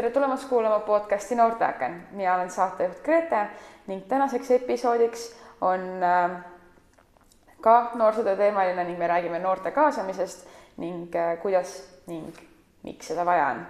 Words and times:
tere 0.00 0.10
tulemast 0.10 0.48
kuulama 0.48 0.78
podcasti 0.78 1.34
Noorteaken, 1.34 2.06
mina 2.10 2.34
olen 2.34 2.50
saatejuht 2.50 3.02
Grete 3.04 3.40
ning 3.86 4.06
tänaseks 4.08 4.50
episoodiks 4.50 5.26
on 5.60 5.82
äh, 6.02 6.30
ka 7.60 7.90
noorsootöö 7.94 8.36
teemaline 8.36 8.84
ning 8.84 8.98
me 8.98 9.06
räägime 9.06 9.38
noorte 9.38 9.70
kaasamisest 9.70 10.46
ning 10.76 11.16
äh, 11.16 11.36
kuidas 11.42 11.84
ning 12.06 12.32
miks 12.82 13.12
seda 13.12 13.26
vaja 13.26 13.46
on. 13.46 13.60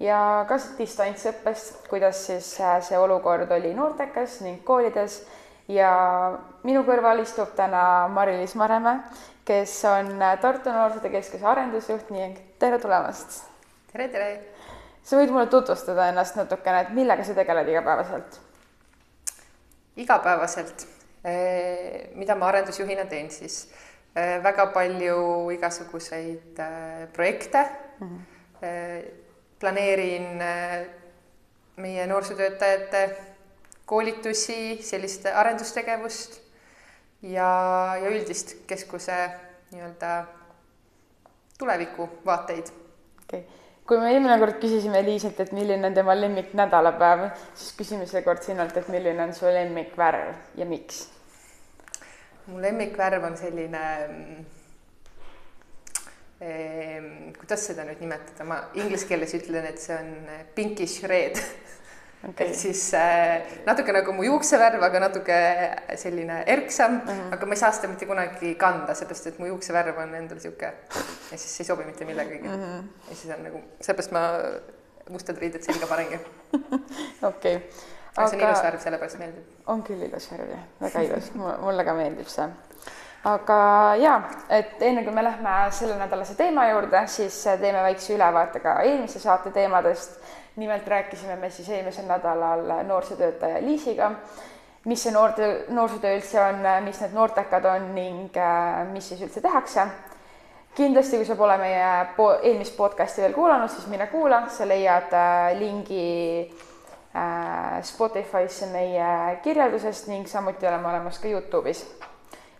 ja 0.00 0.44
ka 0.48 0.60
distantsõppest, 0.78 1.88
kuidas 1.90 2.22
siis 2.26 2.54
äh, 2.60 2.78
see 2.78 2.98
olukord 2.98 3.50
oli 3.50 3.74
noortekas 3.74 4.40
ning 4.46 4.62
koolides 4.64 5.24
ja 5.68 5.92
minu 6.62 6.86
kõrval 6.86 7.26
istub 7.26 7.50
täna 7.58 8.06
Mari-Liis 8.14 8.54
Maremäe, 8.54 9.02
kes 9.44 9.80
on 9.90 10.22
Tartu 10.40 10.70
Noorsootöö 10.70 11.18
Keskuse 11.18 11.46
arendusjuht 11.46 12.14
ning 12.14 12.38
tere 12.62 12.78
tulemast. 12.78 13.40
tere, 13.92 14.08
tere 14.08 14.53
sa 15.04 15.20
võid 15.20 15.32
mulle 15.32 15.46
tutvustada 15.52 16.08
ennast 16.10 16.38
natukene, 16.38 16.84
et 16.84 16.92
millega 16.96 17.24
sa 17.26 17.36
tegeled 17.36 17.68
igapäevaselt? 17.68 18.40
igapäevaselt, 19.96 20.86
mida 22.18 22.34
ma 22.34 22.48
arendusjuhina 22.50 23.04
teen 23.06 23.30
siis 23.30 23.68
väga 24.14 24.66
palju 24.74 25.50
igasuguseid 25.54 26.58
projekte 27.12 27.62
mm. 28.00 28.08
-hmm. 28.08 29.04
planeerin 29.60 30.42
meie 31.76 32.06
noorsootöötajate 32.06 33.16
koolitusi, 33.86 34.82
sellist 34.82 35.26
arendustegevust 35.26 36.40
ja, 37.22 37.50
ja 38.02 38.10
üldist 38.10 38.56
keskuse 38.66 39.30
nii-öelda 39.70 40.24
tulevikuvaateid. 41.58 42.66
okei 43.24 43.40
okay 43.40 43.63
kui 43.84 44.00
me 44.00 44.12
eelmine 44.14 44.36
kord 44.40 44.60
küsisime 44.62 45.02
Liisilt, 45.04 45.40
et 45.44 45.52
milline 45.52 45.88
on 45.88 45.96
tema 45.96 46.14
lemmik 46.16 46.54
nädalapäev, 46.56 47.26
siis 47.52 47.74
küsime 47.76 48.06
seekord 48.08 48.42
sinult, 48.44 48.76
et 48.80 48.88
milline 48.92 49.26
on 49.26 49.34
su 49.36 49.48
lemmikvärv 49.50 50.58
ja 50.60 50.68
miks? 50.68 51.08
mu 52.46 52.60
lemmikvärv 52.60 53.24
on 53.24 53.36
selline 53.40 53.82
eh,, 56.40 57.04
kuidas 57.38 57.68
seda 57.70 57.86
nüüd 57.88 58.02
nimetada, 58.04 58.44
ma 58.48 58.58
inglise 58.76 59.08
keeles 59.08 59.32
ütlen, 59.36 59.68
et 59.68 59.80
see 59.80 59.96
on 59.96 60.10
pinkish 60.56 61.04
red 61.08 61.40
okay.. 62.28 62.46
ehk 62.46 62.58
siis 62.58 62.82
äh, 62.98 63.42
natuke 63.66 63.94
nagu 63.94 64.12
mu 64.16 64.26
juuksevärv, 64.26 64.82
aga 64.88 65.02
natuke 65.06 65.38
selline 66.00 66.42
erksam 66.46 66.98
mm, 66.98 67.08
-hmm. 67.08 67.32
aga 67.36 67.46
ma 67.46 67.56
ei 67.56 67.62
saa 67.62 67.72
seda 67.72 67.88
mitte 67.88 68.06
kunagi 68.06 68.54
kanda, 68.60 68.94
seepärast 68.94 69.26
et 69.32 69.38
mu 69.38 69.50
juuksevärv 69.52 69.98
on 70.04 70.14
endal 70.14 70.40
sihuke 70.40 70.72
ja 71.30 71.38
siis 71.38 71.60
ei 71.60 71.70
sobi 71.70 71.84
mitte 71.84 72.04
millegagi 72.04 72.48
mm. 72.48 72.62
-hmm. 72.62 73.10
ja 73.10 73.16
siis 73.16 73.34
on 73.36 73.44
nagu, 73.44 73.62
seepärast 73.80 74.12
ma 74.12 74.24
mustad 75.10 75.38
riided 75.38 75.62
selga 75.62 75.86
panengi. 75.86 76.20
okei. 77.30 77.56
aga 78.16 78.28
see 78.28 78.38
on 78.38 78.48
ilus 78.48 78.62
värv, 78.62 78.80
sellepärast 78.80 79.18
meeldib. 79.18 79.50
on 79.66 79.82
küll 79.82 80.06
ilus 80.08 80.30
värv 80.32 80.54
jah, 80.56 80.68
väga 80.80 81.00
ilus 81.08 81.34
mulle 81.34 81.84
ka 81.84 81.94
meeldib 81.94 82.30
see 82.30 82.48
aga 83.24 83.58
ja, 84.00 84.14
et 84.52 84.82
enne 84.84 85.04
kui 85.04 85.12
me 85.14 85.24
lähme 85.24 85.52
sellenädalase 85.72 86.34
teema 86.36 86.68
juurde, 86.68 87.06
siis 87.06 87.38
teeme 87.60 87.82
väikse 87.82 88.14
ülevaate 88.14 88.60
ka 88.60 88.80
eelmise 88.82 89.18
saate 89.18 89.50
teemadest 89.50 90.20
nimelt 90.56 90.88
rääkisime 90.88 91.36
me 91.36 91.50
siis 91.50 91.68
eelmisel 91.68 92.06
nädalal 92.06 92.84
noorsootöötaja 92.86 93.62
Liisiga, 93.62 94.10
mis 94.84 95.02
see 95.02 95.12
noorte, 95.12 95.64
noorsootöö 95.68 96.16
üldse 96.18 96.40
on, 96.40 96.60
mis 96.84 97.00
need 97.00 97.14
noortekad 97.16 97.64
on 97.64 97.88
ning 97.94 98.36
äh, 98.36 98.84
mis 98.92 99.08
siis 99.08 99.22
üldse 99.24 99.40
tehakse. 99.40 99.86
kindlasti, 100.74 101.16
kui 101.16 101.26
sa 101.26 101.36
pole 101.38 101.56
meie 101.58 101.90
po 102.16 102.32
eelmist 102.42 102.76
podcasti 102.76 103.22
veel 103.22 103.32
kuulanud, 103.32 103.70
siis 103.70 103.86
mine 103.86 104.06
kuula, 104.10 104.44
sa 104.50 104.66
leiad 104.68 105.12
äh, 105.14 105.52
lingi 105.58 106.06
äh, 107.14 107.82
Spotify'sse 107.82 108.66
meie 108.72 109.38
kirjeldusest 109.42 110.08
ning 110.08 110.26
samuti 110.26 110.66
oleme 110.66 110.88
olemas 110.88 111.18
ka 111.18 111.28
Youtube'is 111.28 111.84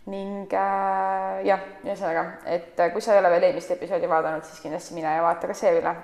ning 0.06 0.52
äh, 0.52 1.40
jah, 1.46 1.66
ühesõnaga, 1.84 2.24
et 2.46 2.78
kui 2.92 3.02
sa 3.02 3.14
ei 3.14 3.22
ole 3.22 3.30
veel 3.34 3.50
eelmist 3.50 3.70
episoodi 3.74 4.08
vaadanud, 4.08 4.44
siis 4.44 4.62
kindlasti 4.62 4.94
mine 4.94 5.16
ja 5.16 5.22
vaata 5.24 5.50
ka 5.50 5.56
see 5.58 5.74
üle. 5.80 5.94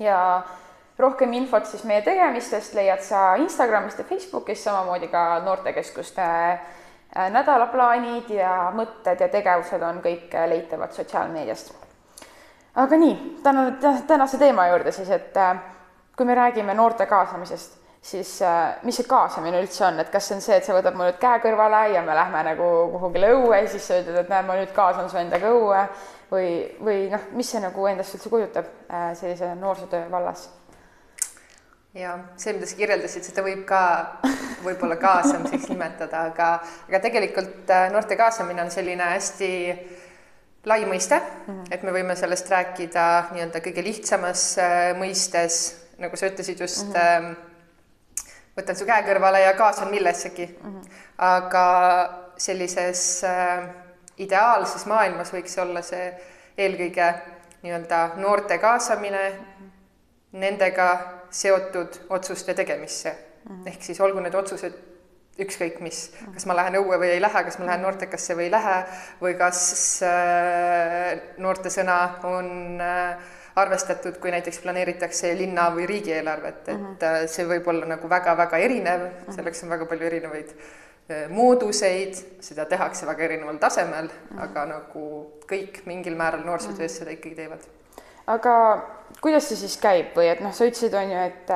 ja 0.00 0.18
rohkem 0.98 1.32
infot 1.36 1.66
siis 1.68 1.84
meie 1.84 2.02
tegemistest 2.02 2.74
leiad 2.76 3.02
sa 3.04 3.34
Instagramist 3.40 4.00
ja 4.00 4.04
Facebookist, 4.08 4.64
samamoodi 4.64 5.08
ka 5.12 5.24
noortekeskuste 5.44 6.24
äh, 6.24 7.30
nädalaplaanid 7.32 8.30
ja 8.32 8.70
mõtted 8.74 9.20
ja 9.20 9.28
tegevused 9.32 9.82
on 9.82 10.00
kõik 10.04 10.36
leitavad 10.48 10.96
sotsiaalmeediast. 10.96 11.74
aga 12.74 12.96
nii, 12.96 13.16
täna, 13.42 13.70
tänase 14.06 14.38
teema 14.38 14.68
juurde 14.68 14.92
siis, 14.92 15.10
et 15.10 15.36
äh, 15.36 15.56
kui 16.16 16.26
me 16.26 16.34
räägime 16.34 16.74
noorte 16.74 17.06
kaasamisest, 17.06 17.78
siis 18.00 18.42
äh, 18.42 18.76
mis 18.82 18.96
see 18.96 19.08
kaasamine 19.08 19.60
üldse 19.60 19.84
on, 19.84 20.00
et 20.00 20.10
kas 20.10 20.28
see 20.28 20.40
on 20.40 20.44
see, 20.44 20.56
et 20.56 20.64
sa 20.64 20.76
võtad 20.76 20.96
mu 20.96 21.04
nüüd 21.04 21.20
käe 21.20 21.40
kõrvale 21.44 21.86
ja 21.92 22.02
me 22.02 22.16
lähme 22.16 22.44
nagu 22.52 22.74
kuhugile 22.96 23.34
õue 23.36 23.64
ja 23.64 23.68
siis 23.68 23.84
sa 23.84 24.00
ütled, 24.00 24.22
et 24.24 24.32
näed, 24.32 24.48
ma 24.48 24.56
nüüd 24.56 24.72
kaasan 24.76 25.10
su 25.12 25.20
endaga 25.20 25.52
õue? 25.52 25.88
Või, 26.26 26.46
või 26.82 27.04
noh, 27.06 27.28
mis 27.38 27.52
see 27.52 27.60
nagu 27.62 27.84
endast 27.86 28.16
üldse 28.16 28.30
kujutab 28.32 28.70
sellise 29.14 29.52
noorsootöö 29.60 30.08
vallas 30.10 30.48
ja 31.96 32.16
see, 32.36 32.52
mida 32.52 32.68
sa 32.68 32.76
kirjeldasid, 32.76 33.24
seda 33.24 33.44
võib 33.46 33.64
ka 33.68 33.82
võib-olla 34.66 34.98
kaasamiseks 35.00 35.70
nimetada, 35.72 36.26
aga, 36.30 36.50
aga 36.88 37.00
tegelikult 37.04 37.70
äh, 37.72 37.88
noorte 37.92 38.18
kaasamine 38.18 38.64
on 38.66 38.72
selline 38.74 39.14
hästi 39.14 39.52
lai 40.66 40.84
mõiste 40.84 41.18
mm, 41.18 41.46
-hmm. 41.46 41.64
et 41.70 41.82
me 41.82 41.94
võime 41.94 42.16
sellest 42.18 42.50
rääkida 42.50 43.06
nii-öelda 43.32 43.62
kõige 43.64 43.84
lihtsamas 43.84 44.44
äh, 44.58 44.92
mõistes, 44.98 45.76
nagu 45.98 46.16
sa 46.16 46.26
ütlesid 46.26 46.60
just 46.60 46.86
mm, 46.86 46.92
-hmm. 46.92 47.36
võtan 48.58 48.76
su 48.76 48.86
käe 48.86 49.02
kõrvale 49.06 49.40
ja 49.44 49.54
kaasan 49.54 49.90
millessegi 49.90 50.46
mm. 50.46 50.72
-hmm. 50.72 51.02
aga 51.18 51.66
sellises 52.36 53.24
äh, 53.24 53.68
ideaalses 54.18 54.86
maailmas 54.86 55.32
võiks 55.32 55.58
olla 55.62 55.82
see 55.82 56.12
eelkõige 56.58 57.14
nii-öelda 57.62 58.10
noorte 58.16 58.58
kaasamine 58.58 59.28
mm, 59.30 59.36
-hmm. 59.36 59.70
nendega 60.40 61.15
seotud 61.30 62.00
otsuste 62.08 62.54
tegemisse 62.54 63.10
mm. 63.12 63.56
-hmm. 63.56 63.68
ehk 63.68 63.82
siis 63.82 64.00
olgu 64.00 64.20
need 64.20 64.34
otsused 64.34 64.74
ükskõik 65.42 65.80
mis, 65.84 66.06
kas 66.32 66.46
ma 66.48 66.56
lähen 66.56 66.78
õue 66.80 66.98
või 67.00 67.10
ei 67.12 67.20
lähe, 67.20 67.42
kas 67.44 67.58
ma 67.60 67.68
lähen 67.68 67.82
noortekasse 67.84 68.36
või 68.38 68.48
ei 68.48 68.52
lähe 68.54 68.76
või 69.20 69.34
kas 69.38 69.60
äh, 70.06 71.10
noorte 71.42 71.72
sõna 71.72 71.98
on 72.24 72.80
äh, 72.80 73.34
arvestatud, 73.56 74.18
kui 74.20 74.32
näiteks 74.32 74.60
planeeritakse 74.64 75.32
linna 75.36 75.68
või 75.74 75.86
riigieelarvet, 75.88 76.62
et 76.68 76.74
mm 76.74 76.88
-hmm. 76.96 77.28
see 77.32 77.46
võib 77.48 77.68
olla 77.72 77.86
nagu 77.94 78.08
väga-väga 78.08 78.58
erinev, 78.64 79.06
selleks 79.30 79.64
on 79.64 79.72
väga 79.76 79.88
palju 79.92 80.08
erinevaid 80.10 80.52
äh, 80.56 81.28
mooduseid, 81.28 82.20
seda 82.40 82.64
tehakse 82.64 83.06
väga 83.06 83.28
erineval 83.28 83.60
tasemel 83.60 84.08
mm, 84.08 84.36
-hmm. 84.36 84.44
aga 84.48 84.66
nagu 84.72 85.06
kõik 85.52 85.82
mingil 85.84 86.16
määral 86.16 86.44
noorsootöös 86.44 86.92
mm 86.92 86.94
-hmm. 86.94 86.98
seda 86.98 87.10
ikkagi 87.10 87.34
teevad 87.34 87.75
aga 88.26 88.56
kuidas 89.20 89.48
see 89.48 89.60
siis 89.60 89.76
käib 89.80 90.16
või 90.16 90.28
et 90.30 90.42
noh, 90.44 90.54
sa 90.54 90.66
ütlesid, 90.66 90.94
on 90.98 91.14
ju, 91.14 91.22
et 91.30 91.54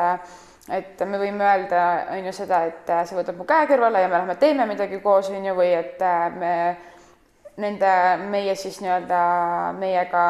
et 0.70 1.00
me 1.08 1.18
võime 1.18 1.42
öelda, 1.42 1.82
on 2.14 2.26
ju 2.28 2.32
seda, 2.36 2.62
et 2.68 2.86
sa 2.86 3.16
võtad 3.16 3.34
mu 3.34 3.46
käe 3.48 3.66
kõrvale 3.66 4.04
ja 4.04 4.08
me 4.08 4.20
lähme 4.20 4.36
teeme 4.38 4.66
midagi 4.70 5.00
koos, 5.02 5.30
on 5.34 5.44
ju, 5.44 5.54
või 5.56 5.72
et 5.74 6.02
me 6.38 6.52
nende, 7.60 7.92
meie 8.30 8.54
siis 8.56 8.78
nii-öelda 8.80 9.22
meiega 9.78 10.24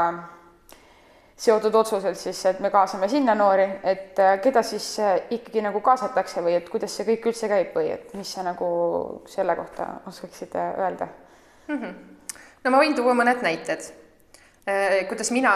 seotud 1.41 1.77
otsused 1.83 2.17
siis, 2.21 2.41
et 2.49 2.61
me 2.61 2.71
kaasame 2.73 3.09
sinna 3.09 3.34
noori, 3.37 3.69
et 3.84 4.19
keda 4.45 4.65
siis 4.65 4.89
ikkagi 5.37 5.62
nagu 5.65 5.81
kaasatakse 5.84 6.45
või 6.45 6.56
et 6.56 6.69
kuidas 6.73 6.97
see 6.97 7.09
kõik 7.12 7.31
üldse 7.33 7.49
käib 7.49 7.77
või 7.77 7.93
et 7.95 8.12
mis 8.17 8.33
sa 8.33 8.45
nagu 8.47 8.69
selle 9.29 9.56
kohta 9.61 9.93
oskaksid 10.09 10.56
öelda 10.56 11.09
mm? 11.69 11.79
-hmm. 11.79 11.94
no 12.64 12.70
ma 12.70 12.85
võin 12.85 12.97
tuua 12.97 13.17
mõned 13.17 13.44
näited 13.44 13.88
Äh, 13.88 14.00
kuidas 15.09 15.31
mina 15.35 15.55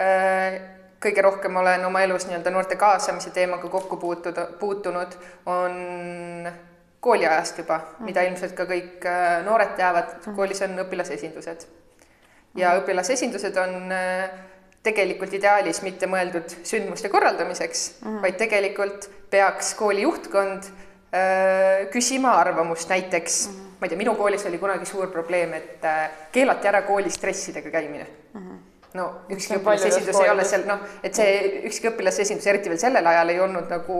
äh, 0.00 0.58
kõige 1.00 1.22
rohkem 1.24 1.56
olen 1.56 1.84
oma 1.84 2.02
elus 2.04 2.26
nii-öelda 2.28 2.50
noorte 2.52 2.76
kaasamise 2.76 3.30
teemaga 3.30 3.68
kokku 3.68 3.96
puutud, 3.96 4.36
puutunud, 4.60 5.14
on 5.46 6.50
kooliajast 7.00 7.62
juba, 7.62 7.80
mida 8.00 8.20
mhm. 8.20 8.32
ilmselt 8.32 8.56
ka 8.58 8.68
kõik 8.68 9.06
äh, 9.08 9.40
noored 9.46 9.76
teavad, 9.76 10.16
mhm. 10.20 10.36
koolis 10.36 10.62
on 10.66 10.78
õpilasesindused. 10.84 11.66
ja 12.54 12.74
mhm. 12.74 12.82
õpilasesindused 12.82 13.60
on 13.62 13.92
tegelikult 14.82 15.34
ideaalis 15.36 15.82
mitte 15.84 16.08
mõeldud 16.08 16.54
sündmuste 16.64 17.10
korraldamiseks 17.12 17.82
mm, 18.00 18.06
-hmm. 18.08 18.22
vaid 18.22 18.38
tegelikult 18.40 19.10
peaks 19.30 19.74
kooli 19.74 20.06
juhtkond 20.06 20.70
küsima 21.90 22.36
arvamust 22.38 22.88
näiteks 22.88 23.48
mm, 23.48 23.54
-hmm 23.54 23.70
ma 23.80 23.86
ei 23.86 23.88
tea, 23.88 23.98
minu 23.98 24.14
koolis 24.14 24.44
oli 24.46 24.58
kunagi 24.60 24.86
suur 24.86 25.08
probleem, 25.08 25.54
et 25.56 25.84
äh, 25.88 26.10
keelati 26.32 26.68
ära 26.68 26.82
koolis 26.84 27.16
dressidega 27.20 27.70
käimine 27.70 28.06
mm. 28.34 28.40
-hmm 28.40 28.58
no 28.94 29.04
ükski 29.30 29.54
õpilasesindus 29.54 30.16
ei 30.18 30.30
ole 30.30 30.44
seal 30.44 30.64
noh, 30.66 30.80
et 31.02 31.14
see 31.14 31.60
ükski 31.68 31.92
õpilasesindus, 31.92 32.46
eriti 32.50 32.68
veel 32.72 32.78
sellel 32.82 33.06
ajal 33.06 33.28
ei 33.30 33.40
olnud 33.40 33.68
nagu 33.70 33.98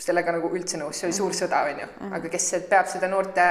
sellega 0.00 0.32
nagu 0.32 0.48
üldse 0.56 0.78
nõus, 0.80 0.96
see 0.96 1.06
oli 1.10 1.16
suur 1.18 1.34
sõda, 1.36 1.58
on 1.68 1.82
ju, 1.82 1.88
mhm. 2.00 2.14
aga 2.16 2.30
kes 2.32 2.46
peab 2.70 2.88
seda 2.88 3.10
noorte 3.12 3.44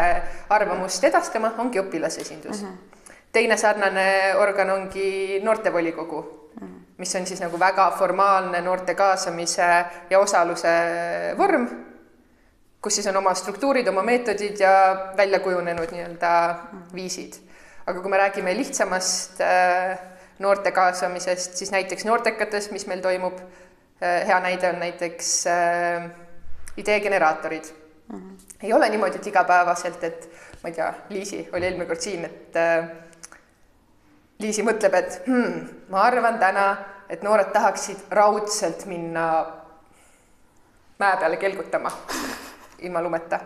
arvamust 0.49 1.03
edastama, 1.03 1.53
ongi 1.57 1.79
õpilasesindus 1.79 2.63
mm. 2.63 2.67
-hmm. 2.67 3.13
teine 3.31 3.57
sarnane 3.57 4.07
organ 4.37 4.69
ongi 4.69 5.39
noortevolikogu 5.43 6.21
mm. 6.61 6.67
-hmm 6.67 6.85
mis 6.99 7.15
on 7.15 7.25
siis 7.25 7.39
nagu 7.39 7.59
väga 7.59 7.91
formaalne 7.91 8.61
noorte 8.61 8.95
kaasamise 8.95 9.85
ja 10.09 10.19
osaluse 10.19 10.67
vorm, 11.37 11.67
kus 12.81 12.95
siis 12.95 13.07
on 13.11 13.17
oma 13.19 13.33
struktuurid, 13.35 13.87
oma 13.87 14.03
meetodid 14.07 14.59
ja 14.59 14.71
välja 15.17 15.39
kujunenud 15.43 15.91
nii-öelda 15.91 16.31
viisid. 16.95 17.33
aga 17.89 18.01
kui 18.01 18.11
me 18.11 18.17
räägime 18.17 18.53
lihtsamast 18.57 19.41
äh, 19.41 19.99
noorte 20.39 20.71
kaasamisest, 20.71 21.57
siis 21.57 21.71
näiteks 21.71 22.05
noortekates, 22.05 22.71
mis 22.71 22.85
meil 22.87 23.01
toimub, 23.01 23.39
äh, 24.03 24.27
hea 24.27 24.39
näide 24.39 24.69
on 24.69 24.79
näiteks 24.79 25.47
äh, 25.47 26.09
ideegeneraatorid 26.77 27.71
mm. 28.07 28.19
-hmm. 28.19 28.55
ei 28.63 28.73
ole 28.73 28.89
niimoodi, 28.89 29.15
et 29.15 29.27
igapäevaselt, 29.27 30.03
et 30.03 30.29
ma 30.63 30.69
ei 30.69 30.75
tea, 30.75 30.93
Liisi 31.09 31.49
oli 31.53 31.65
eelmine 31.65 31.85
kord 31.85 31.99
siin, 31.99 32.25
et 32.25 32.55
Liisi 34.39 34.63
mõtleb, 34.63 34.93
et 34.95 35.21
hmm, 35.27 35.69
ma 35.89 36.01
arvan 36.01 36.39
täna, 36.39 36.77
et 37.09 37.23
noored 37.23 37.51
tahaksid 37.51 38.05
raudselt 38.09 38.85
minna 38.85 39.45
mäe 40.99 41.17
peale 41.17 41.37
kelgutama 41.37 41.91
ilma 42.81 43.01
lumeta. 43.01 43.39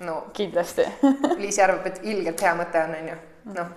no 0.00 0.26
kindlasti 0.32 0.84
Liisi 1.42 1.62
arvab, 1.62 1.86
et 1.86 2.00
ilgelt 2.02 2.42
hea 2.42 2.54
mõte 2.58 2.82
on, 2.82 2.94
on 2.98 3.08
ju, 3.08 3.16
noh, 3.54 3.70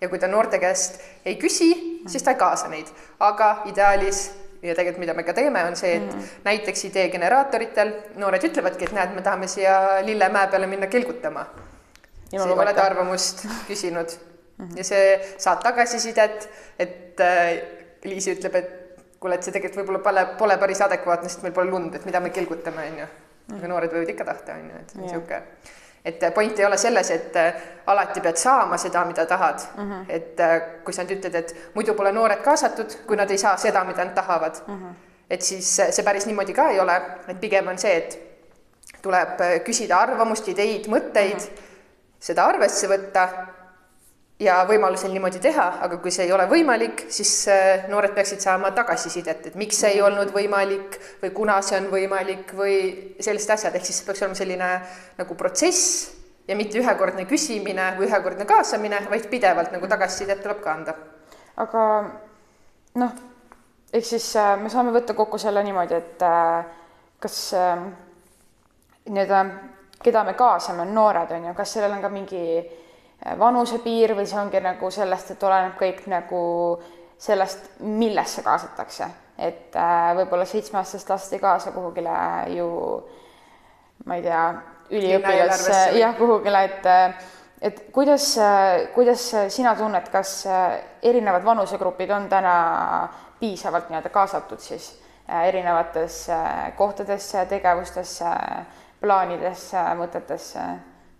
ja 0.00 0.08
kui 0.08 0.18
ta 0.18 0.28
noorte 0.30 0.58
käest 0.62 1.00
ei 1.24 1.36
küsi, 1.40 1.70
siis 2.08 2.22
ta 2.22 2.34
ei 2.34 2.40
kaasa 2.40 2.68
neid, 2.72 2.90
aga 3.20 3.50
ideaalis 3.70 4.26
ja 4.64 4.74
tegelikult, 4.74 5.02
mida 5.02 5.14
me 5.14 5.24
ka 5.26 5.34
teeme, 5.36 5.64
on 5.68 5.76
see, 5.76 5.96
et 5.98 6.06
mm. 6.06 6.28
näiteks 6.46 6.86
ideegeneraatoritel 6.88 7.92
noored 8.20 8.46
ütlevadki, 8.48 8.88
et 8.88 8.94
näed, 8.96 9.12
me 9.16 9.24
tahame 9.24 9.48
siia 9.50 10.04
Lillemäe 10.06 10.48
peale 10.52 10.68
minna 10.70 10.88
kelgutama. 10.92 11.46
sa 12.34 12.46
ei 12.46 12.52
ole 12.52 12.72
ta 12.74 12.82
arvamust 12.82 13.44
küsinud 13.68 14.08
mm. 14.58 14.64
-hmm. 14.64 14.78
ja 14.78 14.84
see 14.84 15.34
saad 15.38 15.62
tagasisidet, 15.62 16.48
et 16.78 17.20
äh, 17.20 17.62
Liisi 18.04 18.34
ütleb, 18.34 18.54
et 18.54 18.70
kuule, 19.20 19.34
et 19.34 19.42
see 19.42 19.52
tegelikult 19.52 19.80
võib-olla 19.80 20.02
pole, 20.04 20.26
pole 20.38 20.56
päris 20.60 20.80
adekvaatne, 20.84 21.28
sest 21.28 21.42
meil 21.42 21.54
pole 21.56 21.70
lund, 21.70 21.94
et 21.94 22.04
mida 22.04 22.20
me 22.20 22.30
kilgutame, 22.30 22.88
on 22.90 22.98
ju. 22.98 23.06
Aga 23.52 23.68
noored 23.68 23.92
võivad 23.92 24.08
ikka 24.14 24.24
tahta, 24.24 24.58
on 24.58 24.70
ju, 24.70 24.76
et 24.80 24.94
niisugune 24.94 25.42
et 26.04 26.22
äh, 26.22 26.32
point 26.34 26.58
ei 26.58 26.64
ole 26.64 26.76
selles, 26.76 27.10
et 27.10 27.36
äh, 27.36 27.54
alati 27.86 28.20
pead 28.20 28.36
saama 28.36 28.76
seda, 28.76 29.04
mida 29.08 29.26
tahad 29.26 29.62
mm. 29.76 29.90
-hmm. 29.90 30.04
et 30.08 30.40
äh, 30.40 30.62
kui 30.84 30.92
sa 30.92 31.02
nüüd 31.02 31.16
ütled, 31.18 31.34
et 31.34 31.54
muidu 31.74 31.94
pole 31.94 32.12
noored 32.12 32.42
kaasatud, 32.44 32.98
kui 33.06 33.16
nad 33.16 33.30
ei 33.30 33.38
saa 33.38 33.56
seda, 33.56 33.84
mida 33.84 34.04
nad 34.04 34.14
tahavad 34.14 34.60
mm, 34.66 34.74
-hmm. 34.74 34.94
et 35.30 35.42
siis 35.42 35.76
see 35.90 36.04
päris 36.04 36.26
niimoodi 36.26 36.52
ka 36.52 36.68
ei 36.70 36.80
ole, 36.80 37.00
et 37.28 37.40
pigem 37.40 37.68
on 37.68 37.78
see, 37.78 37.96
et 37.96 38.18
tuleb 39.02 39.40
küsida 39.64 39.96
arvamust, 39.96 40.48
ideid, 40.48 40.86
mõtteid 40.86 41.34
mm, 41.34 41.40
-hmm. 41.40 42.20
seda 42.20 42.44
arvesse 42.44 42.88
võtta 42.88 43.28
ja 44.42 44.56
võimalusel 44.66 45.12
niimoodi 45.14 45.38
teha, 45.42 45.66
aga 45.86 45.98
kui 46.02 46.12
see 46.14 46.26
ei 46.26 46.32
ole 46.34 46.46
võimalik, 46.50 47.04
siis 47.12 47.32
äh, 47.52 47.86
noored 47.90 48.14
peaksid 48.16 48.42
saama 48.42 48.72
tagasisidet, 48.74 49.46
et 49.50 49.58
miks 49.58 49.78
see 49.84 49.94
ei 49.94 50.02
olnud 50.02 50.32
võimalik 50.34 50.98
või 51.22 51.30
kuna 51.36 51.60
see 51.62 51.78
on 51.78 51.86
võimalik 51.92 52.50
või 52.58 52.76
sellised 53.22 53.54
asjad, 53.54 53.78
ehk 53.78 53.86
siis 53.86 54.02
peaks 54.06 54.24
olema 54.24 54.38
selline 54.38 54.70
nagu 55.20 55.38
protsess 55.38 56.10
ja 56.48 56.58
mitte 56.58 56.80
ühekordne 56.82 57.28
küsimine 57.30 57.92
või 57.98 58.08
ühekordne 58.10 58.46
kaasamine, 58.48 59.04
vaid 59.10 59.30
pidevalt 59.30 59.72
nagu 59.74 59.88
tagasisidet 59.90 60.42
tuleb 60.42 60.60
ka 60.64 60.74
anda. 60.74 60.96
aga 61.62 61.84
noh, 62.98 63.18
ehk 63.92 64.08
siis 64.08 64.32
äh, 64.36 64.56
me 64.58 64.72
saame 64.72 64.90
võtta 64.96 65.14
kokku 65.14 65.38
selle 65.38 65.62
niimoodi, 65.62 65.94
et 65.94 66.26
äh, 66.26 66.64
kas 67.22 67.54
nii-öelda, 69.04 69.44
keda 70.02 70.24
me 70.26 70.34
kaasame, 70.36 70.82
on 70.82 70.90
noored, 70.92 71.30
on 71.32 71.46
ju, 71.48 71.52
kas 71.56 71.70
sellel 71.76 71.94
on 71.94 72.02
ka 72.02 72.10
mingi 72.12 72.42
vanusepiir 73.38 74.14
või 74.16 74.26
see 74.28 74.40
ongi 74.40 74.60
nagu 74.60 74.90
sellest, 74.90 75.34
et 75.34 75.42
oleneb 75.42 75.76
kõik 75.80 76.04
nagu 76.12 76.42
sellest, 77.18 77.70
millesse 77.80 78.42
kaasatakse, 78.42 79.08
et 79.38 79.76
äh, 79.76 80.10
võib-olla 80.18 80.44
seitsmeaastast 80.48 81.10
last 81.10 81.32
ei 81.32 81.42
kaasa 81.42 81.72
kuhugile 81.72 82.16
ju 82.56 82.68
ma 84.04 84.18
ei 84.18 84.26
tea, 84.26 84.42
üliõpilasse, 84.90 85.78
jah, 85.98 86.16
kuhugile, 86.18 86.64
et 86.68 86.90
et 87.64 87.78
kuidas, 87.92 88.34
kuidas 88.92 89.22
sina 89.48 89.72
tunned, 89.78 90.10
kas 90.12 90.42
erinevad 91.02 91.44
vanusegrupid 91.46 92.10
on 92.12 92.28
täna 92.28 92.56
piisavalt 93.40 93.88
nii-öelda 93.88 94.12
kaasatud 94.12 94.60
siis 94.60 94.90
äh, 95.30 95.46
erinevatesse 95.48 96.36
kohtadesse, 96.76 97.46
tegevustesse, 97.46 98.36
plaanidesse, 99.00 99.80
mõtetesse, 99.98 100.68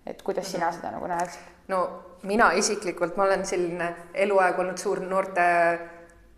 et 0.07 0.23
kuidas 0.23 0.53
sina 0.53 0.73
seda 0.73 0.93
nagu 0.95 1.09
näed? 1.09 1.54
No 1.69 2.05
mina 2.23 2.53
isiklikult, 2.53 3.17
ma 3.17 3.25
olen 3.25 3.47
selline 3.47 3.95
eluaeg 4.15 4.59
olnud 4.59 4.79
suur 4.79 5.01
noorte 5.01 5.45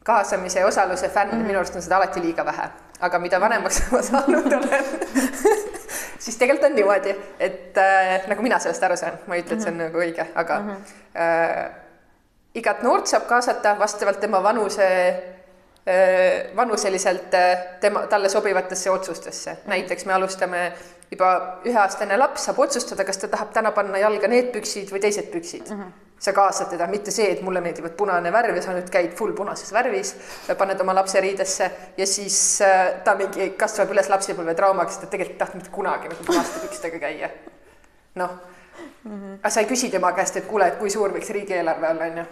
kaasamise 0.07 0.61
ja 0.61 0.67
osaluse 0.67 1.09
fänn 1.09 1.31
mm, 1.31 1.41
-hmm. 1.41 1.47
minu 1.47 1.59
arust 1.59 1.77
on 1.77 1.83
seda 1.83 1.97
alati 1.97 2.21
liiga 2.23 2.45
vähe, 2.45 2.69
aga 3.01 3.19
mida 3.19 3.41
vanemaks 3.41 3.83
ma 3.91 4.03
saanud 4.03 4.53
olen 4.53 4.85
siis 6.27 6.37
tegelikult 6.37 6.71
on 6.71 6.77
niimoodi, 6.77 7.17
et 7.41 7.79
äh, 7.79 8.29
nagu 8.29 8.43
mina 8.43 8.59
sellest 8.59 8.83
aru 8.83 8.97
saan, 8.97 9.19
ma 9.27 9.35
ei 9.35 9.43
ütle, 9.43 9.55
et 9.55 9.63
see 9.63 9.73
on 9.73 9.79
-hmm. 9.79 9.85
nagu 9.85 9.99
õige, 9.99 10.27
aga 10.35 10.59
mm 10.61 10.71
-hmm. 10.71 10.83
äh, 11.21 11.71
igat 12.55 12.83
noort 12.83 13.07
saab 13.07 13.27
kaasata 13.27 13.79
vastavalt 13.79 14.21
tema 14.21 14.43
vanuse 14.43 14.87
äh, 15.89 16.57
vanuseliselt 16.57 17.35
äh, 17.35 17.59
tema, 17.81 18.07
talle 18.07 18.29
sobivatesse 18.29 18.91
otsustesse. 18.91 19.51
Mhm. 19.53 19.71
näiteks 19.71 20.07
me 20.07 20.13
alustame 20.13 20.73
juba 21.11 21.61
üheaastane 21.67 22.17
laps 22.19 22.49
saab 22.49 22.59
otsustada, 22.65 23.05
kas 23.07 23.21
ta 23.23 23.31
tahab 23.31 23.53
täna 23.55 23.73
panna 23.77 24.01
jalga 24.03 24.31
need 24.31 24.51
püksid 24.55 24.91
või 24.93 25.03
teised 25.05 25.31
püksid 25.33 25.71
mm. 25.71 25.81
-hmm. 25.81 25.93
sa 26.27 26.33
kaasad 26.37 26.73
teda, 26.73 26.89
mitte 26.91 27.15
see, 27.15 27.29
et 27.33 27.43
mulle 27.47 27.61
meeldivad 27.61 27.95
punane 27.99 28.33
värv 28.33 28.57
ja 28.57 28.63
sa 28.63 28.75
nüüd 28.75 28.91
käid 28.91 29.15
full 29.19 29.37
punases 29.37 29.73
värvis, 29.73 30.15
paned 30.59 30.81
oma 30.81 30.95
lapse 30.95 31.21
riidesse 31.21 31.71
ja 31.97 32.07
siis 32.07 32.61
äh, 32.67 33.03
ta 33.05 33.15
mingi 33.15 33.53
kasvab 33.59 33.95
üles 33.95 34.11
lapsepõlvetraumaga, 34.11 34.91
sest 34.91 35.07
ta 35.07 35.13
tegelikult 35.15 35.37
ei 35.37 35.45
tahtnud 35.45 35.63
mitte 35.63 35.75
kunagi 35.77 36.13
nagu 36.13 36.29
punaste 36.33 36.67
pükstega 36.67 37.03
käia. 37.07 37.31
noh. 38.15 38.39
Aga 39.07 39.51
sa 39.51 39.63
ei 39.63 39.69
küsi 39.69 39.91
tema 39.91 40.11
käest, 40.17 40.37
et 40.41 40.47
kuule, 40.49 40.67
et 40.67 40.79
kui 40.81 40.91
suur 40.91 41.13
võiks 41.15 41.29
riigieelarve 41.35 41.89
olla, 41.89 42.09
onju. 42.11 42.25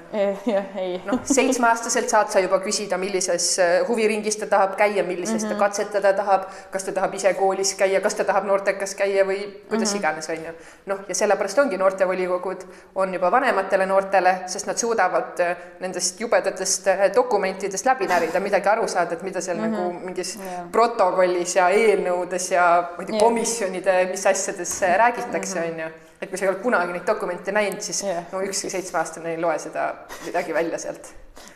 jah, 0.51 0.77
ei. 0.81 0.97
noh, 1.07 1.21
seitsmeaastaselt 1.29 2.11
saad 2.11 2.33
sa 2.33 2.43
juba 2.43 2.59
küsida, 2.65 2.99
millises 3.01 3.47
äh, 3.63 3.75
huviringis 3.89 4.39
ta 4.41 4.49
tahab 4.51 4.75
käia, 4.79 5.05
millises 5.07 5.37
mm 5.37 5.39
-hmm. 5.39 5.49
ta 5.49 5.55
mhm. 5.55 5.63
katsetada 5.63 6.13
tahab, 6.13 6.47
kas 6.73 6.85
ta 6.85 6.93
tahab 6.93 7.15
ise 7.15 7.35
koolis 7.35 7.75
käia, 7.79 8.01
kas 8.01 8.15
ta 8.15 8.25
tahab 8.25 8.47
noortekas 8.51 8.95
käia 8.95 9.25
või 9.25 9.39
kuidas 9.69 9.93
mm 9.93 9.95
-hmm. 9.95 9.99
iganes, 9.99 10.29
onju. 10.29 10.53
noh, 10.87 10.99
ja 11.09 11.15
sellepärast 11.15 11.59
ongi 11.59 11.79
noortevolikogud 11.79 12.67
on 12.95 13.15
juba 13.15 13.31
vanematele 13.31 13.87
noortele, 13.87 14.37
sest 14.47 14.67
nad 14.67 14.77
suudavad 14.77 15.41
äh, 15.41 15.57
nendest 15.81 16.21
jubedatest 16.21 16.87
äh, 16.87 17.15
dokumentidest 17.15 17.87
läbi 17.87 18.07
närida, 18.07 18.41
midagi 18.41 18.69
aru 18.69 18.89
saada, 18.89 19.15
et 19.15 19.23
mida 19.23 19.41
seal 19.41 19.57
mm 19.57 19.65
-hmm. 19.65 19.71
nagu 19.71 19.93
mingis 19.93 20.37
yeah. 20.37 20.71
protokollis 20.73 21.57
ja 21.57 21.69
eelnõudes 21.69 22.51
ja 22.53 22.89
ma 22.97 23.03
ei 23.03 23.07
tea 23.07 23.21
komisjonide, 23.21 24.09
mis 24.11 24.27
asjades 24.27 24.81
räägitakse, 24.83 25.61
mhm. 25.61 25.71
onju 25.71 26.04
et 26.25 26.31
kui 26.31 26.41
sa 26.41 26.47
ei 26.47 26.53
olnud 26.53 26.63
kunagi 26.65 26.95
neid 26.95 27.07
dokumente 27.07 27.53
näinud, 27.53 27.83
siis 27.85 28.03
yeah. 28.07 28.25
no 28.33 28.41
ükski 28.45 28.71
seitsmeaastane 28.73 29.35
ei 29.35 29.41
loe 29.41 29.57
seda 29.63 29.91
midagi 30.25 30.55
välja 30.57 30.81
sealt. 30.81 31.11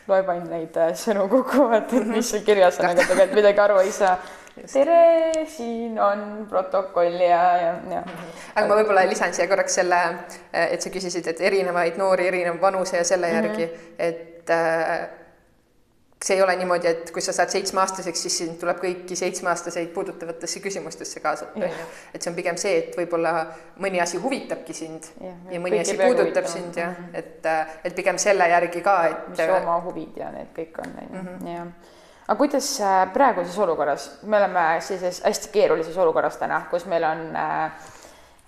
loeb 0.09 0.29
ainult 0.33 0.51
neid 0.53 0.77
äh, 0.81 0.93
sõnu 0.99 1.29
kokku, 1.31 1.69
vaata, 1.71 2.01
et 2.01 2.11
mis 2.11 2.33
seal 2.33 2.45
kirjas 2.47 2.81
on, 2.81 2.91
aga 2.91 3.07
tegelikult 3.07 3.39
midagi 3.39 3.65
aru 3.65 3.79
ei 3.85 3.93
saa. 3.95 4.17
tere, 4.73 5.03
siin 5.47 6.01
on 6.03 6.25
protokoll 6.51 7.21
ja, 7.23 7.43
ja, 7.63 7.75
ja. 7.93 8.03
aga 8.55 8.67
ma 8.67 8.81
võib-olla 8.81 9.07
lisan 9.07 9.35
siia 9.37 9.47
korraks 9.51 9.79
selle, 9.81 10.01
äh, 10.51 10.75
et 10.75 10.83
sa 10.83 10.93
küsisid, 10.93 11.31
et 11.31 11.41
erinevaid 11.51 12.01
noori, 12.01 12.27
erineva 12.33 12.59
vanuse 12.69 12.99
ja 12.99 13.07
selle 13.07 13.31
mhm. 13.31 13.37
järgi 13.37 13.67
mm, 13.67 13.79
-hmm. 13.79 14.05
et 14.11 14.51
äh, 14.51 15.09
see 16.25 16.37
ei 16.37 16.43
ole 16.43 16.57
niimoodi, 16.59 16.89
et 16.91 17.11
kui 17.15 17.23
sa 17.23 17.33
saad 17.35 17.53
seitsmeaastaseks, 17.53 18.23
siis 18.27 18.39
sind 18.41 18.57
tuleb 18.59 18.81
kõiki 18.83 19.17
seitsmeaastaseid 19.19 19.91
puudutavatesse 19.95 20.61
küsimustesse 20.65 21.21
kaasata, 21.23 21.55
onju. 21.61 21.85
et 22.15 22.23
see 22.23 22.33
on 22.33 22.37
pigem 22.37 22.57
see, 22.59 22.73
et 22.81 22.97
võib-olla 22.99 23.35
mõni 23.85 24.03
asi 24.03 24.19
huvitabki 24.23 24.75
sind 24.75 25.07
ja, 25.23 25.35
ja 25.55 25.61
mõni 25.63 25.79
asi 25.83 25.95
puudutab 25.99 26.49
sind 26.51 26.77
ja 26.77 26.89
mm 26.91 26.97
-hmm. 26.97 27.19
et, 27.19 27.85
et 27.85 27.95
pigem 27.95 28.19
selle 28.19 28.49
järgi 28.51 28.83
ka, 28.83 28.97
et. 29.07 29.29
mis 29.29 29.45
oma 29.61 29.79
huvid 29.85 30.17
ja 30.19 30.31
need 30.35 30.51
kõik 30.57 30.81
on, 30.83 30.97
onju, 31.03 31.23
mhm. 31.23 31.47
jah. 31.53 31.93
aga 32.27 32.39
kuidas 32.39 32.81
äh, 32.81 33.13
praeguses 33.13 33.59
olukorras, 33.59 34.11
me 34.23 34.37
oleme 34.37 34.65
sellises 34.81 35.23
hästi 35.25 35.53
keerulises 35.53 35.97
olukorras 35.97 36.37
täna, 36.37 36.65
kus 36.71 36.87
meil 36.87 37.05
on 37.05 37.37
äh, 37.37 37.65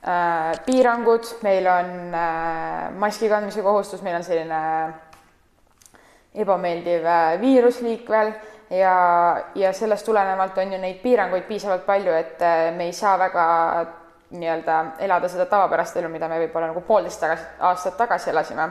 äh, 0.03 0.59
piirangud, 0.67 1.37
meil 1.43 1.67
on 1.67 2.15
äh, 2.15 2.91
maski 2.99 3.29
kandmise 3.29 3.63
kohustus, 3.63 4.03
meil 4.03 4.17
on 4.17 4.25
selline 4.25 4.59
äh, 4.89 5.10
ebameeldiv 6.35 7.05
äh, 7.05 7.41
viirus 7.41 7.81
liikvel 7.81 8.33
ja, 8.71 8.95
ja 9.55 9.73
sellest 9.73 10.07
tulenevalt 10.07 10.59
on 10.59 10.73
ju 10.73 10.79
neid 10.79 11.01
piiranguid 11.03 11.47
piisavalt 11.49 11.87
palju, 11.87 12.13
et 12.15 12.43
äh, 12.43 12.69
me 12.77 12.87
ei 12.87 12.93
saa 12.93 13.19
väga 13.19 13.47
nii-öelda 14.31 14.77
elada 15.03 15.29
seda 15.29 15.47
tavapärast 15.51 15.97
elu, 15.99 16.09
mida 16.09 16.29
me 16.31 16.39
võib-olla 16.45 16.69
nagu 16.71 16.85
poolteist 16.87 17.21
tagasi, 17.21 17.49
aastat 17.67 17.97
tagasi 17.99 18.31
elasime. 18.31 18.69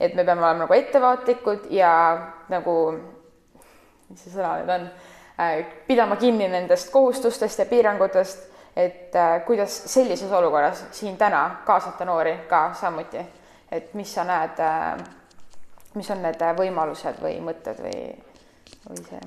et 0.00 0.14
me 0.14 0.24
peame 0.24 0.42
olema 0.42 0.64
nagu 0.64 0.74
ettevaatlikud 0.74 1.70
ja 1.70 1.92
nagu, 2.48 2.74
mis 4.08 4.20
see 4.22 4.34
sõna 4.34 4.56
nüüd 4.58 4.74
on, 4.74 4.90
äh, 5.38 5.54
pidama 5.86 6.16
kinni 6.16 6.48
nendest 6.48 6.90
kohustustest 6.92 7.58
ja 7.58 7.66
piirangutest, 7.66 8.46
et 8.78 9.14
kuidas 9.46 9.74
sellises 9.90 10.32
olukorras 10.32 10.84
siin 10.94 11.16
täna 11.18 11.62
kaasata 11.66 12.04
noori 12.04 12.36
ka 12.48 12.72
samuti, 12.78 13.22
et 13.72 13.94
mis 13.94 14.12
sa 14.14 14.22
näed 14.24 14.60
mis 15.98 16.14
on 16.14 16.22
need 16.22 16.48
võimalused 16.62 17.20
või 17.24 17.36
mõtted 17.44 17.82
või 17.84 18.00
või 18.88 19.04
see 19.04 19.20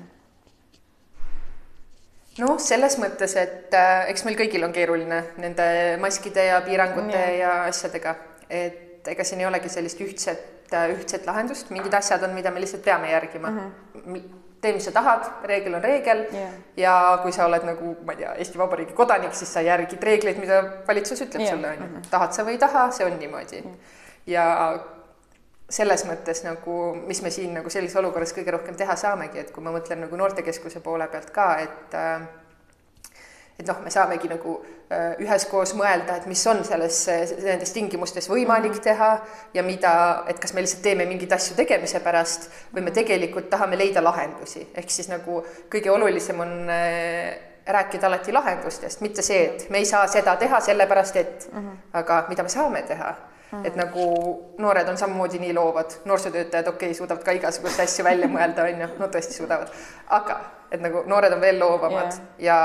noh, 2.40 2.56
selles 2.62 2.96
mõttes, 3.00 3.34
et 3.40 3.74
äh, 3.76 4.06
eks 4.12 4.24
meil 4.26 4.38
kõigil 4.38 4.64
on 4.64 4.74
keeruline 4.74 5.22
nende 5.42 5.66
maskide 6.00 6.46
ja 6.48 6.60
piirangute 6.64 7.18
ja, 7.18 7.32
ja 7.36 7.56
asjadega, 7.68 8.14
et 8.48 9.08
ega 9.12 9.26
siin 9.26 9.42
ei 9.42 9.48
olegi 9.48 9.72
sellist 9.72 10.00
ühtset, 10.04 10.70
äh, 10.72 10.92
ühtset 10.94 11.26
lahendust, 11.28 11.72
mingid 11.74 11.94
asjad 11.98 12.22
on, 12.24 12.36
mida 12.36 12.52
me 12.54 12.62
lihtsalt 12.62 12.84
peame 12.84 13.10
järgima 13.12 13.50
mm. 13.50 13.74
-hmm. 13.94 14.38
tee, 14.60 14.72
mis 14.72 14.84
sa 14.88 14.94
tahad, 14.94 15.28
reegel 15.44 15.74
on 15.74 15.84
reegel 15.84 16.24
yeah. 16.32 16.52
ja 16.76 16.94
kui 17.22 17.32
sa 17.32 17.46
oled 17.46 17.66
nagu, 17.68 17.96
ma 18.06 18.16
ei 18.16 18.22
tea, 18.22 18.34
Eesti 18.34 18.58
Vabariigi 18.58 18.96
kodanik, 18.96 19.34
siis 19.34 19.52
sa 19.52 19.60
järgid 19.60 20.02
reegleid, 20.02 20.38
mida 20.38 20.62
valitsus 20.88 21.20
ütleb 21.20 21.42
yeah. 21.42 21.54
sulle, 21.54 21.68
on 21.68 21.84
ju. 21.84 21.90
Mhm. 21.90 22.08
tahad 22.10 22.32
sa 22.32 22.46
või 22.48 22.56
ei 22.56 22.64
taha, 22.64 22.90
see 22.90 23.06
on 23.06 23.18
niimoodi 23.18 23.60
yeah.. 23.60 23.76
ja 24.26 24.46
selles 25.72 26.04
mõttes 26.04 26.42
nagu, 26.44 26.76
mis 27.08 27.22
me 27.24 27.30
siin 27.32 27.54
nagu 27.56 27.70
sellises 27.72 27.96
olukorras 28.00 28.34
kõige 28.36 28.52
rohkem 28.52 28.76
teha 28.76 28.96
saamegi, 28.98 29.40
et 29.40 29.52
kui 29.54 29.64
ma 29.64 29.72
mõtlen 29.72 30.04
nagu 30.04 30.20
noortekeskuse 30.20 30.82
poole 30.84 31.08
pealt 31.12 31.32
ka, 31.32 31.48
et 31.64 31.96
äh, 31.96 32.28
et 33.60 33.68
noh, 33.68 33.78
me 33.84 33.90
saamegi 33.92 34.30
nagu 34.30 34.56
äh, 34.58 35.12
üheskoos 35.22 35.74
mõelda, 35.78 36.16
et 36.18 36.26
mis 36.30 36.40
on 36.50 36.62
selles, 36.66 36.98
nendes 37.44 37.72
tingimustes 37.74 38.28
võimalik 38.30 38.74
mhm. 38.74 38.82
teha 38.84 39.10
ja 39.54 39.64
mida, 39.66 39.94
et 40.30 40.40
kas 40.42 40.54
me 40.56 40.64
lihtsalt 40.64 40.82
teeme 40.84 41.06
mingeid 41.08 41.32
asju 41.36 41.56
tegemise 41.58 42.02
pärast 42.04 42.48
või 42.74 42.86
me 42.88 42.94
tegelikult 42.96 43.50
tahame 43.52 43.78
leida 43.78 44.04
lahendusi, 44.04 44.66
ehk 44.74 44.92
siis 44.92 45.10
nagu 45.12 45.42
kõige 45.72 45.92
olulisem 45.94 46.40
on 46.42 46.54
äh, 46.72 47.52
rääkida 47.66 48.08
alati 48.08 48.32
lahendustest, 48.34 49.04
mitte 49.04 49.22
see, 49.22 49.44
et 49.46 49.68
me 49.70 49.78
ei 49.78 49.86
saa 49.86 50.08
seda 50.10 50.34
teha 50.40 50.60
sellepärast, 50.60 51.16
et 51.16 51.48
mm, 51.52 51.58
-hmm. 51.58 51.84
aga 52.00 52.24
mida 52.28 52.42
me 52.42 52.50
saame 52.50 52.82
teha 52.88 53.14
Mm. 53.52 53.66
et 53.68 53.74
nagu 53.76 54.04
noored 54.58 54.88
on 54.88 54.96
samamoodi 54.96 55.38
nii 55.38 55.52
loovad, 55.54 55.98
noorsootöötajad, 56.08 56.68
okei 56.68 56.88
okay,, 56.88 56.94
suudavad 56.96 57.24
ka 57.24 57.34
igasuguseid 57.36 57.84
asju 57.84 58.04
välja 58.04 58.28
mõelda, 58.32 58.64
on 58.64 58.80
ju, 58.80 58.86
no 58.98 59.08
tõesti 59.12 59.36
suudavad. 59.36 59.68
aga 60.08 60.38
et 60.72 60.80
nagu 60.80 61.02
noored 61.06 61.36
on 61.36 61.40
veel 61.40 61.60
loovamad 61.60 62.16
yeah. 62.16 62.30
ja 62.38 62.56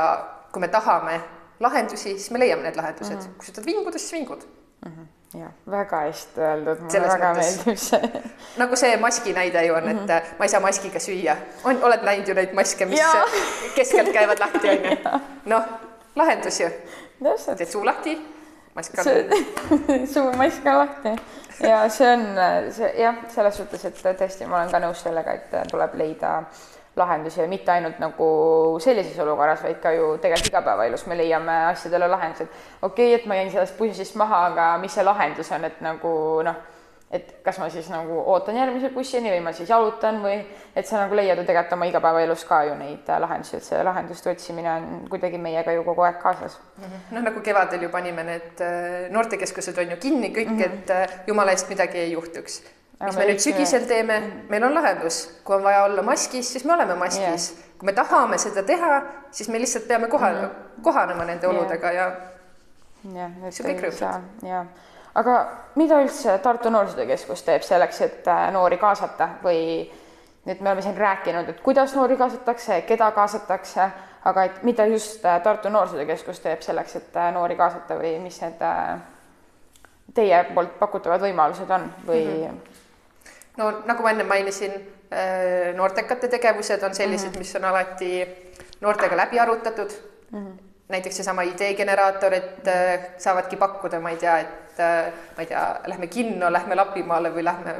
kui 0.51 0.63
me 0.63 0.71
tahame 0.71 1.19
lahendusi, 1.59 2.15
siis 2.15 2.31
me 2.31 2.39
leiame 2.39 2.63
need 2.63 2.79
lahendused 2.79 3.15
mm. 3.15 3.19
-hmm. 3.19 3.37
kui 3.37 3.45
sa 3.45 3.51
tahad 3.51 3.65
vinguda, 3.65 3.99
siis 3.99 4.13
vingud 4.13 4.47
mm. 4.85 4.91
-hmm 4.91 5.13
jah, 5.35 5.51
väga 5.71 5.99
hästi 6.05 6.41
öeldud, 6.41 6.79
mulle 6.81 7.01
väga 7.07 7.33
mõttes. 7.33 7.57
meeldib 7.57 7.81
see. 7.81 8.21
nagu 8.61 8.75
see 8.79 8.97
maski 8.97 9.33
näide 9.33 9.65
ju 9.65 9.73
on, 9.75 9.89
et 9.89 9.97
mm 9.97 10.05
-hmm. 10.05 10.39
ma 10.39 10.45
ei 10.45 10.49
saa 10.49 10.59
maskiga 10.59 10.99
süüa. 10.99 11.35
on, 11.63 11.83
oled 11.83 12.03
näinud 12.03 12.27
ju 12.27 12.33
neid 12.33 12.53
maske, 12.53 12.85
mis 12.85 12.99
ja. 12.99 13.25
keskelt 13.75 14.13
käivad 14.13 14.39
lahti, 14.39 14.69
onju. 14.69 15.19
noh, 15.53 15.63
lahendus 16.15 16.59
ju. 16.59 16.69
teed 17.57 17.69
suu 17.69 17.85
lahti, 17.85 18.36
mask 18.77 18.97
on. 19.01 20.07
suu 20.07 20.31
mask 20.37 20.65
on 20.65 20.81
lahti 20.83 21.13
ja 21.67 21.83
see 21.89 22.13
on 22.13 22.25
see 22.71 22.93
jah, 23.01 23.21
selles 23.33 23.57
suhtes, 23.57 23.85
et 23.89 24.01
tõesti, 24.05 24.47
ma 24.47 24.61
olen 24.61 24.73
ka 24.73 24.81
nõus 24.83 25.03
sellega, 25.05 25.37
et 25.37 25.55
tuleb 25.71 25.97
leida 25.99 26.39
lahendusi 26.97 27.41
ja 27.41 27.47
mitte 27.49 27.71
ainult 27.71 27.99
nagu 28.01 28.29
sellises 28.81 29.19
olukorras, 29.21 29.61
vaid 29.65 29.77
ka 29.81 29.91
ju 29.93 30.15
tegelikult 30.21 30.49
igapäevaelus 30.53 31.05
me 31.09 31.17
leiame 31.17 31.57
asjadele 31.73 32.09
lahendused. 32.09 32.49
okei 32.81 33.11
okay,, 33.11 33.19
et 33.19 33.27
ma 33.29 33.37
jäin 33.37 33.51
sellest 33.53 33.77
bussist 33.77 34.15
maha, 34.17 34.45
aga 34.51 34.71
mis 34.81 34.97
see 34.97 35.05
lahendus 35.05 35.51
on, 35.53 35.65
et 35.65 35.81
nagu 35.85 36.15
noh 36.45 36.65
et 37.11 37.29
kas 37.43 37.55
ma 37.61 37.69
siis 37.71 37.87
nagu 37.87 38.19
ootan 38.33 38.57
järgmise 38.59 38.89
bussini 38.91 39.29
või 39.31 39.39
ma 39.45 39.53
siis 39.55 39.69
jalutan 39.71 40.19
või 40.23 40.41
et 40.75 40.87
sa 40.87 40.99
nagu 41.05 41.15
leiad 41.15 41.39
ju 41.39 41.45
tegelikult 41.47 41.75
oma 41.77 41.87
igapäevaelus 41.87 42.43
ka 42.45 42.63
ju 42.67 42.73
neid 42.75 43.07
äh, 43.07 43.19
lahendusi, 43.23 43.55
et 43.57 43.67
see 43.67 43.83
lahenduste 43.87 44.31
otsimine 44.33 44.71
on 44.73 44.87
kuidagi 45.11 45.39
meiega 45.39 45.71
ju 45.71 45.85
kogu 45.87 46.03
aeg 46.03 46.17
kaasas. 46.23 46.57
Mhm. 46.77 46.97
noh, 47.15 47.23
nagu 47.29 47.43
kevadel 47.43 47.85
ju 47.87 47.89
panime 47.93 48.25
need 48.27 48.63
äh, 48.63 49.05
noortekeskused 49.13 49.79
on 49.83 49.93
ju 49.95 49.97
kinni 50.03 50.33
kõik 50.35 50.51
mm, 50.51 50.59
-hmm. 50.59 50.65
et 50.65 50.89
äh, 50.89 51.21
jumala 51.27 51.51
eest 51.55 51.69
midagi 51.69 51.97
ei 51.97 52.11
juhtuks. 52.11 52.63
mis 53.05 53.17
me 53.17 53.25
nüüd 53.29 53.39
sügisel 53.39 53.87
teeme, 53.87 54.19
mhm. 54.19 54.49
meil 54.49 54.63
on 54.63 54.73
lahendus, 54.73 55.39
kui 55.43 55.55
on 55.55 55.63
vaja 55.63 55.83
olla 55.83 56.01
maskis, 56.01 56.51
siis 56.51 56.65
me 56.65 56.73
oleme 56.73 56.95
maskis 56.95 57.51
yeah., 57.51 57.63
kui 57.77 57.85
me 57.85 57.93
tahame 57.93 58.37
seda 58.37 58.63
teha, 58.63 59.01
siis 59.31 59.49
me 59.49 59.59
lihtsalt 59.59 59.87
peame 59.87 60.07
koha 60.07 60.31
mm, 60.31 60.35
-hmm. 60.35 60.81
kohanema 60.81 61.25
nende 61.25 61.47
oludega 61.47 61.91
yeah. 61.91 62.11
ja. 63.13 63.21
jah, 63.21 63.31
et 63.47 63.83
ei 63.83 63.91
saa, 63.91 64.21
jah 64.43 64.65
aga 65.17 65.37
mida 65.75 66.01
üldse 66.03 66.37
Tartu 66.43 66.69
Noorsootöö 66.69 67.07
Keskus 67.09 67.41
teeb 67.45 67.65
selleks, 67.65 68.01
et 68.05 68.27
äh, 68.29 68.47
noori 68.53 68.77
kaasata 68.81 69.29
või 69.43 69.61
nüüd 70.47 70.61
me 70.61 70.69
oleme 70.69 70.83
siin 70.85 70.97
rääkinud, 70.97 71.49
et 71.51 71.61
kuidas 71.65 71.95
noori 71.97 72.17
kaasatakse, 72.19 72.81
keda 72.87 73.09
kaasatakse, 73.15 73.87
aga 74.29 74.43
et 74.47 74.59
mida 74.67 74.85
just 74.89 75.25
äh, 75.25 75.39
Tartu 75.43 75.71
Noorsootöö 75.73 76.05
Keskus 76.09 76.41
teeb 76.43 76.61
selleks, 76.65 76.99
et 76.99 77.17
äh, 77.17 77.31
noori 77.33 77.57
kaasata 77.59 77.97
või 77.99 78.17
mis 78.23 78.37
need 78.43 78.61
teie 80.17 80.43
poolt 80.53 80.77
pakutavad 80.79 81.21
võimalused 81.21 81.71
on 81.73 81.89
või 82.05 82.21
mm? 82.23 82.45
-hmm. 82.45 83.33
no 83.57 83.71
nagu 83.89 84.05
ma 84.05 84.13
enne 84.13 84.23
mainisin, 84.23 84.77
noortekate 85.75 86.27
tegevused 86.27 86.83
on 86.83 86.95
sellised 86.95 87.29
mm, 87.29 87.33
-hmm. 87.33 87.39
mis 87.39 87.55
on 87.55 87.65
alati 87.65 88.09
noortega 88.81 89.17
läbi 89.17 89.39
arutatud 89.39 89.91
mm. 90.31 90.39
-hmm. 90.39 90.57
näiteks 90.89 91.15
seesama 91.15 91.41
ideegeneraator, 91.41 92.33
et 92.33 92.71
saavadki 93.17 93.55
pakkuda, 93.55 93.99
ma 93.99 94.09
ei 94.09 94.17
tea, 94.17 94.39
et 94.39 94.66
et 94.79 95.37
ma 95.37 95.43
ei 95.43 95.49
tea, 95.49 95.63
lähme 95.87 96.07
kinno, 96.07 96.51
lähme 96.53 96.75
Lapimaale 96.75 97.31
või 97.35 97.45
lähme 97.45 97.75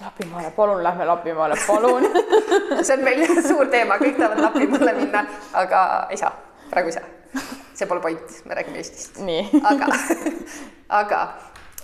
Lapimaale, 0.00 0.50
palun 0.56 0.82
lähme 0.82 1.04
Lapimaale, 1.04 1.58
palun 1.66 2.06
see 2.86 2.96
on 2.96 3.04
meil 3.04 3.24
suur 3.42 3.70
teema, 3.72 3.98
kõik 3.98 4.18
tahavad 4.20 4.44
Lapimaale 4.46 4.94
minna, 5.00 5.24
aga 5.58 5.84
ei 6.10 6.20
saa, 6.20 6.32
praegu 6.70 6.92
ei 6.92 6.98
saa. 6.98 7.42
see 7.74 7.86
pole 7.86 8.00
point, 8.02 8.40
me 8.44 8.54
räägime 8.58 8.82
Eestist. 8.82 9.20
aga, 9.62 9.92
aga 11.00 11.22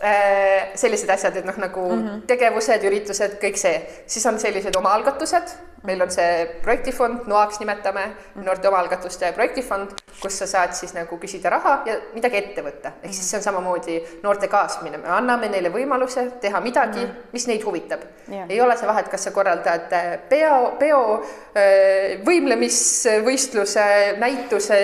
sellised 0.01 1.11
asjad, 1.11 1.37
et 1.37 1.47
noh, 1.47 1.57
nagu 1.57 1.85
mm 1.91 2.01
-hmm. 2.03 2.27
tegevused, 2.27 2.83
üritused, 2.85 3.39
kõik 3.43 3.57
see, 3.57 3.77
siis 4.07 4.27
on 4.27 4.41
sellised 4.43 4.77
omaalgatused, 4.77 5.55
meil 5.85 6.03
on 6.03 6.11
see 6.11 6.47
projektifond, 6.63 7.27
NOAK-s 7.29 7.61
nimetame 7.61 8.07
mm, 8.07 8.13
-hmm. 8.13 8.45
noorte 8.45 8.69
omaalgatuste 8.69 9.33
projektifond, 9.33 9.91
kus 10.21 10.39
sa 10.39 10.47
saad 10.47 10.73
siis 10.73 10.95
nagu 10.95 11.19
küsida 11.19 11.51
raha 11.51 11.83
ja 11.87 11.97
midagi 12.15 12.37
ette 12.37 12.63
võtta, 12.63 12.93
ehk 13.03 13.15
siis 13.15 13.31
see 13.31 13.39
on 13.39 13.45
samamoodi 13.45 13.99
noorte 14.23 14.49
kaasamine, 14.49 14.99
me 14.99 15.09
anname 15.09 15.49
neile 15.49 15.73
võimaluse 15.73 16.31
teha 16.41 16.61
midagi 16.61 17.01
mm, 17.01 17.11
-hmm. 17.11 17.33
mis 17.33 17.47
neid 17.47 17.65
huvitab. 17.65 18.01
Yeah.. 18.29 18.47
ei 18.49 18.61
ole 18.61 18.77
see 18.77 18.89
vahet, 18.89 19.09
kas 19.09 19.25
sa 19.25 19.31
korraldad 19.31 19.93
äh, 19.93 20.19
peo, 20.29 20.77
peo, 20.79 21.23
äh, 21.57 22.25
võimlemisvõistluse, 22.25 24.17
näituse 24.19 24.81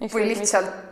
või 0.00 0.28
lihtsalt 0.28 0.91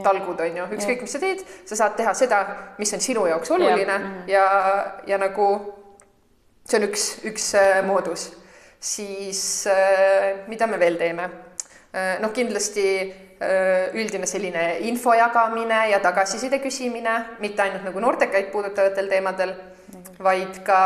talgud, 0.00 0.40
on 0.40 0.56
ju, 0.56 0.66
ükskõik, 0.76 1.02
mis 1.04 1.12
sa 1.12 1.20
teed, 1.20 1.42
sa 1.68 1.76
saad 1.82 1.96
teha 1.98 2.14
seda, 2.16 2.40
mis 2.80 2.92
on 2.96 3.02
sinu 3.04 3.26
jaoks 3.28 3.52
oluline. 3.52 3.84
Ja, 3.84 3.98
mm. 3.98 4.20
Ja, 4.30 4.44
ja 5.10 5.18
nagu 5.20 5.48
see 6.64 6.78
on 6.80 6.86
üks, 6.88 7.08
üks 7.28 7.50
äh, 7.58 7.82
moodus. 7.86 8.30
siis 8.82 9.66
äh, 9.70 10.48
mida 10.48 10.66
me 10.66 10.78
veel 10.80 10.96
teeme? 10.98 11.28
Äh,? 11.92 12.18
noh, 12.22 12.32
kindlasti 12.32 12.86
äh, 13.04 13.92
üldine 13.94 14.26
selline 14.26 14.78
info 14.88 15.14
jagamine 15.14 15.88
ja 15.92 16.00
tagasiside 16.00 16.58
küsimine, 16.62 17.36
mitte 17.40 17.62
ainult 17.62 17.84
nagu 17.84 18.00
noortekaid 18.00 18.50
puudutavatel 18.54 19.10
teemadel 19.12 19.54
vaid 20.22 20.62
ka 20.64 20.78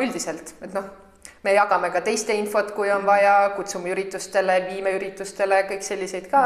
üldiselt, 0.00 0.56
et 0.62 0.72
noh 0.74 1.05
me 1.46 1.54
jagame 1.54 1.90
ka 1.94 2.02
teiste 2.04 2.34
infot, 2.34 2.72
kui 2.74 2.90
on 2.90 3.06
vaja, 3.06 3.34
kutsume 3.56 3.92
üritustele, 3.94 4.58
viime 4.66 4.96
üritustele, 4.98 5.62
kõik 5.70 5.84
selliseid 5.86 6.26
ka. 6.32 6.44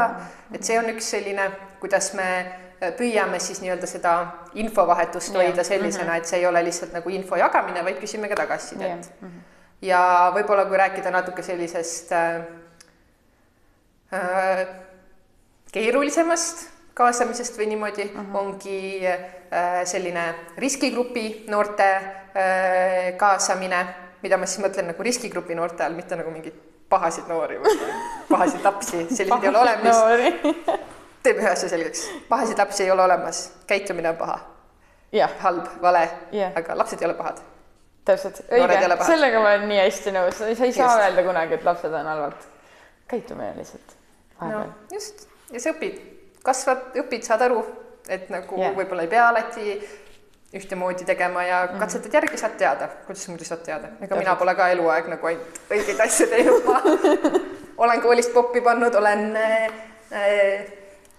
et 0.53 0.63
see 0.67 0.77
on 0.79 0.89
üks 0.93 1.09
selline, 1.15 1.47
kuidas 1.81 2.11
me 2.17 2.27
äh, 2.37 2.91
püüame 2.97 3.39
siis 3.41 3.63
nii-öelda 3.63 3.89
seda 3.89 4.15
infovahetust 4.61 5.35
hoida 5.37 5.65
sellisena, 5.67 6.17
et 6.17 6.29
see 6.29 6.41
ei 6.41 6.49
ole 6.49 6.63
lihtsalt 6.69 6.93
nagu 6.97 7.13
info 7.13 7.39
jagamine, 7.41 7.83
vaid 7.87 7.97
küsime 8.03 8.29
ka 8.29 8.37
tagasisidet. 8.43 9.09
ja 9.81 10.03
võib-olla, 10.35 10.67
kui 10.69 10.77
rääkida 10.77 11.11
natuke 11.13 11.43
sellisest 11.45 12.13
äh, 12.13 12.45
äh, 14.13 14.67
keerulisemast 15.73 16.67
kaasamisest 16.93 17.57
või 17.57 17.71
niimoodi 17.71 18.05
uh, 18.05 18.19
-huh. 18.19 18.37
ongi 18.37 19.07
äh, 19.07 19.81
selline 19.85 20.35
riskigrupi 20.57 21.45
noorte 21.47 21.89
äh, 21.95 23.17
kaasamine 23.17 23.85
mida 24.23 24.37
ma 24.37 24.49
siis 24.49 24.63
mõtlen 24.63 24.91
nagu 24.91 25.03
riskigrupi 25.03 25.55
noorte 25.57 25.85
all, 25.85 25.97
mitte 25.97 26.17
nagu 26.19 26.31
mingeid 26.33 26.57
pahasid 26.91 27.29
noori 27.31 27.59
või 27.61 27.75
pahasid 28.31 28.65
lapsi, 28.65 29.05
selliseid 29.09 29.31
ei 29.43 29.51
ole 29.51 29.61
olemas. 29.61 30.01
teeme 31.23 31.43
ühe 31.43 31.51
asja 31.51 31.69
selgeks, 31.71 32.05
pahasid 32.29 32.59
lapsi 32.59 32.85
ei 32.85 32.91
ole 32.91 33.03
olemas, 33.05 33.45
käitumine 33.69 34.09
on 34.09 34.19
paha. 34.19 34.39
halb, 35.39 35.65
vale 35.81 36.03
yeah., 36.33 36.53
aga 36.55 36.77
lapsed 36.77 37.01
ei 37.01 37.09
ole 37.09 37.17
pahad. 37.17 37.41
täpselt, 38.05 38.41
õige, 38.49 38.77
sellega 39.05 39.41
ma 39.41 39.53
olen 39.53 39.67
nii 39.69 39.81
hästi 39.83 40.15
nõus, 40.15 40.39
sa 40.39 40.47
ei 40.47 40.55
just. 40.55 40.77
saa 40.79 41.03
öelda 41.03 41.23
kunagi, 41.23 41.59
et 41.59 41.67
lapsed 41.67 41.93
on 41.93 42.09
halvad. 42.13 42.47
käitumine 43.07 43.53
lihtsalt. 43.57 43.97
no 44.41 44.65
just, 44.93 45.27
ja 45.51 45.61
sa 45.61 45.75
õpid, 45.75 45.99
kasvad, 46.43 46.95
õpid, 47.03 47.27
saad 47.27 47.45
aru, 47.49 47.65
et 48.09 48.29
nagu 48.33 48.57
yeah. 48.59 48.73
võib-olla 48.77 49.05
ei 49.05 49.11
pea 49.11 49.27
alati 49.29 49.75
ühtemoodi 50.53 51.05
tegema 51.05 51.43
ja 51.43 51.65
mhm. 51.65 51.79
katsetad 51.79 52.13
järgi, 52.13 52.37
saad 52.37 52.57
teada, 52.59 52.89
kuidas 53.07 53.27
muidu 53.31 53.47
saad 53.47 53.63
teada, 53.65 53.93
ega 54.03 54.19
mina 54.19 54.35
pole 54.35 54.55
ka 54.55 54.67
eluaeg 54.73 55.07
nagu 55.13 55.31
ainult 55.31 55.63
õigeid 55.71 56.03
asju 56.03 56.27
teinud, 56.31 56.67
ma 56.67 56.81
olen 57.85 58.03
koolist 58.03 58.33
poppi 58.33 58.61
pannud, 58.61 58.95
olen 58.99 59.25
äh, 59.39 60.67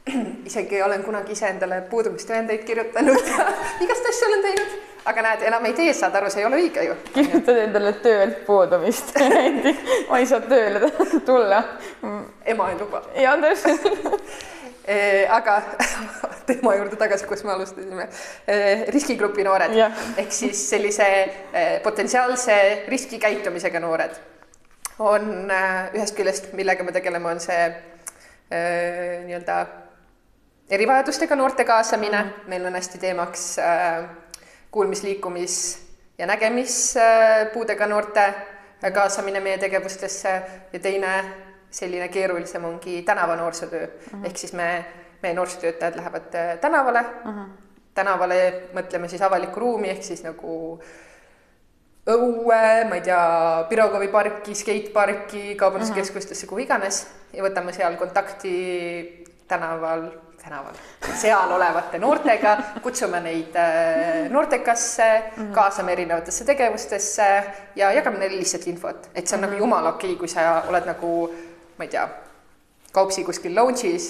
isegi 0.51 0.83
olen 0.83 1.05
kunagi 1.05 1.33
ise 1.33 1.49
endale 1.49 1.81
puudumistõendeid 1.91 2.65
kirjutanud 2.69 3.29
ja 3.33 3.49
igast 3.85 4.09
asju 4.13 4.29
olen 4.29 4.45
teinud, 4.49 4.79
aga 5.09 5.27
näed, 5.29 5.49
enam 5.49 5.69
ei 5.71 5.77
tee, 5.81 5.97
saad 5.97 6.21
aru, 6.21 6.31
see 6.31 6.45
ei 6.45 6.49
ole 6.51 6.61
õige 6.61 6.87
ju. 6.91 7.01
kirjutad 7.15 7.65
endale 7.65 7.97
töölt 8.05 8.45
puudumist 8.47 9.17
ma 10.11 10.21
ei 10.21 10.29
saa 10.29 10.45
tööle 10.45 10.93
tulla. 11.25 11.65
ema 12.45 12.73
ei 12.73 12.81
luba. 12.85 13.07
ja 13.17 13.39
täpselt 13.41 13.81
aga 15.29 15.57
teema 16.49 16.75
juurde 16.75 16.97
tagasi, 16.99 17.27
kus 17.31 17.45
me 17.45 17.53
alustasime. 17.55 18.09
riskigrupi 18.95 19.45
noored. 19.47 19.77
Ehk 20.19 20.33
siis 20.35 20.65
sellise 20.71 21.07
potentsiaalse 21.85 22.57
riskikäitumisega 22.89 23.81
noored. 23.81 24.19
On 24.99 25.51
ühest 25.95 26.17
küljest, 26.19 26.53
millega 26.59 26.85
me 26.85 26.93
tegeleme, 26.93 27.31
on 27.31 27.41
see 27.41 27.63
nii-öelda 28.53 29.61
erivajadustega 30.73 31.37
noorte 31.37 31.65
kaasamine. 31.65 32.23
Mm, 32.23 32.29
-hmm. 32.29 32.49
meil 32.49 32.67
on 32.67 32.75
hästi 32.75 32.99
teemaks 32.99 33.59
äh, 33.59 34.05
kuulmis-liikumis- 34.77 35.79
ja 36.19 36.27
nägemispuudega 36.27 37.87
noorte 37.87 38.35
kaasamine 38.95 39.41
meie 39.41 39.59
tegevustesse. 39.59 40.43
Ja 40.73 40.79
teine 40.79 41.25
selline 41.73 42.09
keerulisem 42.13 42.65
ongi 42.69 43.03
tänava 43.03 43.37
noorsootöö 43.37 43.87
mm 43.87 44.19
-hmm. 44.19 44.27
ehk 44.27 44.37
siis 44.37 44.53
me, 44.53 44.85
meie 45.23 45.35
noorsootöötajad 45.35 45.97
lähevad 45.97 46.35
äh, 46.35 46.59
tänavale 46.59 47.03
mm. 47.03 47.31
-hmm. 47.31 47.49
tänavale 47.95 48.63
mõtleme 48.75 49.09
siis 49.09 49.23
avalikku 49.23 49.61
ruumi 49.61 49.91
ehk 49.91 50.03
siis 50.03 50.23
nagu 50.23 50.81
õue, 52.07 52.85
ma 52.89 52.95
ei 52.95 53.01
tea, 53.01 53.67
Pirogovi 53.69 54.09
parki, 54.09 54.55
skateparki, 54.55 55.55
kaubanduskeskustesse, 55.55 56.47
kuhu 56.47 56.65
iganes 56.65 57.07
ja 57.33 57.43
võtame 57.43 57.73
seal 57.73 57.97
kontakti 57.97 59.25
tänaval 59.49 60.11
tänaval, 60.43 60.75
seal 61.15 61.53
olevate 61.55 61.99
noortega, 62.03 62.57
kutsume 62.83 63.21
neid 63.23 63.57
äh, 63.59 64.31
noortekasse 64.31 65.09
mm, 65.19 65.43
-hmm. 65.43 65.55
kaasame 65.55 65.93
erinevatesse 65.93 66.45
tegevustesse 66.45 67.29
ja 67.77 67.93
jagame 67.93 68.19
neile 68.19 68.37
lihtsalt 68.37 68.67
infot, 68.67 69.09
et 69.15 69.27
see 69.27 69.37
on 69.37 69.41
mm 69.41 69.47
-hmm. 69.47 69.51
nagu 69.51 69.53
mhm. 69.53 69.63
jumala 69.63 69.89
okei 69.89 70.11
okay,, 70.11 70.19
kui 70.19 70.29
sa 70.29 70.63
oled 70.69 70.87
nagu, 70.87 71.31
ma 71.79 71.85
ei 71.87 71.93
tea, 71.93 72.09
kaupsi 72.93 73.25
kuskil 73.25 73.55
lounge'is 73.57 74.09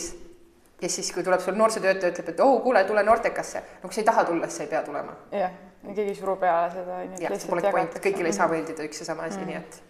ja 0.82 0.88
siis, 0.88 1.12
kui 1.14 1.22
tuleb 1.22 1.40
sul 1.40 1.54
noorsootöötaja, 1.58 2.12
ütleb, 2.12 2.32
et 2.32 2.40
oh, 2.40 2.56
kuule, 2.62 2.84
tule 2.84 3.02
noortekasse. 3.06 3.62
no 3.82 3.88
kui 3.88 3.94
sa 3.94 4.02
ei 4.02 4.08
taha 4.08 4.24
tulla, 4.24 4.48
siis 4.48 4.62
sa 4.62 4.66
ei 4.66 4.72
pea 4.72 4.82
tulema. 4.82 5.16
jah, 5.30 5.52
keegi 5.86 6.08
ei 6.10 6.18
suru 6.18 6.36
peale 6.36 6.70
seda. 6.74 7.02
jah, 7.22 7.36
see 7.38 7.50
pole 7.50 7.70
point, 7.70 7.98
kõigile 8.04 8.32
ei 8.32 8.38
saa 8.38 8.48
meeldida 8.50 8.86
üks 8.86 9.02
ja 9.02 9.08
sama 9.12 9.28
asi 9.28 9.38
mm, 9.38 9.44
-hmm. 9.44 9.46
nii 9.46 9.56
et 9.56 9.82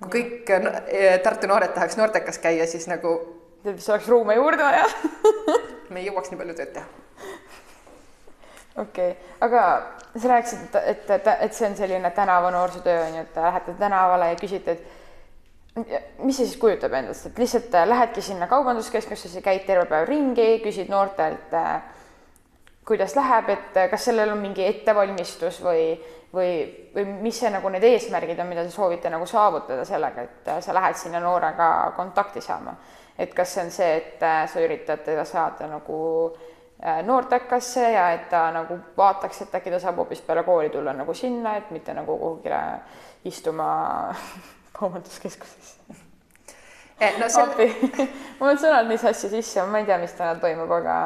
kui 0.00 0.22
kõik 0.22 0.54
no, 0.62 0.72
eh, 0.86 1.18
Tartu 1.22 1.50
noored 1.50 1.74
tahaks 1.74 1.96
noortekas 1.98 2.38
käia, 2.38 2.66
siis 2.66 2.86
nagu 2.88 3.18
siis 3.64 3.88
oleks 3.90 4.08
ruume 4.08 4.34
juurde 4.34 4.64
vaja 4.64 4.86
me 5.90 6.00
ei 6.00 6.08
jõuaks 6.08 6.30
nii 6.30 6.40
palju 6.40 6.54
tööd 6.54 6.72
teha. 6.76 6.86
okei 8.76 9.10
okay., 9.10 9.16
aga 9.40 9.64
sa 10.18 10.28
rääkisid, 10.28 10.78
et, 10.84 11.10
et, 11.10 11.26
et 11.40 11.54
see 11.54 11.68
on 11.68 11.76
selline 11.76 12.10
tänava 12.16 12.50
noorsootöö 12.50 13.02
on 13.06 13.18
ju, 13.18 13.26
et 13.26 13.36
lähete 13.36 13.74
tänavale 13.78 14.32
ja 14.32 14.38
küsite, 14.40 14.76
et 14.78 14.97
mis 15.84 16.36
see 16.36 16.46
siis 16.46 16.56
kujutab 16.60 16.92
endast, 16.98 17.26
et 17.28 17.38
lihtsalt 17.38 17.74
lähedki 17.90 18.22
sinna 18.24 18.46
kaubanduskeskusesse, 18.50 19.42
käid 19.44 19.66
terve 19.66 19.86
päev 19.90 20.08
ringi, 20.08 20.46
küsid 20.64 20.90
noortelt, 20.92 21.54
kuidas 22.88 23.16
läheb, 23.16 23.50
et 23.52 23.80
kas 23.90 24.08
sellel 24.08 24.32
on 24.32 24.40
mingi 24.40 24.64
ettevalmistus 24.64 25.60
või, 25.64 25.90
või, 26.32 26.52
või 26.94 27.04
mis 27.22 27.40
see 27.40 27.50
nagu 27.52 27.68
need 27.72 27.84
eesmärgid 27.84 28.38
on, 28.40 28.48
mida 28.48 28.64
te 28.64 28.72
soovite 28.72 29.10
nagu 29.12 29.26
saavutada 29.28 29.84
sellega, 29.88 30.24
et 30.24 30.52
sa 30.64 30.76
lähed 30.76 30.96
sinna 30.96 31.20
noorega 31.20 31.68
kontakti 31.96 32.40
saama? 32.44 32.76
Et 33.18 33.34
kas 33.34 33.54
see 33.54 33.64
on 33.64 33.72
see, 33.74 33.96
et 33.98 34.22
äh, 34.22 34.44
sa 34.46 34.60
üritad 34.62 35.02
teda 35.02 35.24
saada 35.26 35.66
nagu 35.66 35.96
äh, 36.78 37.00
noortekasse 37.02 37.90
ja 37.90 38.12
et 38.14 38.28
ta 38.30 38.44
nagu 38.54 38.78
vaataks, 38.96 39.42
et 39.42 39.56
äkki 39.58 39.72
ta 39.74 39.80
saab 39.82 39.98
hoopis 39.98 40.22
peale 40.22 40.44
kooli 40.46 40.70
tulla 40.70 40.94
nagu 40.94 41.14
sinna, 41.14 41.56
et 41.58 41.72
mitte 41.74 41.94
nagu 41.98 42.14
kuhugile 42.18 42.60
istuma 43.26 43.68
kaubanduskeskusesse 44.78 45.76
eh, 47.00 47.18
no 47.18 47.28
sel... 47.28 47.48
appi 47.48 47.68
mul 48.38 48.52
on 48.52 48.62
sõnad 48.62 48.88
nii 48.88 49.00
sassi 49.02 49.32
sisse, 49.32 49.64
ma 49.66 49.82
ei 49.82 49.88
tea, 49.88 49.98
mis 50.02 50.16
täna 50.18 50.34
toimub, 50.42 50.72
aga 50.80 50.96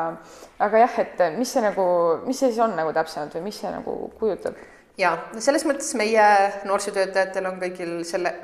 aga 0.63 0.85
jah, 0.85 1.01
et 1.03 1.25
mis 1.39 1.53
see 1.53 1.65
nagu, 1.65 1.87
mis 2.27 2.39
see 2.39 2.53
siis 2.53 2.63
on 2.65 2.77
nagu 2.79 2.95
täpsemalt 2.97 3.35
või 3.39 3.49
mis 3.51 3.61
see 3.63 3.73
nagu 3.73 3.97
kujutab? 4.21 4.59
ja 5.01 5.17
no 5.33 5.41
selles 5.41 5.65
mõttes 5.69 5.93
meie 5.99 6.27
noorsootöötajatel 6.69 7.49
on 7.49 7.61
kõigil 7.63 7.95
selle, 8.09 8.35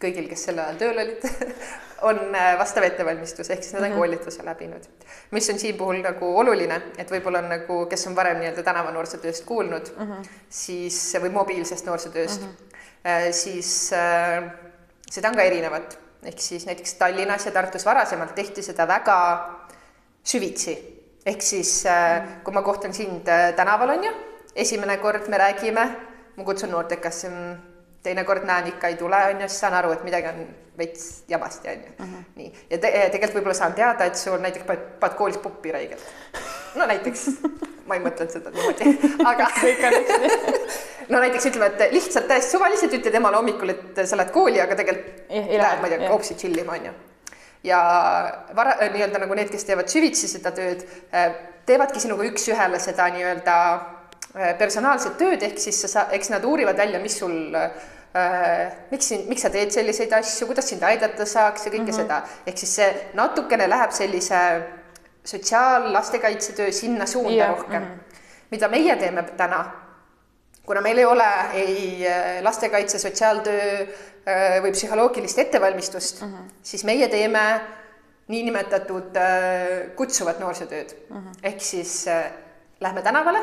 kõigil, 0.00 0.28
kes 0.30 0.48
sel 0.48 0.60
ajal 0.60 0.80
tööl 0.80 1.04
olid 1.04 1.24
on 2.08 2.34
äh, 2.34 2.58
vastav 2.58 2.84
ettevalmistus, 2.86 3.50
ehk 3.50 3.62
siis 3.62 3.74
nad 3.74 3.82
on 3.82 3.88
mm 3.88 3.92
-hmm. 3.92 3.98
koolituse 3.98 4.44
läbinud. 4.44 4.82
mis 5.30 5.50
on 5.50 5.58
siin 5.58 5.76
puhul 5.76 6.02
nagu 6.02 6.38
oluline, 6.38 6.82
et 6.98 7.10
võib-olla 7.10 7.38
on 7.38 7.48
nagu, 7.48 7.86
kes 7.86 8.06
on 8.06 8.16
varem 8.16 8.38
nii-öelda 8.38 8.62
tänava 8.62 8.90
noorsootööst 8.90 9.44
kuulnud 9.44 9.92
mm, 9.98 10.06
-hmm. 10.06 10.28
siis 10.48 11.16
või 11.22 11.30
mobiilsest 11.30 11.86
noorsootööst 11.86 12.40
mm, 12.40 12.46
-hmm. 12.46 12.76
Siis 13.32 13.92
äh, 13.92 14.44
seda 15.10 15.30
on 15.30 15.38
ka 15.38 15.46
erinevat, 15.48 15.96
ehk 16.26 16.42
siis 16.42 16.66
näiteks 16.68 16.94
Tallinnas 17.00 17.46
ja 17.46 17.52
Tartus 17.52 17.86
varasemalt 17.86 18.34
tehti 18.34 18.62
seda 18.62 18.86
väga 18.88 19.16
süvitsi, 20.24 20.76
ehk 21.26 21.42
siis 21.42 21.86
äh, 21.88 22.42
kui 22.44 22.54
ma 22.54 22.62
kohtan 22.62 22.94
sind 22.94 23.28
äh, 23.28 23.50
tänaval, 23.56 23.96
on 23.96 24.04
ju, 24.04 24.12
esimene 24.54 24.98
kord 25.00 25.28
me 25.28 25.38
räägime, 25.40 25.86
ma 26.36 26.44
kutsun 26.44 26.70
noortekasse 26.70 27.30
teinekord 28.02 28.44
näen 28.48 28.70
ikka 28.74 28.88
ei 28.88 28.96
tule, 29.00 29.16
on 29.32 29.40
ju, 29.40 29.48
siis 29.48 29.60
saan 29.60 29.76
aru, 29.76 29.92
et 29.96 30.04
midagi 30.04 30.28
on 30.28 30.44
veits 30.78 31.24
jamasti, 31.28 31.68
on 31.68 31.82
ju. 31.86 31.96
Mhm. 31.98 32.22
nii, 32.36 32.52
ja 32.70 32.78
te 32.78 32.92
tegelikult 33.12 33.40
võib-olla 33.40 33.56
saan 33.56 33.74
teada, 33.76 34.04
et 34.08 34.16
sul 34.16 34.40
näiteks 34.40 34.68
paned, 34.68 34.86
paned 35.00 35.18
koolis 35.18 35.40
puppi 35.40 35.72
räigelt. 35.72 36.04
no 36.76 36.86
näiteks, 36.86 37.26
ma 37.86 37.96
ei 37.96 38.04
mõtelnud 38.04 38.32
seda 38.36 38.52
niimoodi, 38.54 38.96
aga 39.32 39.50
no 41.08 41.20
näiteks 41.20 41.46
ütleme, 41.50 41.66
et 41.66 41.94
lihtsalt 41.94 42.26
täiesti 42.28 42.56
suvaliselt 42.56 42.96
ütled 42.98 43.14
emale 43.14 43.40
hommikul, 43.40 43.74
et 43.74 44.02
sa 44.06 44.18
lähed 44.18 44.32
kooli, 44.34 44.60
aga 44.60 44.76
tegelikult 44.78 45.30
lähed, 45.30 45.80
ma 45.80 45.88
ei 45.88 45.96
tea, 45.96 46.08
kaupsi 46.08 46.34
tšillima, 46.34 46.72
on 46.78 46.90
ju. 46.90 46.96
ja 47.70 47.78
vara, 48.56 48.76
nii-öelda 48.92 49.22
nagu 49.22 49.38
need, 49.38 49.52
kes 49.52 49.64
teevad 49.68 49.88
süvitsi 49.92 50.28
seda 50.28 50.52
tööd, 50.56 50.84
eh, 51.12 51.30
teevadki 51.66 52.00
sinuga 52.00 52.24
üks-ühele 52.28 52.80
seda 52.80 53.08
nii-öelda 53.14 53.56
eh, 54.34 54.52
personaalset 54.58 55.16
tööd, 55.20 55.42
ehk 55.42 55.58
siis 55.58 55.80
sa, 55.86 56.08
eks 56.12 56.32
nad 56.32 56.44
uurivad 56.44 56.78
välja, 56.80 57.00
mis 57.02 57.18
sul 57.20 57.56
Äh, 58.12 58.72
miks 58.90 59.06
sind, 59.06 59.28
miks 59.30 59.44
sa 59.44 59.52
teed 59.54 59.70
selliseid 59.70 60.10
asju, 60.16 60.48
kuidas 60.48 60.66
sind 60.66 60.82
aidata 60.82 61.22
saaks 61.22 61.68
ja 61.68 61.70
kõike 61.70 61.84
mm 61.84 61.90
-hmm. 61.92 61.98
seda, 62.00 62.16
ehk 62.42 62.58
siis 62.58 62.72
see 62.74 62.88
natukene 63.14 63.68
läheb 63.70 63.92
sellise 63.94 64.40
sotsiaal-lastekaitsetöö 65.22 66.72
sinna 66.72 67.06
suunda 67.06 67.30
yeah. 67.30 67.50
rohkem 67.50 67.82
mm. 67.82 67.88
-hmm. 67.88 68.24
mida 68.50 68.68
meie 68.68 68.96
teeme 68.96 69.22
täna, 69.36 69.60
kuna 70.70 70.84
meil 70.86 71.02
ei 71.02 71.08
ole 71.08 71.28
ei 71.58 71.76
äh, 72.06 72.40
lastekaitse, 72.46 73.02
sotsiaaltöö 73.02 73.68
äh, 73.82 74.56
või 74.62 74.72
psühholoogilist 74.76 75.38
ettevalmistust 75.42 76.22
mm, 76.22 76.32
-hmm. 76.32 76.50
siis 76.62 76.86
meie 76.86 77.08
teeme 77.10 77.44
niinimetatud 78.30 79.16
kutsuvat 79.98 80.38
noorsootööd 80.38 80.92
mm. 81.08 81.16
-hmm. 81.16 81.40
ehk 81.42 81.60
siis 81.60 82.04
lähme 82.80 83.02
tänavale, 83.02 83.42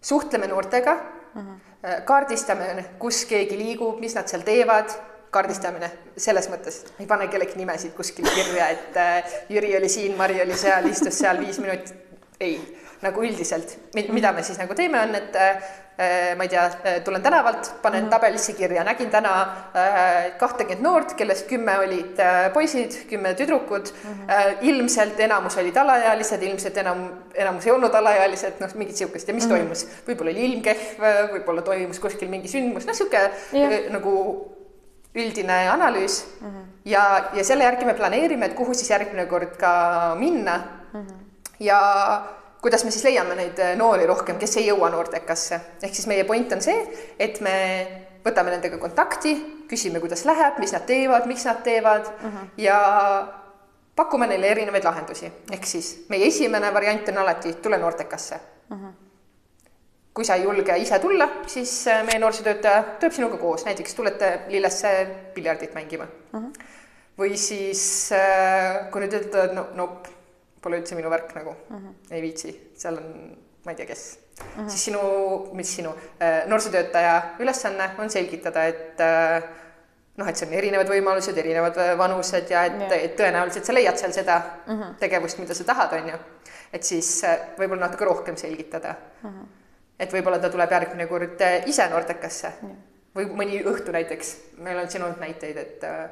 suhtleme 0.00 0.46
noortega 0.50 0.94
mm. 0.94 1.42
-hmm 1.42 1.72
Äh, 1.82 2.04
kaardistame, 2.06 2.84
kus 3.02 3.24
keegi 3.26 3.56
liigub, 3.58 3.96
mis 3.98 4.12
nad 4.14 4.28
seal 4.30 4.44
teevad, 4.46 4.92
kaardistamine 5.34 5.88
selles 6.14 6.46
mõttes, 6.52 6.76
ei 7.02 7.08
pane 7.10 7.26
kellegi 7.32 7.58
nimesid 7.58 7.96
kuskil 7.96 8.28
kirja, 8.28 8.68
et 8.70 8.98
äh, 9.02 9.32
Jüri 9.50 9.72
oli 9.80 9.90
siin, 9.90 10.14
Mari 10.14 10.38
oli 10.44 10.54
seal, 10.60 10.86
istus 10.86 11.18
seal 11.18 11.42
viis 11.42 11.58
minutit. 11.58 11.98
ei, 12.42 12.54
nagu 13.02 13.22
üldiselt, 13.22 13.74
mida 13.94 14.32
me 14.34 14.42
siis 14.46 14.58
nagu 14.58 14.74
teeme, 14.78 15.00
on, 15.02 15.14
et 15.14 15.36
äh, 15.38 15.66
Äh, 15.91 15.91
ma 16.36 16.42
ei 16.42 16.48
tea, 16.48 16.64
äh, 16.64 17.00
tulen 17.04 17.22
tänavalt, 17.22 17.74
panen 17.82 18.00
mm 18.00 18.06
-hmm. 18.06 18.10
tabelisse 18.10 18.52
kirja, 18.52 18.84
nägin 18.84 19.10
täna 19.10 19.42
äh, 19.42 20.38
kahtekümmet 20.38 20.80
noort, 20.80 21.14
kellest 21.14 21.46
kümme 21.46 21.78
olid 21.78 22.16
poisid, 22.54 22.96
kümme 23.10 23.34
tüdrukut 23.34 23.94
mm. 24.04 24.10
-hmm. 24.10 24.56
ilmselt 24.60 25.20
enamus 25.20 25.56
olid 25.56 25.76
alaealised, 25.76 26.42
ilmselt 26.42 26.76
enam, 26.76 27.08
enamus 27.34 27.66
ei 27.66 27.72
olnud 27.72 27.94
alaealised, 27.94 28.60
noh, 28.60 28.74
mingit 28.74 28.96
sihukest 28.96 29.28
ja 29.28 29.34
mis 29.34 29.46
mm 29.46 29.52
-hmm. 29.52 29.58
toimus, 29.58 29.86
võib-olla 30.08 30.30
oli 30.30 30.44
ilm 30.44 30.62
kehv, 30.62 31.04
võib-olla 31.32 31.62
toimus 31.62 32.00
kuskil 32.00 32.28
mingi 32.28 32.48
sündmus, 32.48 32.86
noh, 32.86 32.94
sihuke 32.94 33.30
yeah. 33.52 33.92
nagu 33.92 34.12
üldine 35.14 35.68
analüüs 35.70 36.24
mm 36.40 36.48
-hmm. 36.48 36.64
ja, 36.84 37.24
ja 37.34 37.44
selle 37.44 37.64
järgi 37.64 37.84
me 37.84 37.94
planeerime, 37.94 38.46
et 38.46 38.54
kuhu 38.54 38.74
siis 38.74 38.90
järgmine 38.90 39.26
kord 39.26 39.56
ka 39.56 40.14
minna 40.18 40.56
mm. 40.92 41.00
-hmm. 41.00 41.18
ja 41.60 41.80
kuidas 42.62 42.84
me 42.84 42.94
siis 42.94 43.04
leiame 43.04 43.34
neid 43.36 43.58
äh, 43.58 43.74
noori 43.78 44.06
rohkem, 44.06 44.38
kes 44.38 44.56
ei 44.60 44.68
jõua 44.70 44.90
noortekasse, 44.94 45.60
ehk 45.82 45.98
siis 45.98 46.06
meie 46.10 46.24
point 46.28 46.54
on 46.54 46.62
see, 46.62 46.78
et 47.18 47.40
me 47.42 47.54
võtame 48.22 48.54
nendega 48.54 48.78
kontakti, 48.78 49.34
küsime, 49.70 50.00
kuidas 50.02 50.24
läheb, 50.28 50.60
mis 50.62 50.74
nad 50.74 50.86
teevad, 50.86 51.26
miks 51.30 51.46
nad 51.48 51.62
teevad 51.66 52.06
mhm. 52.06 52.36
-huh. 52.36 52.50
ja 52.62 52.78
pakume 53.96 54.26
neile 54.26 54.52
erinevaid 54.54 54.84
lahendusi, 54.84 55.32
ehk 55.52 55.66
siis 55.66 55.94
meie 56.08 56.26
esimene 56.26 56.72
variant 56.74 57.08
on 57.08 57.18
alati 57.24 57.54
tule 57.62 57.78
noortekasse. 57.78 58.40
Mhm. 58.68 58.84
-huh. 58.84 58.92
kui 60.14 60.24
sa 60.24 60.34
ei 60.34 60.42
julge 60.42 60.76
ise 60.76 60.98
tulla, 60.98 61.28
siis 61.46 61.88
äh, 61.88 62.04
meie 62.06 62.18
noorsootöötaja 62.18 62.82
tuleb 63.00 63.12
sinuga 63.12 63.36
koos, 63.36 63.64
näiteks 63.64 63.94
tulete 63.94 64.40
lillesse 64.48 65.06
piljardit 65.34 65.74
mängima. 65.74 66.06
Mhm. 66.32 66.44
-huh. 66.44 66.64
või 67.18 67.36
siis 67.36 68.12
äh, 68.12 68.90
kui 68.90 69.00
nüüd 69.00 69.14
ütelda, 69.14 69.52
no, 69.52 69.66
no 69.74 70.02
pole 70.62 70.78
üldse 70.80 70.98
minu 70.98 71.10
värk 71.10 71.34
nagu 71.34 71.54
mm, 71.68 71.78
-hmm. 71.78 71.94
ei 72.10 72.22
viitsi, 72.22 72.52
seal 72.74 73.00
on 73.00 73.08
ma 73.64 73.70
ei 73.70 73.76
tea, 73.76 73.86
kes 73.86 74.18
mm, 74.18 74.44
-hmm. 74.56 74.68
siis 74.68 74.84
sinu, 74.84 75.00
mis 75.52 75.76
sinu 75.76 75.90
äh, 75.90 76.46
noorsootöötaja 76.46 77.22
ülesanne 77.38 77.90
on 77.98 78.10
selgitada, 78.10 78.64
et 78.64 79.00
äh, 79.00 79.42
noh, 80.16 80.28
et 80.28 80.36
see 80.36 80.48
on 80.48 80.54
erinevad 80.58 80.90
võimalused, 80.90 81.38
erinevad 81.38 81.78
äh, 81.80 81.94
vanused 81.98 82.50
ja 82.50 82.64
et, 82.68 82.92
et 82.98 83.16
tõenäoliselt 83.18 83.68
sa 83.68 83.74
leiad 83.74 83.98
seal 83.98 84.12
seda 84.12 84.40
mm 84.66 84.74
-hmm. 84.80 84.94
tegevust, 85.00 85.38
mida 85.38 85.54
sa 85.54 85.64
tahad, 85.64 85.92
on 86.00 86.08
ju. 86.08 86.18
et 86.72 86.82
siis 86.82 87.24
äh, 87.24 87.38
võib-olla 87.58 87.86
natuke 87.86 88.04
rohkem 88.04 88.36
selgitada 88.36 88.94
mm. 89.22 89.30
-hmm. 89.30 89.46
et 89.98 90.12
võib-olla 90.12 90.38
ta 90.38 90.50
tuleb 90.50 90.70
järgmine 90.70 91.06
kord 91.06 91.40
äh, 91.40 91.68
ise 91.68 91.88
noortekasse 91.88 92.52
mm 92.62 92.68
-hmm. 92.68 92.76
või 93.16 93.26
mõni 93.40 93.64
õhtu 93.64 93.92
näiteks, 93.92 94.36
meil 94.58 94.78
on 94.78 94.90
siin 94.90 95.02
olnud 95.02 95.20
näiteid, 95.20 95.56
et 95.56 95.84
äh, 95.84 96.10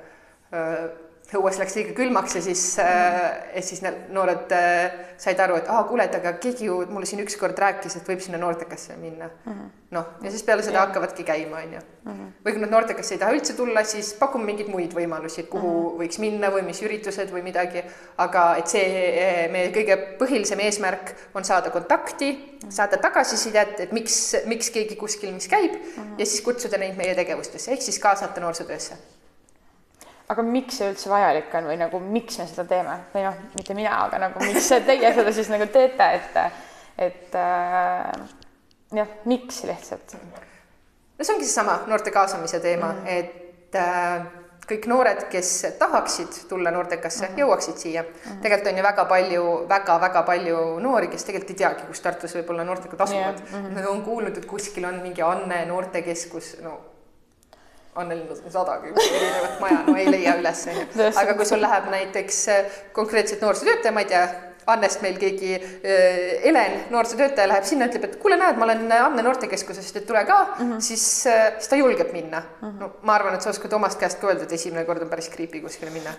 õues 1.38 1.58
läks 1.60 1.76
liiga 1.78 1.94
külmaks 1.94 2.34
ja 2.38 2.42
siis 2.42 2.64
äh,, 2.82 3.20
et 3.54 3.66
siis 3.66 3.82
need 3.84 4.08
noored 4.14 4.50
äh, 4.56 5.10
said 5.20 5.38
aru, 5.42 5.58
et 5.60 5.68
aa, 5.70 5.84
kuule, 5.88 6.06
et 6.08 6.14
aga 6.16 6.32
keegi 6.42 6.66
ju 6.66 6.80
mulle 6.90 7.06
siin 7.08 7.20
ükskord 7.22 7.58
rääkis, 7.60 7.98
et 7.98 8.08
võib 8.08 8.22
sinna 8.24 8.40
noortekasse 8.40 8.96
minna 8.98 9.28
mm 9.28 9.52
-hmm.. 9.52 9.68
noh, 9.96 10.08
ja 10.24 10.32
siis 10.32 10.42
peale 10.46 10.64
seda 10.66 10.78
ja. 10.78 10.86
hakkavadki 10.86 11.26
käima, 11.28 11.60
on 11.60 11.74
ju. 11.76 11.82
Mhm. 12.04 12.26
või 12.46 12.54
kui 12.54 12.62
nad 12.62 12.72
noortekasse 12.72 13.14
ei 13.14 13.20
taha 13.20 13.36
üldse 13.36 13.54
tulla, 13.58 13.84
siis 13.84 14.14
pakume 14.18 14.48
mingeid 14.48 14.72
muid 14.72 14.96
võimalusi, 14.96 15.46
kuhu 15.52 15.68
mm 15.68 15.86
-hmm. 15.86 16.00
võiks 16.02 16.18
minna 16.24 16.50
või 16.50 16.64
mis 16.66 16.82
üritused 16.82 17.30
või 17.30 17.42
midagi. 17.42 17.84
aga 18.16 18.56
et 18.56 18.66
see, 18.66 19.48
meie 19.52 19.70
kõige 19.76 19.96
põhilisem 20.18 20.60
eesmärk 20.66 21.14
on 21.34 21.44
saada 21.44 21.70
kontakti 21.70 22.32
mm, 22.32 22.58
-hmm. 22.58 22.70
saada 22.70 22.96
tagasisidet, 22.96 23.80
et 23.80 23.92
miks, 23.92 24.36
miks 24.46 24.70
keegi 24.70 24.96
kuskil 24.96 25.32
mis 25.32 25.48
käib 25.48 25.72
mm 25.72 26.02
-hmm. 26.02 26.18
ja 26.18 26.26
siis 26.26 26.40
kutsuda 26.40 26.78
neid 26.78 26.96
meie 26.96 27.14
tegevustesse 27.14 27.72
ehk 27.72 27.82
siis 27.82 27.98
kaasata 27.98 28.40
noorsootöösse 28.40 29.19
aga 30.30 30.42
miks 30.46 30.78
see 30.78 30.90
üldse 30.92 31.10
vajalik 31.10 31.54
on 31.58 31.70
või 31.70 31.78
nagu 31.80 32.00
miks 32.02 32.38
me 32.40 32.46
seda 32.50 32.66
teeme 32.70 32.96
või 33.14 33.24
noh, 33.26 33.38
mitte 33.56 33.76
mina, 33.78 33.96
aga 34.06 34.20
nagu 34.26 34.42
miks 34.44 34.68
teie 34.86 35.14
seda 35.16 35.32
siis 35.34 35.50
nagu 35.52 35.66
teete, 35.72 36.10
et, 36.18 36.36
et 37.08 37.38
äh, 37.40 38.12
jah, 39.00 39.16
miks 39.30 39.64
lihtsalt? 39.68 40.14
no 40.14 41.24
see 41.24 41.34
ongi 41.34 41.48
seesama 41.48 41.80
noorte 41.90 42.12
kaasamise 42.14 42.60
teema 42.60 42.92
mm, 42.92 43.00
-hmm. 43.00 43.18
et 43.18 43.80
äh, 43.80 44.28
kõik 44.70 44.86
noored, 44.86 45.24
kes 45.32 45.50
tahaksid 45.78 46.44
tulla 46.48 46.70
Nordekasse 46.70 47.24
mm, 47.26 47.32
-hmm. 47.32 47.40
jõuaksid 47.42 47.76
siia 47.76 48.02
mm. 48.02 48.08
-hmm. 48.08 48.42
tegelikult 48.42 48.72
on 48.72 48.78
ju 48.78 48.82
väga 48.82 49.04
palju 49.04 49.44
väga,, 49.44 49.68
väga-väga 49.68 50.22
palju 50.22 50.78
noori, 50.78 51.08
kes 51.08 51.24
tegelikult 51.24 51.50
ei 51.50 51.56
teagi, 51.64 51.86
kus 51.88 52.00
Tartus 52.00 52.34
võib-olla 52.38 52.64
noortekad 52.64 53.00
asuvad 53.00 53.42
yeah.. 53.42 53.52
Mm 53.52 53.66
-hmm. 53.66 53.74
Nad 53.74 53.86
on 53.86 54.02
kuulnud, 54.02 54.36
et 54.36 54.46
kuskil 54.46 54.84
on 54.84 55.02
mingi 55.02 55.22
Anne 55.22 55.64
noortekeskus, 55.66 56.56
no 56.62 56.78
On 57.98 58.12
sadakümmend 58.48 59.00
erinevat 59.02 59.56
maja, 59.60 59.80
no 59.86 59.96
ei 59.98 60.06
leia 60.10 60.36
üles, 60.38 60.60
onju. 60.70 60.84
aga 61.22 61.34
kui 61.34 61.46
sul 61.48 61.58
läheb 61.62 61.88
näiteks 61.90 62.38
äh, 62.52 62.76
konkreetselt 62.94 63.42
noorsootöötaja, 63.42 63.92
ma 63.94 64.04
ei 64.04 64.12
tea, 64.12 64.28
Annest 64.70 65.00
meil 65.02 65.16
keegi, 65.18 65.56
äh, 65.56 66.44
Helen, 66.44 66.76
noorsootöötaja 66.94 67.48
läheb 67.50 67.66
sinna, 67.66 67.88
ütleb, 67.90 68.04
et 68.06 68.14
kuule, 68.22 68.36
näed, 68.38 68.60
ma 68.60 68.68
olen 68.68 68.84
Anne 68.94 69.24
noortekeskusest, 69.26 69.98
et 69.98 70.06
tule 70.06 70.22
ka 70.28 70.36
mm, 70.44 70.60
-hmm. 70.60 70.84
siis, 70.86 71.06
äh, 71.26 71.48
siis 71.58 71.72
ta 71.72 71.80
julgeb 71.80 72.12
minna 72.12 72.42
mm. 72.42 72.68
-hmm. 72.68 72.78
no 72.80 72.92
ma 73.02 73.14
arvan, 73.14 73.34
et 73.34 73.42
sa 73.42 73.50
oskad 73.50 73.72
omast 73.72 73.98
käest 73.98 74.20
ka 74.20 74.30
öelda, 74.30 74.46
et 74.46 74.52
esimene 74.52 74.84
kord 74.84 75.02
on 75.02 75.10
päris 75.10 75.30
creepy 75.30 75.60
kuskile 75.60 75.90
minna 75.90 76.14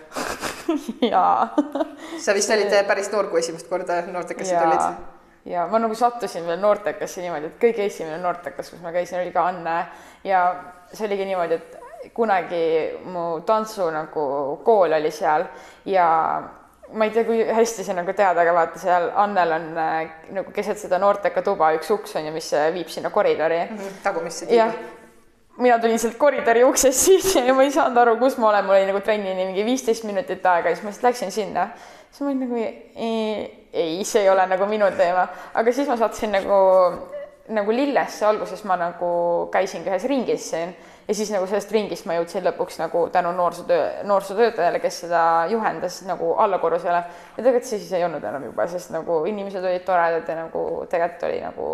jaa. 1.14 1.54
sa 2.20 2.34
vist 2.34 2.50
olid 2.50 2.84
päris 2.86 3.10
noor, 3.12 3.26
kui 3.32 3.38
esimest 3.38 3.68
korda 3.68 4.02
noortekessid 4.12 4.58
olid? 4.58 4.94
ja 5.44 5.66
ma 5.66 5.78
nagu 5.78 5.94
sattusin 5.94 6.46
veel 6.46 6.60
noortekasse 6.60 7.20
niimoodi, 7.20 7.46
et 7.46 7.58
kõige 7.64 7.86
esimene 7.86 8.18
noortekas, 8.18 8.70
kus 8.70 8.80
ma 8.80 8.92
käisin, 8.92 9.20
oli 9.20 9.32
ka 9.32 9.46
Anne 9.46 9.86
ja 10.24 10.44
see 10.92 11.06
oligi 11.06 11.28
niimoodi, 11.28 11.54
et 11.60 12.10
kunagi 12.14 12.64
mu 13.04 13.40
tantsu 13.46 13.90
nagu 13.94 14.24
kool 14.64 14.92
oli 14.92 15.10
seal 15.10 15.46
ja 15.84 16.08
ma 16.92 17.04
ei 17.04 17.10
tea, 17.10 17.24
kui 17.24 17.44
hästi 17.46 17.84
see 17.86 17.94
nagu 17.96 18.12
teada, 18.16 18.42
aga 18.42 18.54
vaata 18.56 18.80
seal 18.80 19.08
Annel 19.22 19.54
on 19.56 19.68
äh, 19.78 20.10
nagu 20.36 20.52
keset 20.54 20.80
seda 20.80 20.98
noorteka 21.00 21.42
tuba 21.44 21.72
üks 21.76 21.90
uks 21.94 22.16
on 22.18 22.26
ju, 22.28 22.34
mis 22.34 22.50
äh, 22.56 22.68
viib 22.74 22.90
sinna 22.92 23.10
koridori 23.10 23.62
mm. 23.62 23.78
-hmm, 23.78 24.02
tagumisse 24.02 24.46
tiiba. 24.46 24.72
mina 25.56 25.78
tulin 25.78 25.98
sealt 25.98 26.16
koridori 26.18 26.64
uksest 26.64 27.00
sisse 27.00 27.40
ja 27.40 27.54
ma 27.54 27.62
ei 27.62 27.70
saanud 27.70 27.96
aru, 27.96 28.16
kus 28.16 28.36
ma 28.38 28.48
olen, 28.48 28.64
mul 28.64 28.74
oli 28.74 28.86
nagu 28.86 29.00
trennini 29.00 29.46
mingi 29.46 29.64
viisteist 29.64 30.04
minutit 30.04 30.46
aega 30.46 30.68
ja 30.68 30.76
siis 30.76 30.84
ma 30.84 30.90
lihtsalt 30.90 31.08
läksin 31.10 31.32
sinna. 31.32 31.68
siis 32.10 32.20
ma 32.20 32.26
olin 32.26 32.40
nagu 32.40 32.56
ei, 32.56 33.68
ei, 33.72 34.04
see 34.04 34.22
ei 34.22 34.30
ole 34.30 34.46
nagu 34.46 34.66
minu 34.66 34.90
teema, 34.96 35.28
aga 35.54 35.72
siis 35.72 35.88
ma 35.88 35.96
sattusin 35.96 36.32
nagu 36.32 36.60
nagu 37.48 37.72
lillesse 37.74 38.26
alguses 38.26 38.64
ma 38.64 38.76
nagu 38.78 39.12
käisingi 39.52 39.90
ühes 39.90 40.04
ringis 40.08 40.50
siin 40.50 40.74
ja 41.08 41.14
siis 41.14 41.30
nagu 41.34 41.46
sellest 41.50 41.72
ringist 41.74 42.06
ma 42.06 42.14
jõudsin 42.18 42.44
lõpuks 42.46 42.78
nagu 42.78 43.06
tänu 43.12 43.32
noorsootöö, 43.34 44.04
noorsootöötajale, 44.06 44.78
kes 44.82 45.00
seda 45.04 45.22
juhendas 45.50 46.02
nagu 46.06 46.34
allakorrusele. 46.44 47.02
ja 47.36 47.42
tegelikult 47.42 47.70
siis 47.70 47.92
ei 47.92 48.04
olnud 48.04 48.24
enam 48.24 48.46
juba, 48.46 48.66
sest 48.70 48.94
nagu 48.94 49.24
inimesed 49.26 49.64
olid 49.64 49.84
toredad 49.86 50.28
ja 50.28 50.38
nagu 50.44 50.86
tegelikult 50.90 51.28
oli 51.30 51.40
nagu 51.42 51.72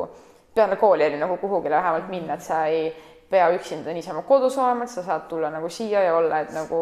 peale 0.54 0.76
kooli 0.76 1.06
oli 1.06 1.20
nagu 1.20 1.36
kuhugile 1.36 1.76
vähemalt 1.76 2.08
minna, 2.08 2.34
et 2.34 2.42
sa 2.42 2.64
ei 2.66 2.88
pea 3.30 3.50
üksinda 3.52 3.92
niisama 3.92 4.22
kodus 4.24 4.56
olema, 4.58 4.86
et 4.86 4.90
sa 4.90 5.02
saad 5.04 5.26
tulla 5.28 5.50
nagu 5.52 5.68
siia 5.68 6.00
ja 6.06 6.14
olla, 6.16 6.40
et 6.40 6.52
nagu 6.56 6.78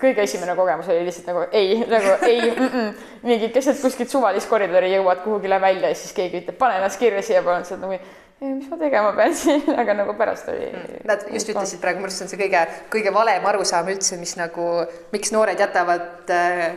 kõige 0.00 0.24
esimene 0.24 0.54
kogemus 0.56 0.88
oli 0.88 1.04
lihtsalt 1.04 1.28
nagu 1.28 1.42
ei, 1.52 1.76
nagu 1.90 2.14
ei 2.24 2.40
mm, 2.40 2.70
-mm. 2.70 2.94
mingi 3.28 3.50
keset 3.52 3.82
kuskilt 3.82 4.08
suvalist 4.08 4.48
koridori 4.48 4.94
jõuad 4.94 5.20
kuhugile 5.24 5.60
välja 5.60 5.92
ja 5.92 5.94
siis 5.94 6.16
keegi 6.16 6.40
ütleb, 6.40 6.56
pane 6.56 6.80
ennast 6.80 6.98
kirja 6.98 7.22
siia, 7.22 7.42
palun, 7.42 7.64
sa 7.64 7.74
oled 7.74 7.84
nagu 7.84 8.00
mis 8.40 8.68
ma 8.70 8.76
tegema 8.80 9.12
pean 9.12 9.34
aga 9.82 9.94
nagu 9.94 10.14
pärast 10.18 10.48
oli. 10.48 10.68
Mm. 10.72 11.00
Nad 11.08 11.26
just 11.32 11.48
ütlesid 11.52 11.80
praegu, 11.82 12.00
minu 12.00 12.08
arust 12.08 12.24
on 12.24 12.30
see 12.32 12.40
kõige, 12.40 12.62
kõige 12.92 13.12
valem 13.14 13.46
arusaam 13.52 13.90
üldse, 13.92 14.16
mis 14.20 14.36
nagu, 14.40 14.68
miks 15.12 15.32
noored 15.34 15.60
jätavad 15.60 16.32
äh, 16.32 16.70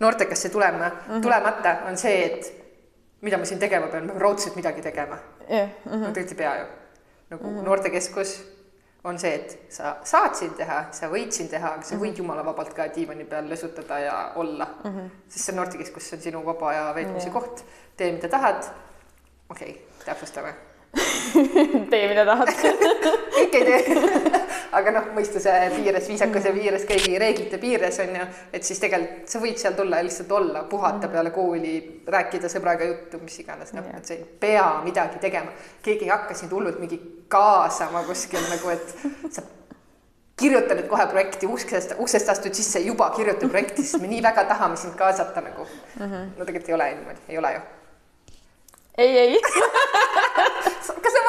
noortekasse 0.00 0.48
tulema 0.48 0.88
mm, 0.88 1.00
-hmm. 1.08 1.22
tulemata, 1.22 1.76
on 1.88 1.96
see, 1.96 2.24
et 2.24 2.52
mida 3.20 3.38
ma 3.38 3.44
siin 3.44 3.60
tegema 3.60 3.86
pean, 3.86 4.06
ma 4.06 4.12
pean 4.12 4.20
raudselt 4.20 4.56
midagi 4.56 4.82
tegema 4.82 5.18
yeah.. 5.50 5.68
Mm 5.84 5.92
-hmm. 5.92 6.06
no 6.06 6.12
tegelikult 6.12 6.30
ei 6.30 6.36
pea 6.36 6.58
ju. 6.58 6.66
nagu 7.30 7.44
mm 7.44 7.58
-hmm. 7.58 7.64
noortekeskus 7.64 8.44
on 9.04 9.18
see, 9.18 9.34
et 9.34 9.58
sa 9.68 9.96
saad 10.04 10.34
siin 10.34 10.54
teha, 10.54 10.84
sa 10.90 11.08
võid 11.08 11.30
siin 11.30 11.48
teha, 11.48 11.68
aga 11.74 11.82
sa 11.82 11.94
võid 11.94 12.00
mm 12.00 12.14
-hmm. 12.14 12.18
jumala 12.18 12.44
vabalt 12.44 12.74
ka 12.74 12.88
diivani 12.94 13.24
peal 13.24 13.44
lõsutada 13.44 13.98
ja 13.98 14.32
olla 14.36 14.66
mm. 14.84 14.90
-hmm. 14.90 15.10
sest 15.28 15.44
see 15.44 15.54
noortekeskus 15.54 16.12
on 16.12 16.20
sinu 16.20 16.44
vaba 16.46 16.68
aja 16.68 16.94
veetmise 16.94 17.28
yeah. 17.28 17.32
koht, 17.32 17.64
tee, 17.96 18.12
mida 18.12 18.28
tahad. 18.28 18.64
okei 19.50 19.70
okay,, 19.70 20.04
täpsustame 20.04 20.54
tee, 21.90 22.04
mida 22.08 22.24
tahad 22.24 22.52
kõik 23.36 23.58
ei 23.60 23.64
tee 23.64 24.38
aga 24.76 24.92
noh, 24.92 25.10
mõistuse 25.16 25.52
piires, 25.74 26.08
viisakuse 26.10 26.52
piires, 26.54 26.84
kõigi 26.88 27.18
reeglite 27.20 27.60
piires 27.60 27.98
on 28.04 28.16
ju, 28.18 28.24
et 28.52 28.66
siis 28.66 28.80
tegelikult 28.82 29.30
sa 29.32 29.40
võid 29.42 29.60
seal 29.60 29.76
tulla 29.78 30.00
ja 30.00 30.06
lihtsalt 30.06 30.32
olla, 30.38 30.64
puhata 30.70 31.06
mm. 31.06 31.12
peale 31.14 31.32
kooli, 31.34 31.74
rääkida 32.08 32.50
sõbraga 32.52 32.88
juttu, 32.88 33.20
mis 33.22 33.38
iganes, 33.42 33.72
noh, 33.76 33.86
et 33.96 34.08
sa 34.08 34.16
ei 34.16 34.24
pea 34.40 34.66
midagi 34.84 35.20
tegema. 35.22 35.54
keegi 35.82 36.08
ei 36.08 36.12
hakka 36.12 36.36
sind 36.36 36.52
hullult 36.52 36.80
mingi 36.82 37.00
kaasama 37.32 38.04
kuskil 38.08 38.44
nagu, 38.50 38.74
et 38.74 39.32
sa 39.32 39.44
kirjuta 40.38 40.76
nüüd 40.76 40.90
kohe 40.90 41.08
projekti 41.10 41.48
uksest, 41.50 41.96
uksest 41.98 42.28
astud 42.34 42.54
sisse, 42.54 42.82
juba 42.84 43.10
kirjuta 43.16 43.48
projekti, 43.48 43.82
sest 43.82 44.02
me 44.02 44.12
nii 44.12 44.22
väga 44.24 44.44
tahame 44.52 44.76
sind 44.76 44.96
kaasata 45.00 45.42
nagu 45.48 45.64
mm. 45.64 46.04
-hmm. 46.04 46.30
no 46.36 46.44
tegelikult 46.44 46.68
ei 46.68 46.78
ole 46.80 46.94
niimoodi, 46.94 47.20
ei 47.28 47.38
ole 47.38 47.52
ju 47.56 47.66
ei, 48.98 49.18
ei 49.18 49.40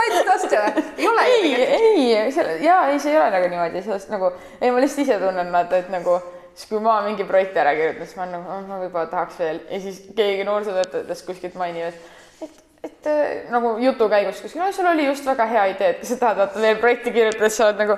vaidled 0.10 0.34
vastu 0.34 0.60
või? 0.66 0.84
ei 0.98 1.08
ole 1.08 1.30
ei, 1.30 1.40
ju 1.40 1.62
tegelikult. 1.62 2.20
ei, 2.26 2.34
selle 2.36 2.58
ja 2.66 2.82
ei, 2.90 3.00
see 3.00 3.14
ei 3.14 3.22
ole 3.22 3.32
nagu 3.38 3.54
niimoodi, 3.54 3.86
sellest 3.86 4.14
nagu 4.14 4.34
ei, 4.60 4.72
ma 4.72 4.84
lihtsalt 4.84 5.06
ise 5.06 5.20
tunnen 5.22 5.52
vaata, 5.56 5.80
et 5.80 5.90
nagu 5.94 6.20
siis 6.54 6.70
kui 6.70 6.82
ma 6.84 7.00
mingi 7.06 7.24
projekti 7.28 7.62
ära 7.62 7.74
kirjutan, 7.78 8.08
siis 8.08 8.18
ma 8.20 8.26
olen 8.26 8.36
nagu, 8.36 8.62
ma 8.68 8.80
võib-olla 8.84 9.10
tahaks 9.12 9.40
veel 9.40 9.62
ja 9.70 9.82
siis 9.84 10.02
keegi 10.16 10.48
noorsootöötajatest 10.48 11.28
kuskilt 11.28 11.60
mainib, 11.60 11.94
et 11.94 12.48
et, 12.48 12.62
et 12.84 13.10
äh, 13.12 13.52
nagu 13.54 13.76
jutu 13.84 14.10
käigus 14.12 14.42
kuskil, 14.44 14.64
sul 14.76 14.88
oli 14.92 15.08
just 15.08 15.28
väga 15.28 15.48
hea 15.50 15.66
idee, 15.74 15.94
et 15.94 16.02
kas 16.04 16.14
sa 16.14 16.20
tahad 16.24 16.44
vaata 16.44 16.64
veel 16.64 16.80
projekti 16.82 17.16
kirjutada, 17.16 17.50
siis 17.50 17.62
sa 17.62 17.70
oled 17.70 17.84
nagu 17.84 17.98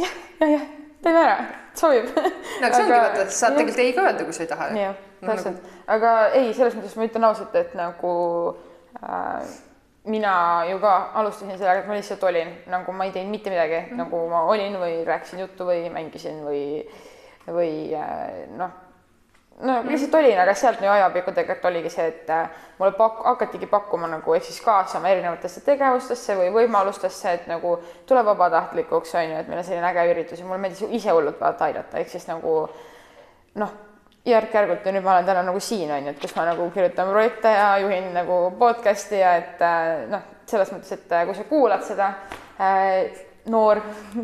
jah, 0.00 0.14
jah, 0.40 0.52
jah, 0.56 0.66
teeme 1.04 1.24
ära, 1.24 1.38
sobib. 1.76 2.10
no 2.16 2.66
aga 2.66 2.74
see 2.74 2.84
ongi 2.84 2.96
vaata, 2.96 3.24
sa 3.28 3.38
saad 3.38 3.58
tegelikult 3.58 3.84
ei 3.84 3.96
ka 3.96 4.06
öelda, 4.08 4.28
kui 4.28 4.36
sa 4.36 4.44
ei 4.44 4.52
taha. 4.52 4.68
jah, 4.80 5.00
täpselt 5.24 5.56
nagu... 5.56 5.74
aga 5.96 6.14
ei, 6.28 6.52
selles 6.56 6.78
mõttes 6.78 6.96
ma 6.96 7.08
ütlen 7.10 7.28
ausalt, 7.30 7.58
et 7.60 7.76
nagu 7.78 8.14
äh, 9.00 9.58
mina 10.04 10.64
ju 10.70 10.78
ka 10.78 11.10
alustasin 11.14 11.58
sellega, 11.58 11.80
et 11.80 11.88
ma 11.88 11.96
lihtsalt 11.96 12.22
olin, 12.24 12.52
nagu 12.72 12.92
ma 12.92 13.04
ei 13.04 13.12
teinud 13.12 13.30
mitte 13.30 13.50
midagi 13.50 13.80
mm, 13.80 13.88
-hmm. 13.90 13.96
nagu 13.96 14.28
ma 14.28 14.42
olin 14.42 14.78
või 14.80 15.04
rääkisin 15.04 15.40
juttu 15.40 15.66
või 15.66 15.90
mängisin 15.92 16.44
või, 16.44 16.86
või 17.46 17.94
äh, 17.94 18.48
noh, 18.56 18.70
no 19.60 19.82
lihtsalt 19.84 20.14
olin, 20.14 20.40
aga 20.40 20.54
sealt 20.54 20.80
minu 20.80 20.92
ajapikku 20.92 21.32
tegelikult 21.32 21.64
oligi 21.64 21.90
see, 21.90 22.06
et 22.06 22.30
äh, 22.30 22.48
mulle 22.78 22.92
pak-, 22.92 23.24
hakatigi 23.24 23.66
pakkuma 23.66 24.06
nagu 24.06 24.34
ehk 24.34 24.44
siis 24.44 24.60
kaasama 24.64 25.08
erinevatesse 25.08 25.60
tegevustesse 25.60 26.36
või 26.36 26.48
võimalustesse, 26.54 27.32
et 27.32 27.46
nagu 27.46 27.76
tule 28.06 28.24
vabatahtlikuks, 28.24 29.14
on 29.14 29.30
ju, 29.30 29.36
et 29.36 29.48
meil 29.48 29.58
on 29.58 29.64
selline 29.64 29.92
äge 29.92 30.08
üritus 30.14 30.40
ja 30.40 30.46
mulle 30.46 30.58
meeldis 30.64 30.82
ise 30.88 31.10
hullult 31.10 31.40
vaata 31.40 31.64
aidata, 31.64 31.98
ehk 31.98 32.08
siis 32.08 32.28
nagu 32.28 32.68
noh 33.54 33.78
järk-järgult 34.28 34.84
ja 34.84 34.92
nüüd 34.92 35.04
ma 35.04 35.14
olen 35.16 35.28
täna 35.28 35.42
nagu 35.46 35.60
siin 35.64 35.90
on 35.94 36.04
ju, 36.04 36.12
et 36.12 36.20
kus 36.20 36.34
ma 36.36 36.44
nagu 36.50 36.68
kirjutan 36.74 37.08
projekte 37.08 37.52
ja 37.54 37.70
juhin 37.80 38.10
nagu 38.14 38.42
podcast'i 38.60 39.22
ja 39.22 39.34
et 39.40 39.64
äh, 39.64 40.04
noh, 40.10 40.26
selles 40.50 40.72
mõttes, 40.74 40.92
et 40.96 41.16
äh, 41.16 41.24
kui 41.28 41.38
sa 41.38 41.46
kuulad 41.48 41.84
seda 41.86 42.10
äh, 42.60 43.22
noor 43.50 43.80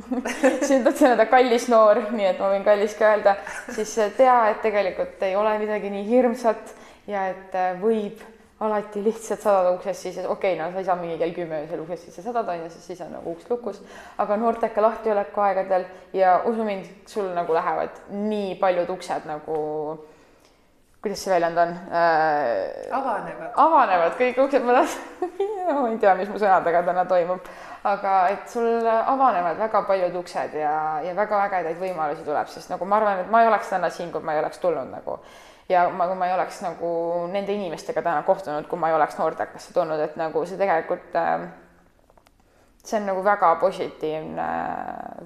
siin 0.67 0.85
tahtsin 0.85 1.15
öelda 1.15 1.27
kallis 1.31 1.71
noor, 1.73 2.03
nii 2.13 2.29
et 2.29 2.41
ma 2.43 2.53
võin 2.53 2.67
kallis 2.67 2.97
ka 2.99 3.15
öelda, 3.15 3.39
siis 3.73 3.95
tea, 4.19 4.37
et 4.53 4.61
tegelikult 4.65 5.25
ei 5.25 5.37
ole 5.37 5.57
midagi 5.63 5.93
nii 5.95 6.05
hirmsat 6.11 6.75
ja 7.09 7.29
et 7.33 7.57
võib 7.81 8.21
alati 8.61 9.05
lihtsalt 9.05 9.41
sadad 9.41 9.75
uksest 9.75 10.03
sisse, 10.03 10.29
okei 10.29 10.55
okay,, 10.55 10.65
no 10.65 10.73
sa 10.73 10.81
ei 10.81 10.85
saa 10.85 10.97
mingi 10.97 11.19
kell 11.21 11.35
kümme 11.37 11.61
öösel 11.63 11.83
uksest 11.83 12.09
sisse 12.09 12.23
sadada, 12.25 12.55
on 12.55 12.65
ju, 12.65 12.71
sest 12.73 12.89
siis 12.89 13.01
on 13.05 13.13
nagu 13.13 13.35
uks 13.37 13.51
lukus. 13.51 13.83
aga 14.19 14.37
noorteka 14.41 14.83
lahtioleku 14.83 15.41
aegadel 15.45 15.85
ja 16.17 16.41
usu 16.49 16.65
mind, 16.65 16.87
sul 17.07 17.29
nagu 17.37 17.55
lähevad 17.55 17.99
nii 18.09 18.55
paljud 18.61 18.89
uksed 18.97 19.27
nagu, 19.29 19.59
kuidas 21.05 21.25
see 21.25 21.35
väljend 21.35 21.61
on 21.61 21.75
äh,? 21.93 22.95
avanevad. 22.97 23.51
avanevad 23.67 24.17
kõik 24.21 24.41
uksed, 24.47 24.65
ma 24.65 24.81
ma 25.77 25.89
ei 25.91 25.99
tea, 26.01 26.15
mis 26.17 26.33
mu 26.33 26.41
sõnadega 26.41 26.81
täna 26.87 27.05
toimub, 27.11 27.51
aga 27.85 28.15
et 28.33 28.49
sul 28.49 28.89
avanevad 28.89 29.61
väga 29.61 29.83
paljud 29.91 30.17
uksed 30.23 30.57
ja, 30.57 30.79
ja 31.05 31.13
väga 31.19 31.43
ägedaid 31.51 31.77
võimalusi 31.83 32.25
tuleb, 32.25 32.49
sest 32.49 32.73
nagu 32.73 32.89
ma 32.89 33.03
arvan, 33.03 33.21
et 33.21 33.29
ma 33.31 33.45
ei 33.45 33.53
oleks 33.53 33.69
täna 33.75 33.93
siin, 33.93 34.09
kui 34.15 34.25
ma 34.25 34.33
ei 34.33 34.41
oleks 34.41 34.65
tulnud 34.65 34.89
nagu 34.97 35.21
ja 35.69 35.89
ma, 35.91 36.07
kui 36.07 36.17
ma 36.19 36.31
ei 36.31 36.35
oleks 36.35 36.63
nagu 36.63 36.89
nende 37.33 37.53
inimestega 37.53 38.03
täna 38.03 38.23
kohtunud, 38.27 38.67
kui 38.71 38.79
ma 38.79 38.91
ei 38.91 38.99
oleks 38.99 39.19
noortekasse 39.19 39.75
tulnud, 39.75 40.01
et 40.01 40.19
nagu 40.21 40.45
see 40.47 40.59
tegelikult 40.61 41.17
äh, 41.19 41.49
see 42.87 43.01
on 43.01 43.07
nagu 43.11 43.23
väga 43.25 43.51
positiivne 43.61 44.47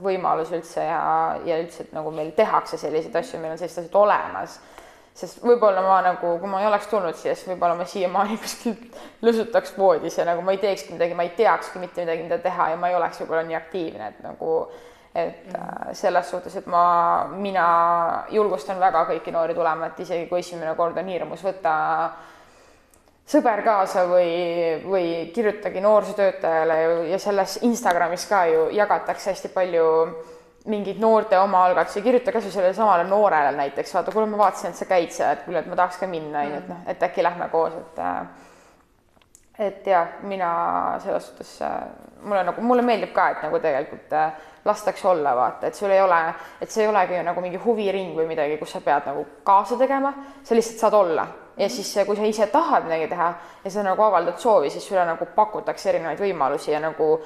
võimalus 0.00 0.52
üldse 0.56 0.84
ja, 0.84 1.00
ja 1.44 1.58
üldse, 1.60 1.84
et 1.84 1.96
nagu 1.96 2.12
meil 2.14 2.32
tehakse 2.36 2.78
selliseid 2.80 3.16
asju, 3.20 3.40
meil 3.40 3.54
on 3.54 3.60
sellised 3.60 3.84
asjad 3.84 3.98
olemas. 4.00 4.58
sest 5.20 5.42
võib-olla 5.44 5.82
ma 5.84 5.98
nagu, 6.06 6.36
kui 6.40 6.48
ma 6.48 6.60
ei 6.62 6.68
oleks 6.68 6.86
tulnud 6.88 7.16
siia, 7.18 7.34
siis 7.34 7.50
võib-olla 7.50 7.76
ma 7.76 7.84
siiamaani 7.84 8.38
kuskil 8.40 8.76
lõsutaks 9.26 9.74
voodis 9.76 10.16
ja 10.16 10.24
nagu 10.24 10.40
ma 10.46 10.54
ei 10.54 10.62
teekski 10.62 10.94
midagi, 10.94 11.16
ma 11.18 11.26
ei 11.26 11.34
teakski 11.36 11.82
mitte 11.82 12.00
midagi, 12.00 12.24
mida 12.24 12.38
teha 12.40 12.70
ja 12.72 12.78
ma 12.80 12.88
ei 12.88 12.96
oleks 12.96 13.20
võib-olla 13.20 13.42
nii 13.48 13.58
aktiivne, 13.58 14.08
et 14.14 14.22
nagu 14.24 14.54
et 15.14 15.54
äh, 15.54 15.92
selles 15.92 16.30
suhtes, 16.30 16.54
et 16.56 16.66
ma, 16.70 17.26
mina 17.34 17.66
julgustan 18.30 18.78
väga 18.80 19.04
kõiki 19.08 19.32
noori 19.34 19.54
tulema, 19.54 19.90
et 19.90 20.02
isegi 20.04 20.28
kui 20.30 20.42
esimene 20.42 20.74
kord 20.78 20.98
on 21.02 21.08
hirmus, 21.10 21.42
võta 21.42 21.74
sõber 23.30 23.62
kaasa 23.66 24.04
või, 24.10 24.34
või 24.84 25.06
kirjutage 25.34 25.82
noorsootöötajale 25.82 26.78
ja 27.10 27.18
selles 27.22 27.58
Instagramis 27.66 28.26
ka 28.30 28.44
ju 28.50 28.68
jagatakse 28.74 29.34
hästi 29.34 29.50
palju 29.54 29.88
mingeid 30.70 30.98
noorte 31.00 31.38
omaalgatusi, 31.40 32.02
kirjuta 32.04 32.34
kasvõi 32.34 32.52
sellele 32.52 32.76
samale 32.76 33.06
noorele 33.08 33.54
näiteks, 33.56 33.94
vaata, 33.96 34.12
kuule, 34.12 34.28
ma 34.28 34.42
vaatasin, 34.42 34.74
et 34.74 34.78
sa 34.78 34.86
käid 34.88 35.14
seal, 35.14 35.32
et 35.32 35.46
kuule, 35.46 35.62
et 35.62 35.70
ma 35.70 35.78
tahaks 35.78 36.00
ka 36.02 36.08
minna, 36.10 36.44
onju, 36.44 36.58
et 36.58 36.68
noh, 36.68 36.82
et 36.92 37.04
äkki 37.08 37.24
lähme 37.24 37.48
koos, 37.52 37.78
et 37.78 38.02
äh, 38.04 38.18
et 39.60 39.86
jah, 39.86 40.16
mina 40.24 40.50
selles 41.02 41.26
suhtes, 41.28 41.50
äh, 41.62 41.74
mulle 42.22 42.44
nagu, 42.48 42.62
mulle 42.64 42.84
meeldib 42.86 43.12
ka, 43.12 43.28
et 43.34 43.42
nagu 43.44 43.60
tegelikult 43.60 44.14
lastakse 44.64 45.08
olla, 45.08 45.34
vaata, 45.36 45.68
et 45.68 45.76
sul 45.76 45.92
ei 45.92 46.00
ole, 46.00 46.20
et 46.60 46.70
see 46.70 46.84
ei 46.84 46.88
olegi 46.90 47.16
ju 47.16 47.22
nagu 47.24 47.44
mingi 47.44 47.60
huviring 47.60 48.16
või 48.16 48.28
midagi, 48.28 48.58
kus 48.60 48.74
sa 48.76 48.80
pead 48.84 49.08
nagu 49.08 49.24
kaasa 49.44 49.78
tegema, 49.80 50.12
sa 50.44 50.56
lihtsalt 50.56 50.84
saad 50.84 50.96
olla. 50.96 51.26
Ja 51.60 51.68
siis, 51.68 51.92
kui 52.06 52.16
sa 52.16 52.24
ise 52.24 52.46
tahad 52.52 52.86
midagi 52.88 53.08
teha 53.10 53.30
ja 53.64 53.70
sa 53.72 53.84
nagu 53.84 54.02
avaldad 54.04 54.38
soovi, 54.40 54.70
siis 54.72 54.86
sulle 54.86 55.04
nagu 55.04 55.26
pakutakse 55.34 55.90
erinevaid 55.90 56.20
võimalusi 56.22 56.72
ja 56.72 56.80
nagu 56.80 57.18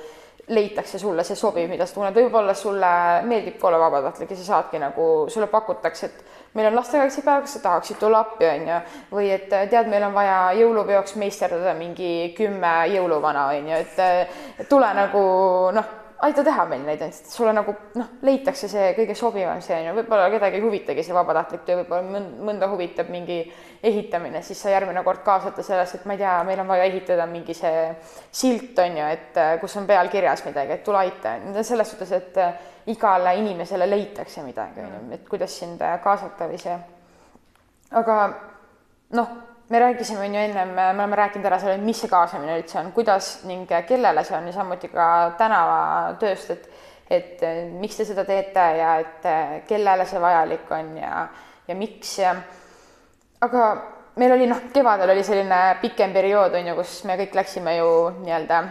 leitakse 0.48 0.98
sulle 0.98 1.24
see 1.24 1.36
sobiv, 1.38 1.68
mida 1.70 1.86
sa 1.86 1.96
tunned, 1.96 2.16
võib-olla 2.16 2.54
sulle 2.56 2.90
meeldibki 3.24 3.66
olla 3.66 3.78
vabatahtlik 3.86 4.30
ja 4.30 4.36
sa 4.36 4.46
saadki 4.50 4.80
nagu, 4.82 5.06
sulle 5.32 5.48
pakutakse, 5.48 6.10
et 6.10 6.54
meil 6.54 6.68
on 6.68 6.76
lastekaitsepäev, 6.78 7.46
kas 7.46 7.56
sa 7.56 7.64
tahaksid 7.64 7.98
tulla 8.02 8.20
appi, 8.26 8.46
on 8.50 8.68
ju, 8.68 8.78
või 9.16 9.32
et 9.34 9.48
tead, 9.48 9.88
meil 9.90 10.04
on 10.04 10.14
vaja 10.14 10.38
jõulupeoks 10.60 11.16
meisterdada 11.20 11.74
mingi 11.78 12.34
kümme 12.36 12.76
jõuluvana, 12.92 13.48
on 13.56 13.72
ju, 13.72 13.82
et 13.84 14.68
tule 14.68 14.94
nagu 15.00 15.26
noh 15.74 15.92
aita 16.22 16.44
teha 16.46 16.64
meil 16.70 16.84
neid, 16.86 17.02
et 17.02 17.28
sulle 17.28 17.52
nagu 17.56 17.74
noh, 17.98 18.10
leitakse 18.24 18.68
see 18.70 18.92
kõige 18.96 19.16
sobivam, 19.18 19.60
see 19.64 19.74
on 19.76 19.88
ju, 19.88 19.94
võib-olla 19.98 20.28
kedagi 20.32 20.58
ei 20.60 20.64
huvitagi 20.64 21.04
see 21.04 21.16
vabatahtlik 21.16 21.64
töö, 21.66 21.80
võib-olla 21.80 22.20
mõnda 22.48 22.68
huvitab 22.70 23.10
mingi 23.12 23.40
ehitamine, 23.84 24.42
siis 24.46 24.62
sa 24.62 24.72
järgmine 24.72 25.02
kord 25.04 25.24
kaasata 25.26 25.64
sellest, 25.66 25.98
et 25.98 26.06
ma 26.08 26.16
ei 26.16 26.22
tea, 26.22 26.34
meil 26.48 26.62
on 26.62 26.70
vaja 26.70 26.86
ehitada 26.88 27.26
mingi 27.30 27.56
see 27.58 27.86
silt 28.30 28.78
on 28.84 29.00
ju, 29.00 29.08
et 29.16 29.40
kus 29.60 29.76
on 29.80 29.88
peal 29.90 30.10
kirjas 30.12 30.44
midagi, 30.46 30.78
et 30.78 30.84
tule 30.86 31.02
aita, 31.02 31.36
selles 31.62 31.94
suhtes, 31.94 32.14
et 32.16 32.90
igale 32.94 33.34
inimesele 33.40 33.88
leitakse 33.90 34.44
midagi, 34.46 34.84
on 34.84 34.94
ju, 34.94 35.02
et 35.18 35.26
kuidas 35.28 35.58
sind 35.60 35.82
kaasata 36.04 36.48
või 36.50 36.60
see. 36.62 36.78
aga 38.00 38.20
noh 39.18 39.34
me 39.68 39.78
rääkisime, 39.78 40.26
on 40.26 40.34
ju, 40.34 40.40
ennem, 40.40 40.68
me 40.68 40.88
oleme 40.90 41.16
rääkinud 41.16 41.46
ära 41.46 41.58
selle, 41.58 41.78
mis 41.80 42.00
see 42.02 42.10
kaasamine 42.12 42.58
üldse 42.60 42.78
on, 42.80 42.92
kuidas 42.92 43.30
ning 43.48 43.70
kellele 43.88 44.24
see 44.24 44.36
on 44.36 44.50
ja 44.50 44.56
samuti 44.56 44.90
ka 44.92 45.06
tänavatööst, 45.38 46.50
et 46.50 46.70
et 47.14 47.42
miks 47.76 47.98
te 47.98 48.04
seda 48.08 48.22
teete 48.24 48.62
ja 48.78 48.94
et 49.02 49.26
kellele 49.68 50.06
see 50.08 50.20
vajalik 50.20 50.70
on 50.72 50.94
ja, 50.96 51.26
ja 51.68 51.74
miks 51.76 52.14
ja 52.18 52.30
aga 53.44 53.64
meil 54.16 54.32
oli 54.32 54.46
noh, 54.48 54.62
kevadel 54.72 55.12
oli 55.12 55.24
selline 55.26 55.60
pikem 55.82 56.12
periood, 56.14 56.54
on 56.54 56.70
ju, 56.70 56.76
kus 56.78 56.94
me 57.08 57.18
kõik 57.20 57.36
läksime 57.36 57.76
ju 57.76 57.90
nii-öelda 58.22 58.62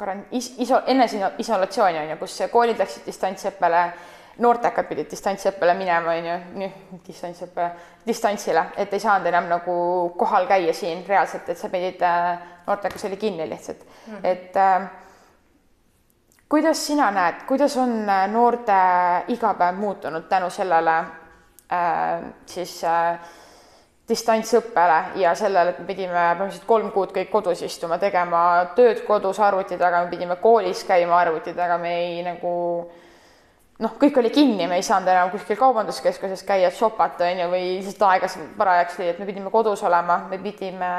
karant-, 0.00 0.30
iso-, 0.36 0.82
enne 0.86 1.08
isolatsiooni, 1.38 2.02
on 2.02 2.14
ju, 2.14 2.18
kus 2.20 2.38
koolid 2.52 2.80
läksid 2.80 3.08
distantsõppele 3.08 3.84
noortekad 4.40 4.88
pidid 4.88 5.10
distantsõppele 5.10 5.74
minema, 5.78 6.14
on 6.16 6.28
ju, 6.62 6.68
distantsõppe, 7.06 7.66
distantsile, 8.06 8.64
et 8.80 8.92
ei 8.94 9.02
saanud 9.02 9.28
enam 9.28 9.48
nagu 9.50 9.74
kohal 10.18 10.48
käia 10.48 10.72
siin 10.76 11.04
reaalselt, 11.08 11.48
et 11.52 11.60
sa 11.60 11.68
pidid, 11.72 12.00
äh, 12.06 12.46
noortekas 12.66 13.04
oli 13.08 13.18
kinni 13.20 13.48
lihtsalt 13.48 13.84
mm, 13.84 14.14
-hmm. 14.14 14.26
et 14.26 14.56
äh, 14.56 14.88
kuidas 16.48 16.86
sina 16.86 17.10
näed, 17.10 17.44
kuidas 17.48 17.76
on 17.76 18.08
äh, 18.08 18.28
noorte 18.30 18.78
igapäev 19.28 19.76
muutunud 19.76 20.28
tänu 20.28 20.50
sellele 20.50 20.96
äh, 20.98 22.22
siis 22.46 22.84
äh, 22.84 23.18
distantsõppele 24.08 25.04
ja 25.14 25.34
sellele, 25.34 25.70
et 25.70 25.78
me 25.78 25.84
pidime 25.86 26.14
põhimõtteliselt 26.14 26.66
kolm 26.66 26.90
kuud 26.90 27.12
kõik 27.12 27.30
kodus 27.30 27.62
istuma, 27.62 27.98
tegema 27.98 28.72
tööd 28.74 29.04
kodus 29.06 29.38
arvuti 29.40 29.78
taga, 29.78 30.02
me 30.04 30.10
pidime 30.10 30.36
koolis 30.36 30.84
käima 30.84 31.20
arvuti 31.20 31.54
taga, 31.54 31.78
me 31.78 31.94
ei 31.94 32.22
nagu 32.22 32.56
äh, 32.80 33.09
noh, 33.80 33.96
kõik 34.00 34.18
oli 34.20 34.30
kinni, 34.32 34.66
me 34.68 34.78
ei 34.80 34.84
saanud 34.84 35.08
enam 35.10 35.30
kuskil 35.32 35.58
kaubanduskeskuses 35.60 36.42
käia, 36.46 36.70
shopata, 36.74 37.28
on 37.30 37.42
ju, 37.42 37.48
või 37.52 37.64
lihtsalt 37.78 38.04
aega 38.10 38.30
parajaks 38.58 39.00
oli, 39.00 39.08
et 39.12 39.20
me 39.22 39.28
pidime 39.28 39.52
kodus 39.52 39.82
olema, 39.88 40.20
me 40.30 40.38
pidime, 40.42 40.92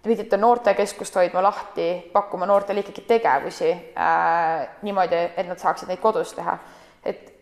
te 0.00 0.10
pidite 0.10 0.40
noortekeskust 0.40 1.18
hoidma 1.20 1.44
lahti, 1.44 1.88
pakkuma 2.12 2.48
noortele 2.48 2.84
ikkagi 2.84 3.04
tegevusi 3.08 3.70
äh, 3.72 4.68
niimoodi, 4.86 5.24
et 5.36 5.48
nad 5.48 5.60
saaksid 5.60 5.90
neid 5.90 6.02
kodus 6.02 6.32
teha. 6.36 6.58
et 7.04 7.34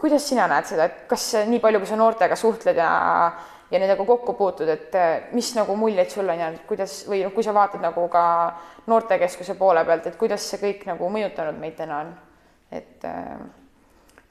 kuidas 0.00 0.24
sina 0.26 0.48
näed 0.50 0.66
seda, 0.66 0.88
et 0.88 1.04
kas 1.10 1.28
nii 1.46 1.60
palju, 1.62 1.82
kui 1.82 1.90
sa 1.90 1.98
noortega 2.00 2.36
suhtled 2.36 2.80
ja 2.80 2.92
ja 3.72 3.78
nendega 3.80 4.04
kokku 4.04 4.34
puutud, 4.36 4.68
et 4.68 4.94
äh, 5.00 5.30
mis 5.32 5.54
nagu 5.56 5.76
muljeid 5.76 6.10
sul 6.12 6.28
on 6.28 6.40
jäänud, 6.40 6.64
kuidas 6.68 6.98
või 7.08 7.22
noh, 7.24 7.32
kui 7.32 7.44
sa 7.44 7.54
vaatad 7.56 7.80
nagu 7.80 8.04
ka 8.12 8.24
noortekeskuse 8.86 9.56
poole 9.56 9.84
pealt, 9.88 10.10
et 10.10 10.18
kuidas 10.20 10.44
see 10.44 10.60
kõik 10.60 10.84
nagu 10.90 11.08
mõjutanud 11.08 11.56
meid 11.60 11.78
täna 11.78 12.02
on, 12.04 12.12
et 12.68 13.06
äh, 13.08 13.40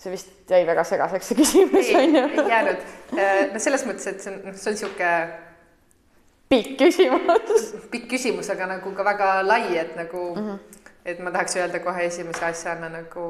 see 0.02 0.12
vist 0.12 0.50
jäi 0.50 0.64
väga 0.66 0.84
segaseks, 0.88 1.30
see 1.30 1.38
küsimus 1.38 1.92
on 1.98 2.16
ju. 2.16 2.26
ei 2.26 2.50
jäänud. 2.50 2.86
Äh, 3.14 3.40
no 3.54 3.62
selles 3.62 3.86
mõttes, 3.86 4.08
et 4.10 4.24
see 4.24 4.34
on, 4.34 4.40
noh, 4.48 4.58
see 4.58 4.72
on 4.72 4.78
niisugune 4.78 5.12
pikk 6.52 6.78
küsimus. 6.80 7.68
pikk 7.94 8.08
küsimus, 8.16 8.50
aga 8.54 8.70
nagu 8.76 8.94
ka 8.98 9.06
väga 9.08 9.30
lai, 9.46 9.78
et 9.78 9.94
nagu 10.00 10.24
mm, 10.36 10.48
-hmm. 10.48 10.82
et 11.06 11.20
ma 11.20 11.32
tahaks 11.32 11.56
öelda 11.60 11.84
kohe 11.84 12.06
esimese 12.06 12.46
asjana 12.46 12.90
nagu, 12.90 13.28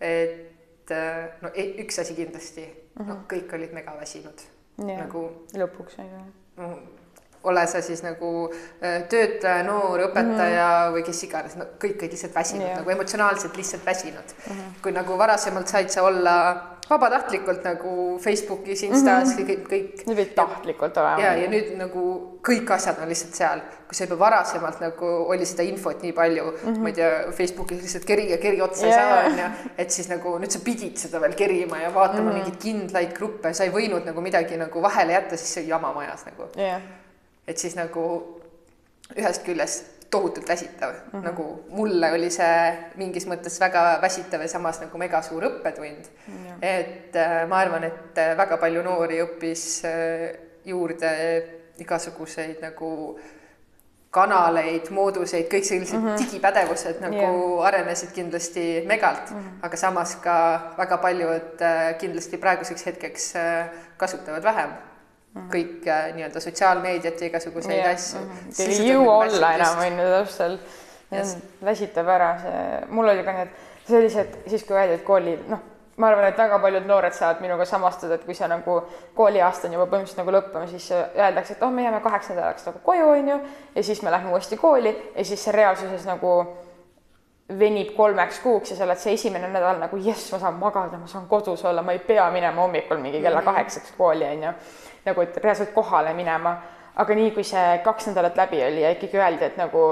et 0.00 0.90
äh, 0.90 1.30
no 1.42 1.52
e-, 1.54 1.74
üks 1.84 2.00
asi 2.00 2.14
kindlasti 2.14 2.66
mm, 2.66 2.74
-hmm. 2.96 3.08
noh, 3.08 3.22
kõik 3.30 3.54
olid 3.54 3.72
megaväsinud. 3.72 4.46
nagu 4.76 5.24
lõpuks 5.54 6.00
on 6.02 6.10
ju 6.10 6.22
no, 6.56 6.78
ole 7.44 7.66
sa 7.66 7.82
siis 7.84 8.02
nagu 8.02 8.30
äh, 8.50 9.02
töötaja, 9.08 9.62
noor 9.62 10.06
õpetaja 10.08 10.68
mm 10.68 10.84
-hmm. 10.84 10.94
või 10.96 11.06
kes 11.06 11.24
iganes, 11.28 11.56
no 11.56 11.64
kõik 11.80 11.98
olid 12.02 12.16
lihtsalt 12.16 12.34
väsinud 12.34 12.66
yeah. 12.66 12.78
nagu 12.78 12.90
emotsionaalselt 12.90 13.56
lihtsalt 13.56 13.86
väsinud 13.86 14.36
mm. 14.36 14.52
-hmm. 14.52 14.78
kui 14.82 14.92
nagu 14.92 15.18
varasemalt 15.18 15.68
said 15.68 15.88
sa 15.88 16.02
olla 16.02 16.36
vabatahtlikult 16.90 17.64
nagu 17.64 18.18
Facebookis, 18.20 18.82
Instas 18.82 19.28
mm, 19.28 19.38
-hmm. 19.38 19.48
kõik, 19.48 19.62
kõik. 19.68 20.02
nüüd 20.06 20.16
pidi 20.16 20.34
tahtlikult 20.36 20.96
olema. 20.96 21.20
ja, 21.20 21.32
ja 21.34 21.48
nüüd 21.48 21.76
nagu 21.78 22.02
kõik 22.44 22.70
asjad 22.76 22.98
on 23.02 23.08
lihtsalt 23.08 23.34
seal, 23.34 23.62
kui 23.88 23.96
sa 23.96 24.04
juba 24.04 24.18
varasemalt 24.18 24.80
nagu 24.80 25.12
oli 25.32 25.46
seda 25.48 25.62
infot 25.62 26.02
nii 26.02 26.12
palju 26.12 26.44
mm, 26.44 26.58
-hmm. 26.64 26.82
ma 26.82 26.88
ei 26.88 26.98
tea, 26.98 27.12
Facebookis 27.32 27.80
lihtsalt 27.82 28.04
keri 28.04 28.30
ja 28.30 28.38
keri 28.38 28.60
otsa 28.60 28.86
yeah. 28.86 28.98
ei 28.98 29.04
saa, 29.04 29.24
onju, 29.30 29.70
et 29.78 29.90
siis 29.90 30.08
nagu 30.08 30.36
nüüd 30.38 30.50
sa 30.50 30.60
pidid 30.64 30.96
seda 30.96 31.20
veel 31.20 31.34
kerima 31.34 31.78
ja 31.78 31.94
vaatama 31.94 32.20
mm 32.20 32.28
-hmm. 32.28 32.34
mingeid 32.34 32.60
kindlaid 32.62 33.16
gruppe, 33.16 33.54
sa 33.54 33.64
ei 33.64 33.70
võinud 33.70 34.04
nagu 34.04 34.20
midagi 34.20 34.56
nagu 34.56 34.82
vahele 34.82 35.12
jätta, 35.12 35.36
siis 35.36 35.54
see 35.54 35.66
jama 35.68 35.92
majas 35.92 36.26
nagu 36.26 36.50
yeah 36.56 37.03
et 37.48 37.58
siis 37.58 37.76
nagu 37.76 38.04
ühest 39.16 39.44
küljest 39.44 39.94
tohutult 40.14 40.48
väsitav 40.48 40.92
mm, 40.92 41.10
-hmm. 41.12 41.24
nagu 41.24 41.64
mulle 41.68 42.12
oli 42.12 42.30
see 42.30 42.56
mingis 43.00 43.26
mõttes 43.26 43.58
väga 43.60 43.82
väsitav 44.02 44.42
ja 44.44 44.48
samas 44.48 44.80
nagu 44.80 44.98
megasuur 44.98 45.46
õppetund 45.50 46.10
mm. 46.26 46.34
-hmm. 46.34 46.58
et 46.62 47.16
äh, 47.16 47.48
ma 47.48 47.58
arvan, 47.58 47.84
et 47.84 48.18
äh, 48.18 48.36
väga 48.36 48.56
palju 48.56 48.82
noori 48.82 49.22
õppis 49.26 49.64
äh, 49.90 50.28
juurde 50.64 51.10
igasuguseid 51.78 52.62
nagu 52.62 52.90
kanaleid, 54.14 54.90
mooduseid, 54.94 55.48
kõik 55.50 55.64
sellised 55.66 55.98
mm 55.98 56.08
-hmm. 56.08 56.18
digipädevused 56.22 57.00
nagu 57.02 57.16
yeah. 57.16 57.66
arenesid 57.66 58.12
kindlasti 58.14 58.84
megalt 58.86 59.30
mm, 59.30 59.38
-hmm. 59.38 59.66
aga 59.66 59.76
samas 59.76 60.16
ka 60.16 60.36
väga 60.78 60.98
paljud 60.98 61.64
kindlasti 61.98 62.36
praeguseks 62.36 62.86
hetkeks 62.86 63.32
kasutavad 63.96 64.44
vähem 64.44 64.70
kõik 65.34 65.86
äh, 65.90 66.08
nii-öelda 66.14 66.40
sotsiaalmeediat 66.40 67.20
ja 67.20 67.26
igasuguseid 67.26 67.78
Jah, 67.78 67.92
asju. 67.94 68.20
mhm. 68.20 68.50
Siis 68.50 68.68
ei 68.68 68.80
sa 68.80 68.88
jõua 68.92 69.18
olla 69.26 69.52
enam 69.58 69.84
onju 69.88 70.08
täpselt. 70.18 70.80
Just. 71.14 71.38
väsitab 71.62 72.08
ära 72.10 72.32
see. 72.42 72.80
Mul 72.90 73.08
oli 73.12 73.22
ka 73.22 73.32
nii 73.36 73.42
et 73.44 73.62
sellised 73.86 74.36
siis 74.50 74.64
kui 74.66 74.74
öeldi 74.74 74.96
et 74.98 75.04
kooli 75.06 75.36
noh 75.46 75.60
ma 75.96 76.08
arvan 76.08 76.26
et 76.26 76.38
väga 76.38 76.58
paljud 76.58 76.86
noored 76.88 77.14
saavad 77.14 77.42
minuga 77.44 77.66
samastuda 77.68 78.16
et 78.18 78.24
kui 78.26 78.34
sa 78.34 78.48
nagu 78.50 78.80
kooliaasta 79.14 79.68
on 79.68 79.76
juba 79.76 79.86
põhimõtteliselt 79.92 80.22
nagu 80.22 80.34
lõppemas 80.34 80.72
siis 80.74 80.88
öeldakse 80.96 81.54
et 81.54 81.62
oh 81.62 81.70
me 81.70 81.84
jääme 81.84 82.00
kaheks 82.02 82.32
nädalaks 82.32 82.66
nagu 82.66 82.80
koju 82.82 83.10
onju 83.12 83.36
ja 83.76 83.84
siis 83.86 84.02
me 84.02 84.10
lähme 84.10 84.32
uuesti 84.32 84.56
kooli 84.58 84.94
ja 85.14 85.24
siis 85.24 85.44
see 85.44 85.54
reaalsuses 85.54 86.06
nagu 86.08 86.34
venib 87.48 87.92
kolmeks 87.96 88.38
kuuks 88.40 88.70
ja 88.70 88.76
sa 88.76 88.86
oled 88.86 89.00
see 89.00 89.14
esimene 89.18 89.50
nädal 89.52 89.76
nagu 89.82 89.98
jess, 90.00 90.30
ma 90.32 90.40
saan 90.40 90.56
magada, 90.56 90.98
ma 90.98 91.06
saan 91.06 91.26
kodus 91.28 91.64
olla, 91.64 91.82
ma 91.82 91.92
ei 91.92 92.00
pea 92.00 92.30
minema 92.32 92.62
hommikul 92.62 93.02
mingi 93.02 93.20
kella 93.22 93.42
kaheksaks 93.44 93.92
kooli 93.98 94.24
onju. 94.24 94.52
nagu 95.04 95.20
et 95.20 95.36
reaalselt 95.36 95.74
kohale 95.74 96.14
minema, 96.16 96.54
aga 96.96 97.14
nii 97.14 97.30
kui 97.36 97.44
see 97.44 97.78
kaks 97.84 98.06
nädalat 98.08 98.36
läbi 98.36 98.62
oli 98.64 98.80
ja 98.80 98.90
ikkagi 98.94 99.20
öeldi, 99.20 99.44
et 99.44 99.56
nagu 99.60 99.82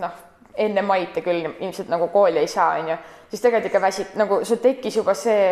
noh, 0.00 0.14
enne 0.56 0.82
maid 0.82 1.12
te 1.12 1.20
küll 1.20 1.44
ilmselt 1.50 1.92
nagu 1.92 2.08
kooli 2.08 2.40
ei 2.40 2.48
saa, 2.48 2.78
onju, 2.80 2.96
siis 3.28 3.42
tegelikult 3.42 3.68
ikka 3.68 3.82
väsid, 3.84 4.14
nagu 4.16 4.40
sul 4.48 4.62
tekkis 4.64 4.96
juba 4.96 5.14
see 5.14 5.44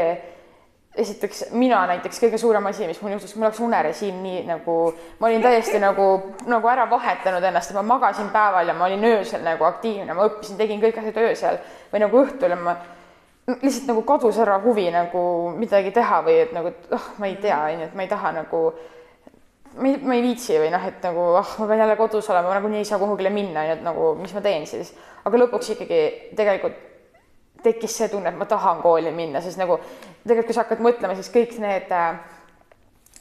esiteks 0.98 1.44
mina 1.55 1.85
näiteks 1.87 2.18
kõige 2.18 2.38
suurem 2.38 2.66
asi, 2.66 2.87
mis 2.88 2.98
mul 3.03 3.14
juhtus, 3.14 3.35
mul 3.37 3.46
läks 3.46 3.61
unerežiim 3.62 4.16
nii 4.24 4.40
nagu, 4.48 4.76
ma 5.20 5.29
olin 5.29 5.42
täiesti 5.44 5.79
nagu, 5.83 6.07
nagu 6.50 6.70
ära 6.70 6.88
vahetanud 6.90 7.44
ennast, 7.46 7.74
ma 7.76 7.85
magasin 7.87 8.31
päeval 8.35 8.68
ja 8.68 8.74
ma 8.74 8.88
olin 8.88 9.07
öösel 9.12 9.44
nagu 9.46 9.64
aktiivne, 9.68 10.14
ma 10.14 10.26
õppisin, 10.26 10.59
tegin 10.59 10.83
kõik 10.83 10.98
asjad 10.98 11.20
öösel 11.22 11.61
või 11.92 12.03
nagu 12.03 12.24
õhtul 12.24 12.57
ja 12.57 12.59
ma 12.59 12.76
lihtsalt 13.62 13.87
nagu 13.90 14.03
kadus 14.07 14.38
ära 14.42 14.59
huvi 14.62 14.88
nagu 14.94 15.22
midagi 15.59 15.94
teha 15.94 16.20
või 16.26 16.40
et 16.42 16.53
nagu, 16.55 16.74
et 16.74 16.92
oh, 16.96 17.07
ma 17.22 17.31
ei 17.31 17.38
tea, 17.42 17.61
onju, 17.70 17.87
et 17.87 17.94
ma 17.94 18.07
ei 18.07 18.11
taha 18.11 18.35
nagu 18.40 18.64
ma 19.79 19.88
ei, 19.88 19.96
ma 20.03 20.18
ei 20.18 20.26
viitsi 20.26 20.59
või 20.59 20.74
noh, 20.74 20.90
et 20.90 21.03
nagu 21.07 21.31
ah 21.38 21.40
oh,, 21.46 21.57
ma 21.62 21.70
pean 21.70 21.85
jälle 21.85 21.96
kodus 21.98 22.31
olema, 22.35 22.50
ma 22.50 22.59
nagunii 22.59 22.83
ei 22.83 22.88
saa 22.88 22.98
kuhugile 22.98 23.31
minna, 23.31 23.62
nii 23.62 23.79
et 23.79 23.87
nagu 23.87 24.14
mis 24.18 24.35
ma 24.35 24.42
teen 24.42 24.66
siis. 24.66 24.90
aga 25.24 25.44
lõpuks 25.44 25.74
ikkagi 25.76 26.00
tegelikult 26.35 26.89
tekkis 27.64 27.96
see 28.01 28.11
tunne, 28.12 28.33
et 28.33 28.38
ma 28.38 28.49
tahan 28.49 28.83
kooli 28.85 29.12
minna, 29.14 29.42
sest 29.44 29.61
nagu 29.61 29.79
tegelikult, 29.81 30.46
kui 30.51 30.57
sa 30.57 30.64
hakkad 30.64 30.85
mõtlema, 30.85 31.16
siis 31.18 31.33
kõik 31.35 31.57
need 31.62 31.92
äh, 31.94 32.20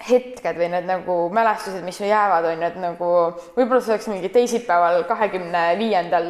hetked 0.08 0.56
või 0.56 0.70
need 0.72 0.88
nagu 0.88 1.16
mälestused, 1.36 1.84
mis 1.84 1.98
sul 2.00 2.08
jäävad, 2.08 2.46
on 2.48 2.62
ju, 2.64 2.68
et 2.70 2.78
nagu 2.80 3.10
võib-olla 3.58 3.82
see 3.84 3.96
oleks 3.96 4.08
mingi 4.08 4.30
teisipäeval, 4.32 5.02
kahekümne 5.10 5.64
viiendal 5.80 6.30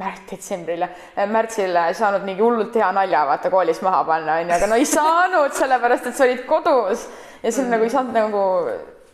märts, 0.00 0.24
detsembril, 0.32 0.86
märtsil 1.30 1.78
saanud 1.98 2.26
mingi 2.26 2.42
hullult 2.42 2.74
hea 2.74 2.90
nalja 2.94 3.22
vaata 3.30 3.52
koolis 3.52 3.82
maha 3.86 4.02
panna, 4.08 4.40
on 4.40 4.50
ju, 4.50 4.56
aga 4.56 4.70
no 4.70 4.78
ei 4.80 4.88
saanud, 4.90 5.54
sellepärast 5.58 6.10
et 6.10 6.18
sa 6.18 6.26
olid 6.26 6.42
kodus 6.50 7.06
ja 7.44 7.52
sul 7.52 7.68
mm. 7.68 7.76
nagu 7.76 7.86
ei 7.86 7.94
saanud 7.94 8.18
nagu, 8.18 8.44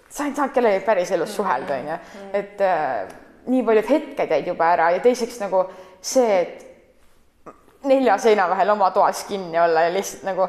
sa 0.09 0.25
ei 0.25 0.37
saanud 0.39 0.57
kellegagi 0.57 0.87
päriselus 0.89 1.37
suhelda, 1.37 1.77
on 1.77 1.93
ju, 1.93 1.99
et 2.41 2.65
äh, 2.65 3.17
nii 3.53 3.67
paljud 3.67 3.91
hetked 3.93 4.33
jäid 4.39 4.49
juba 4.55 4.73
ära 4.73 4.89
ja 4.97 5.05
teiseks 5.05 5.37
nagu 5.45 5.67
see, 6.01 6.41
et 6.41 6.66
nelja 7.85 8.19
seina 8.19 8.49
vahel 8.49 8.71
oma 8.71 8.91
toas 8.91 9.25
kinni 9.25 9.61
olla 9.61 9.87
ja 9.87 9.93
lihtsalt 9.93 10.25
nagu 10.25 10.49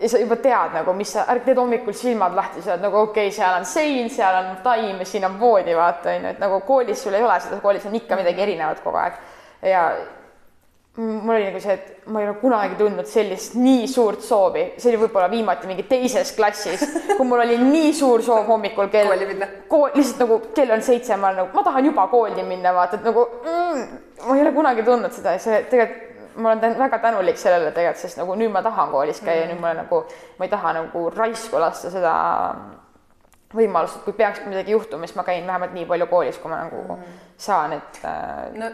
ja 0.00 0.08
sa 0.08 0.18
juba 0.20 0.36
tead 0.36 0.74
nagu, 0.76 0.92
mis 0.96 1.14
sa, 1.16 1.24
ärg 1.32 1.46
teed 1.46 1.60
hommikul 1.60 1.96
silmad 1.96 2.36
lahti, 2.36 2.62
sa 2.62 2.74
oled 2.74 2.84
nagu 2.84 3.00
okei 3.06 3.30
okay,, 3.30 3.36
seal 3.36 3.56
on 3.56 3.64
sein, 3.68 4.10
seal 4.12 4.42
on 4.42 4.50
taim 4.64 5.00
ja 5.00 5.08
siin 5.08 5.24
on 5.28 5.38
voodi, 5.40 5.76
vaata 5.76 6.12
onju, 6.12 6.34
et 6.34 6.42
nagu 6.42 6.60
koolis 6.68 7.00
sul 7.02 7.16
ei 7.16 7.24
ole 7.24 7.38
seda, 7.40 7.62
koolis 7.64 7.86
on 7.88 7.96
ikka 7.96 8.18
midagi 8.20 8.44
erinevat 8.44 8.84
kogu 8.84 9.00
aeg. 9.00 9.18
ja 9.64 9.88
mul 10.96 11.34
oli 11.34 11.48
nagu 11.48 11.60
see, 11.60 11.74
et 11.76 12.08
ma 12.12 12.20
ei 12.20 12.28
ole 12.28 12.38
kunagi 12.40 12.76
tundnud 12.78 13.08
sellist 13.08 13.56
nii 13.56 13.88
suurt 13.88 14.22
soovi, 14.24 14.66
see 14.76 14.92
oli 14.92 15.00
võib-olla 15.04 15.28
viimati 15.32 15.68
mingi 15.68 15.84
teises 15.88 16.32
klassis, 16.36 16.84
kui 17.16 17.26
mul 17.28 17.44
oli 17.44 17.56
nii 17.60 17.92
suur 17.96 18.24
soov 18.24 18.48
hommikul 18.48 18.88
kell 18.92 19.08
kooli 19.12 19.28
minna. 19.28 19.48
kool, 19.68 19.90
lihtsalt 19.96 20.24
nagu 20.24 20.40
kell 20.56 20.72
on 20.76 20.84
seitse, 20.84 21.16
ma 21.16 21.32
olen 21.32 21.42
nagu, 21.42 21.52
ma 21.56 21.64
tahan 21.64 21.88
juba 21.88 22.08
kooli 22.12 22.44
minna, 22.48 22.72
vaata, 22.76 23.00
et 23.00 23.08
nagu 23.08 23.28
mm, 23.44 23.86
ma 24.24 24.36
ei 24.36 24.44
ole 24.44 24.52
kunagi 24.56 24.84
tundnud 24.88 25.16
seda 25.16 25.36
ja 25.36 25.42
see 25.42 25.62
tegelikult 25.72 26.05
ma 26.36 26.48
olen 26.48 26.60
tän 26.60 26.78
väga 26.78 26.98
tänulik 26.98 27.38
sellele 27.40 27.70
tegelikult, 27.72 28.02
sest 28.02 28.18
nagu 28.20 28.34
nüüd 28.38 28.52
ma 28.52 28.62
tahan 28.62 28.90
koolis 28.92 29.20
käia 29.24 29.44
mm., 29.44 29.52
nüüd 29.52 29.62
ma 29.62 29.72
nagu, 29.80 30.02
ma 30.38 30.48
ei 30.48 30.52
taha 30.52 30.74
nagu 30.80 31.06
raisku 31.14 31.60
lasta 31.60 31.90
seda 31.92 32.12
võimalust, 33.56 34.00
et 34.00 34.04
kui 34.04 34.16
peaks 34.16 34.42
midagi 34.46 34.74
juhtuma, 34.74 35.06
siis 35.06 35.16
ma 35.16 35.24
käin 35.26 35.46
vähemalt 35.46 35.74
nii 35.76 35.86
palju 35.88 36.08
koolis, 36.10 36.38
kui 36.42 36.52
ma 36.52 36.64
nagu 36.64 36.82
mm. 36.84 37.16
saan, 37.40 37.76
et 37.78 38.00
äh, 38.04 38.46
no 38.58 38.70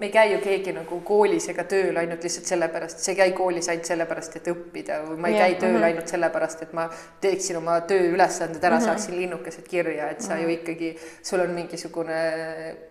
me 0.00 0.06
ei 0.06 0.12
käi 0.12 0.30
ju 0.32 0.38
keegi 0.40 0.72
nagu 0.72 0.96
koolis 1.04 1.44
ega 1.52 1.66
tööl 1.68 1.98
ainult 2.00 2.22
lihtsalt 2.24 2.48
sellepärast, 2.48 3.02
sa 3.04 3.10
ei 3.12 3.16
käi 3.18 3.32
koolis 3.36 3.66
ainult 3.68 3.88
sellepärast, 3.90 4.36
et 4.38 4.46
õppida 4.48 5.02
või 5.04 5.18
ma 5.20 5.28
ei 5.28 5.34
yeah. 5.36 5.50
käi 5.50 5.58
tööl 5.60 5.74
mm 5.74 5.76
-hmm. 5.76 5.88
ainult 5.90 6.14
sellepärast, 6.14 6.62
et 6.64 6.72
ma 6.78 6.86
teeksin 7.20 7.58
oma 7.60 7.74
tööülesanded 7.90 8.64
ära 8.64 8.78
mm, 8.78 8.80
-hmm. 8.80 8.86
saaksin 8.86 9.18
linnukesed 9.18 9.68
kirja, 9.68 10.08
et 10.10 10.22
sa 10.22 10.34
mm 10.34 10.40
-hmm. 10.40 10.42
ju 10.42 10.48
ikkagi, 10.48 10.96
sul 11.22 11.40
on 11.40 11.52
mingisugune, 11.58 12.16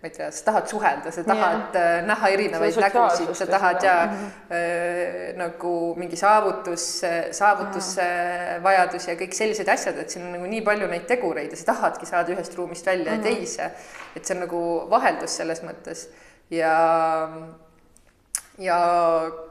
ma 0.02 0.12
ei 0.12 0.13
tea, 0.17 0.30
sa 0.32 0.45
tahad 0.52 0.67
suhelda, 0.67 1.12
sa 1.12 1.24
tahad 1.24 1.76
yeah. 1.76 2.06
näha 2.06 2.30
erinevaid 2.30 2.78
nägusid, 2.78 3.34
sa 3.34 3.48
tahad 3.48 3.84
ja 3.84 4.06
mm 4.06 4.17
-hmm. 4.17 4.54
äh, 4.54 5.36
nagu 5.38 5.95
mingi 5.95 6.15
saavutus, 6.15 7.02
saavutusvajadus 7.32 9.08
mm 9.08 9.13
-hmm. 9.13 9.19
ja 9.19 9.26
kõik 9.26 9.34
sellised 9.34 9.67
asjad, 9.67 9.98
et 9.98 10.10
siin 10.10 10.26
on 10.26 10.32
nagu 10.32 10.45
nii 10.45 10.62
palju 10.62 10.88
neid 10.88 11.10
tegureid 11.10 11.52
ja 11.52 11.58
sa 11.58 11.65
tahadki 11.74 12.06
saada 12.06 12.34
ühest 12.34 12.56
ruumist 12.56 12.86
välja 12.86 13.12
mm 13.12 13.22
-hmm. 13.22 13.28
ja 13.28 13.36
teise. 13.36 13.72
et 14.15 14.26
see 14.26 14.36
on 14.36 14.41
nagu 14.41 14.89
vaheldus 14.89 15.38
selles 15.38 15.63
mõttes 15.63 16.08
ja, 16.49 16.73
ja 18.57 18.77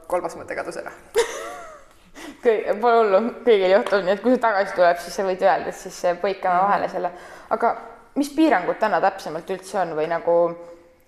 kolmas 0.07 0.35
mõte 0.39 0.57
kadus 0.57 0.79
ära. 0.81 0.93
Kõik, 2.43 2.67
pole 2.79 2.97
hullu, 3.01 3.21
kõigil 3.45 3.73
juhtub, 3.73 4.03
nii 4.05 4.15
et 4.15 4.23
kui 4.23 4.33
see 4.33 4.41
tagasi 4.43 4.75
tuleb, 4.75 4.99
siis 5.03 5.15
sa 5.15 5.25
võid 5.27 5.41
öelda, 5.43 5.71
et 5.71 5.79
siis 5.79 5.97
põikame 6.21 6.63
vahele 6.63 6.89
selle. 6.91 7.11
aga 7.51 7.71
mis 8.19 8.29
piirangud 8.35 8.79
täna 8.79 8.99
täpsemalt 9.03 9.49
üldse 9.55 9.79
on 9.81 9.95
või 9.97 10.07
nagu 10.11 10.35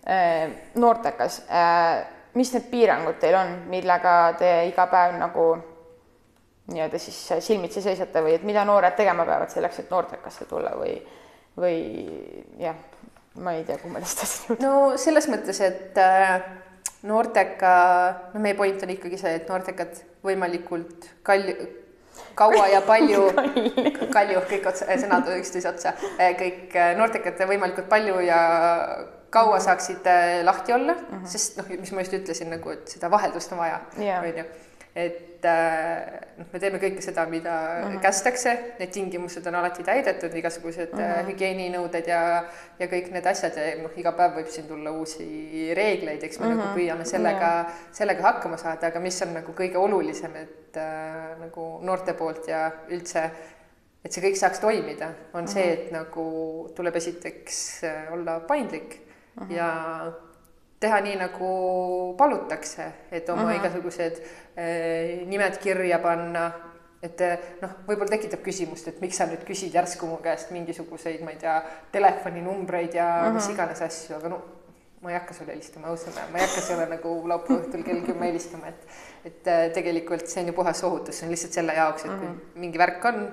äh, 0.08 0.52
noortekas? 0.76 1.42
Äh,, 1.48 2.04
mis 2.36 2.54
need 2.56 2.70
piirangud 2.72 3.20
teil 3.20 3.36
on, 3.36 3.54
millega 3.72 4.16
te 4.40 4.52
iga 4.70 4.88
päev 4.92 5.18
nagu 5.20 5.48
nii-öelda 6.72 7.00
siis 7.00 7.18
silmitsi 7.44 7.84
seisate 7.84 8.24
või 8.24 8.38
et 8.38 8.48
mida 8.48 8.64
noored 8.68 8.96
tegema 8.96 9.26
peavad 9.28 9.52
selleks, 9.52 9.82
et 9.82 9.92
noortekasse 9.92 10.48
tulla 10.48 10.72
või, 10.80 10.96
või 11.60 11.76
jah 12.62 12.78
ma 13.40 13.54
ei 13.56 13.64
tea, 13.68 13.78
tahtsin 14.20 14.50
jõuda. 14.50 14.64
no 14.66 14.98
selles 15.02 15.28
mõttes, 15.32 15.62
et 15.64 16.00
äh, 16.02 16.42
noorteka, 17.08 17.76
no 18.34 18.42
meie 18.44 18.58
point 18.58 18.84
on 18.84 18.96
ikkagi 18.96 19.20
see, 19.22 19.36
et 19.40 19.48
noortekad 19.50 20.02
võimalikult 20.26 21.08
kalju, 21.28 21.56
kaua 22.38 22.68
ja 22.74 22.82
palju 22.86 23.30
kalju, 24.16 24.44
kõik 24.52 24.68
otsa, 24.74 24.90
sõnad 25.00 25.32
üksteise 25.38 25.72
otsa, 25.72 25.96
kõik 26.40 26.76
äh, 26.76 26.94
noortekad 27.00 27.40
võimalikult 27.48 27.90
palju 27.92 28.20
ja 28.28 28.42
kaua 29.32 29.56
mhm. 29.56 29.64
saaksid 29.64 30.12
äh, 30.12 30.42
lahti 30.44 30.74
olla 30.76 30.94
mm, 30.94 31.08
-hmm. 31.08 31.28
sest 31.32 31.58
noh, 31.58 31.72
mis 31.80 31.92
ma 31.96 32.04
just 32.04 32.20
ütlesin 32.20 32.52
nagu, 32.52 32.76
et 32.76 32.88
seda 32.98 33.12
vaheldust 33.12 33.52
on 33.56 33.64
vaja, 33.64 33.80
onju 33.96 34.46
et 34.96 35.31
noh, 35.50 36.48
me 36.54 36.60
teeme 36.60 36.80
kõike 36.82 37.02
seda, 37.04 37.26
mida 37.30 37.54
mm 37.54 37.84
-hmm. 37.88 38.00
kästakse, 38.04 38.54
need 38.80 38.92
tingimused 38.94 39.48
on 39.48 39.56
alati 39.56 39.84
täidetud, 39.84 40.34
igasugused 40.36 40.94
mm 40.94 41.00
-hmm. 41.00 41.30
hügieeninõuded 41.30 42.08
ja, 42.08 42.44
ja 42.80 42.88
kõik 42.88 43.12
need 43.12 43.26
asjad 43.26 43.58
ja 43.58 43.76
noh, 43.82 43.92
iga 43.98 44.12
päev 44.12 44.38
võib 44.40 44.50
siin 44.50 44.68
tulla 44.68 44.92
uusi 44.92 45.74
reegleid, 45.74 46.24
eks 46.24 46.40
me 46.40 46.46
mm 46.46 46.52
-hmm. 46.52 46.58
nagu 46.58 46.80
püüame 46.80 47.06
sellega 47.06 47.52
mm, 47.64 47.70
-hmm. 47.70 47.92
sellega 47.92 48.24
hakkama 48.24 48.58
saada, 48.58 48.88
aga 48.88 49.00
mis 49.00 49.22
on 49.22 49.34
nagu 49.34 49.52
kõige 49.52 49.78
olulisem, 49.78 50.36
et 50.36 50.78
äh, 50.78 51.40
nagu 51.40 51.80
noorte 51.82 52.14
poolt 52.14 52.48
ja 52.48 52.72
üldse, 52.90 53.32
et 54.06 54.12
see 54.12 54.24
kõik 54.24 54.36
saaks 54.36 54.60
toimida, 54.60 55.06
on 55.34 55.44
mm 55.44 55.46
-hmm. 55.46 55.54
see, 55.54 55.74
et 55.74 55.92
nagu 55.92 56.70
tuleb 56.76 56.96
esiteks 56.96 57.82
olla 58.12 58.40
paindlik 58.40 59.00
mm 59.36 59.48
-hmm. 59.48 59.52
ja 59.52 60.12
teha 60.82 60.98
nii, 61.06 61.16
nagu 61.22 61.52
palutakse, 62.18 62.92
et 63.12 63.30
oma. 63.30 63.46
-huh. 63.46 63.56
igasugused 63.60 64.22
äh, 64.58 65.28
nimed 65.30 65.58
kirja 65.62 66.00
panna, 66.00 66.52
et 67.02 67.22
eh, 67.26 67.52
noh, 67.62 67.76
võib-olla 67.88 68.14
tekitab 68.14 68.42
küsimust, 68.46 68.88
et 68.92 69.02
miks 69.02 69.18
sa 69.18 69.26
nüüd 69.30 69.44
küsid 69.46 69.74
järsku 69.74 70.10
mu 70.10 70.18
käest 70.22 70.52
mingisuguseid, 70.54 71.22
ma 71.26 71.34
ei 71.34 71.40
tea, 71.42 71.60
telefoninumbreid 71.92 72.98
ja 72.98 73.08
-huh. 73.24 73.34
mis 73.38 73.50
iganes 73.50 73.82
asju, 73.82 74.18
aga 74.18 74.30
no 74.30 74.42
ma 75.02 75.10
ei 75.10 75.18
hakka 75.18 75.34
sulle 75.34 75.56
helistama, 75.56 75.90
ausõna, 75.90 76.28
ma 76.32 76.38
ei 76.38 76.46
hakka 76.46 76.62
sulle 76.62 76.86
nagu 76.90 77.14
laupäeva 77.28 77.64
õhtul 77.64 77.86
kell 77.86 78.04
kümme 78.06 78.28
helistama, 78.30 78.68
et 78.68 78.88
et 79.26 79.48
äh, 79.48 79.64
tegelikult 79.74 80.28
see 80.28 80.44
on 80.44 80.48
ju 80.48 80.54
puhas 80.54 80.84
ohutus, 80.84 81.18
see 81.18 81.26
on 81.26 81.32
lihtsalt 81.34 81.58
selle 81.58 81.74
jaoks, 81.74 82.06
et 82.06 82.12
kui 82.12 82.28
mhm. 82.28 82.36
-huh. 82.36 82.60
mingi 82.66 82.78
värk 82.78 83.06
on, 83.06 83.24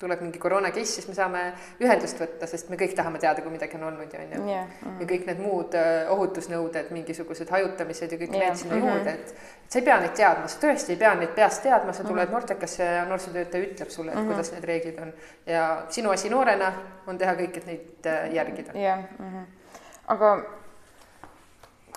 tuleb 0.00 0.22
mingi 0.24 0.40
koroona 0.40 0.70
case, 0.72 0.94
siis 0.96 1.08
me 1.10 1.14
saame 1.16 1.40
ühendust 1.82 2.20
võtta, 2.20 2.46
sest 2.48 2.70
me 2.72 2.78
kõik 2.80 2.94
tahame 2.96 3.20
teada, 3.20 3.42
kui 3.44 3.52
midagi 3.52 3.76
on 3.76 3.84
olnud 3.90 4.14
yeah.. 4.14 4.38
Mm 4.40 4.46
-hmm. 4.48 5.00
ja 5.00 5.06
kõik 5.10 5.26
need 5.28 5.42
muud 5.44 5.76
uh, 5.76 6.12
ohutusnõuded, 6.14 6.88
mingisugused 6.96 7.50
hajutamised 7.52 8.12
ja 8.12 8.18
kõik 8.18 8.32
yeah. 8.32 8.46
need 8.46 8.56
sinna 8.62 8.76
mm 8.76 8.82
-hmm. 8.82 8.94
juurde, 8.94 9.10
et 9.10 9.34
sa 9.68 9.78
ei 9.78 9.84
pea 9.84 9.98
neid 10.00 10.14
teadma, 10.16 10.48
sa 10.48 10.62
tõesti 10.62 10.94
ei 10.96 10.96
pea 10.96 11.14
neid 11.14 11.34
peast 11.36 11.62
teadma, 11.62 11.92
sa 11.92 12.04
tuled 12.04 12.16
mm 12.16 12.26
-hmm. 12.26 12.32
noortekasse 12.32 12.84
ja 12.84 13.04
noorsootöötaja 13.04 13.64
ütleb 13.64 13.90
sulle, 13.90 14.10
et 14.12 14.16
mm 14.16 14.22
-hmm. 14.22 14.32
kuidas 14.32 14.52
need 14.52 14.64
reeglid 14.64 14.98
on. 14.98 15.12
ja 15.46 15.82
sinu 15.88 16.10
asi 16.10 16.30
noorena 16.30 16.72
on 17.06 17.18
teha 17.18 17.34
kõik, 17.34 17.56
et 17.56 17.66
neid 17.66 18.06
uh, 18.06 18.34
järgida. 18.34 18.72
jah 18.72 18.82
yeah. 18.82 18.98
mm 19.18 19.26
-hmm., 19.26 19.44
aga 20.06 20.42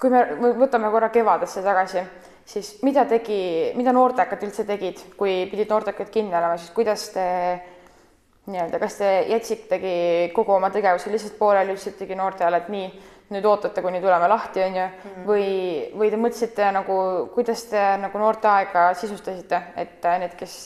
kui 0.01 0.09
me 0.09 0.25
võtame 0.59 0.91
korra 0.91 1.09
kevadesse 1.09 1.61
tagasi 1.61 2.03
siis 2.45 2.81
mida 2.83 3.05
tegi, 3.05 3.71
mida 3.75 3.91
noortekad 3.91 4.43
üldse 4.43 4.65
tegid, 4.67 4.99
kui 5.17 5.45
pidid 5.51 5.69
noortekad 5.69 6.09
kinni 6.09 6.35
olema, 6.35 6.57
siis 6.57 6.71
kuidas 6.71 7.09
te 7.09 7.23
nii-öelda, 8.51 8.79
kas 8.79 8.97
te 8.99 9.09
jätsitegi 9.29 9.95
kogu 10.35 10.57
oma 10.57 10.69
tegevuse 10.73 11.11
lihtsalt 11.11 11.37
pooleli, 11.39 11.75
ütlesitegi 11.77 12.15
noortele, 12.19 12.59
et 12.59 12.71
nii, 12.73 12.87
nüüd 13.33 13.45
ootate, 13.47 13.81
kuni 13.81 14.01
tuleme 14.03 14.27
lahti, 14.27 14.63
on 14.65 14.77
ju, 14.77 14.87
või, 15.27 15.45
või 15.95 16.11
te 16.11 16.19
mõtlesite 16.19 16.71
nagu, 16.75 16.97
kuidas 17.33 17.63
te 17.71 17.83
nagu 18.01 18.19
noorte 18.19 18.49
aega 18.51 18.89
sisustasite, 18.99 19.61
et 19.79 20.05
äh, 20.09 20.19
need, 20.25 20.35
kes 20.39 20.57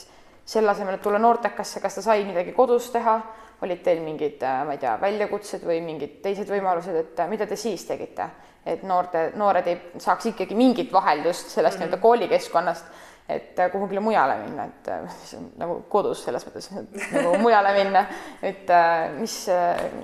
selle 0.48 0.74
asemel, 0.74 0.98
et 0.98 1.04
tulla 1.04 1.22
noortekasse, 1.22 1.84
kas 1.84 2.00
ta 2.00 2.06
sai 2.10 2.26
midagi 2.26 2.56
kodus 2.58 2.90
teha, 2.96 3.20
olid 3.62 3.82
teil 3.86 4.02
mingid, 4.02 4.42
äh, 4.42 4.64
ma 4.66 4.74
ei 4.74 4.82
tea, 4.82 4.98
väljakutsed 5.02 5.66
või 5.68 5.80
mingid 5.86 6.18
teised 6.26 6.50
võimalused, 6.50 6.98
et 6.98 7.22
äh, 7.22 7.30
mida 7.30 7.46
te 7.50 7.60
siis 7.60 7.86
tegite, 7.86 8.32
et 8.68 8.82
noorte, 8.90 9.30
noored 9.38 9.70
ei 9.70 9.78
saaks 10.02 10.32
ikkagi 10.34 10.58
mingit 10.58 10.90
vaheldust 10.94 11.54
sellest 11.54 11.78
mm 11.78 11.84
-hmm. 11.84 11.86
nii-öelda 11.86 12.02
koolikeskkonnast 12.02 13.06
et 13.30 13.60
äh, 13.60 13.72
kuhugile 13.72 14.00
mujale 14.04 14.38
minna, 14.46 14.70
et 14.70 14.90
mis 15.08 15.36
on 15.40 15.52
nagu 15.60 15.82
kodus 15.92 16.24
selles 16.28 16.48
mõttes 16.48 16.72
nagu 16.76 17.36
mujale 17.44 17.76
minna, 17.78 18.08
et 18.42 18.74
mis, 19.20 19.44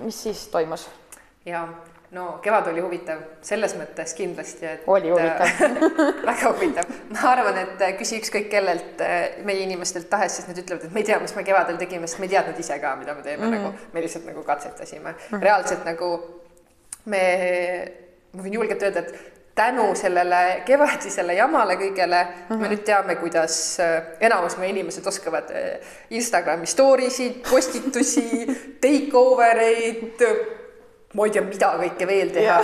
mis 0.04 0.22
siis 0.28 0.48
toimus? 0.54 0.90
ja 1.46 1.66
no 2.14 2.38
kevad 2.44 2.68
oli 2.72 2.84
huvitav 2.84 3.24
selles 3.44 3.74
mõttes 3.76 4.14
kindlasti, 4.16 4.68
et 4.70 4.86
oli 4.92 5.10
huvitav 5.12 5.90
väga 6.30 6.52
huvitav, 6.52 6.94
ma 7.10 7.26
arvan, 7.32 7.58
et 7.64 7.84
küsi 8.00 8.20
ükskõik 8.22 8.48
kellelt 8.52 9.02
meie 9.48 9.66
inimestelt 9.66 10.08
tahes, 10.12 10.38
siis 10.38 10.48
nad 10.48 10.60
ütlevad, 10.62 10.86
et 10.88 10.94
me 10.94 11.04
ei 11.04 11.10
tea, 11.10 11.20
mis 11.24 11.36
me 11.36 11.44
kevadel 11.48 11.80
tegime, 11.82 12.08
sest 12.08 12.22
me 12.22 12.30
ei 12.30 12.36
teadnud 12.36 12.60
ise 12.64 12.78
ka, 12.84 12.94
mida 13.00 13.18
me 13.18 13.26
teeme 13.26 13.46
mm, 13.46 13.52
-hmm. 13.52 13.68
nagu 13.74 13.94
me 13.98 14.06
lihtsalt 14.06 14.30
nagu 14.30 14.44
katsetasime 14.44 15.12
mm. 15.12 15.18
-hmm. 15.32 15.44
reaalselt 15.44 15.86
nagu 15.90 16.12
me, 17.06 17.24
ma 18.34 18.46
võin 18.46 18.60
julgelt 18.60 18.84
öelda, 18.84 19.00
et 19.00 19.33
tänu 19.56 19.92
sellele 19.96 20.64
kevadisele 20.66 21.36
jamale 21.38 21.76
kõigele 21.78 22.24
mm 22.24 22.34
-hmm. 22.50 22.62
me 22.62 22.70
nüüd 22.72 22.84
teame, 22.86 23.16
kuidas 23.16 23.78
enamus 24.20 24.58
meie 24.58 24.72
inimesed 24.74 25.08
oskavad 25.08 25.54
Instagrami 26.10 26.66
story 26.66 27.10
sid, 27.10 27.44
postitusi, 27.50 28.48
take 28.84 29.14
over 29.14 29.58
eid 29.58 30.24
ma 31.14 31.26
ei 31.26 31.32
tea, 31.32 31.42
mida 31.42 31.76
kõike 31.78 32.08
veel 32.08 32.30
teha 32.34 32.62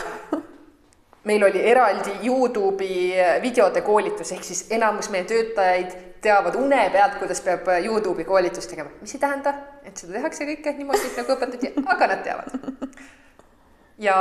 meil 1.24 1.44
oli 1.44 1.62
eraldi 1.70 2.12
Youtube'i 2.24 3.14
videode 3.42 3.82
koolitus, 3.82 4.32
ehk 4.32 4.44
siis 4.44 4.66
enamus 4.72 5.10
meie 5.14 5.28
töötajaid 5.30 5.96
teavad 6.24 6.56
une 6.60 6.80
pealt, 6.94 7.18
kuidas 7.20 7.42
peab 7.46 7.68
Youtube'i 7.86 8.26
koolitust 8.28 8.72
tegema, 8.72 8.92
mis 9.02 9.16
ei 9.16 9.22
tähenda, 9.22 9.54
et 9.84 9.98
seda 9.98 10.18
tehakse 10.18 10.48
kõike 10.50 10.76
niimoodi, 10.78 11.12
nagu 11.18 11.36
õpetati, 11.36 11.74
aga 11.86 12.10
nad 12.14 12.24
teavad. 12.26 12.56
ja 14.08 14.18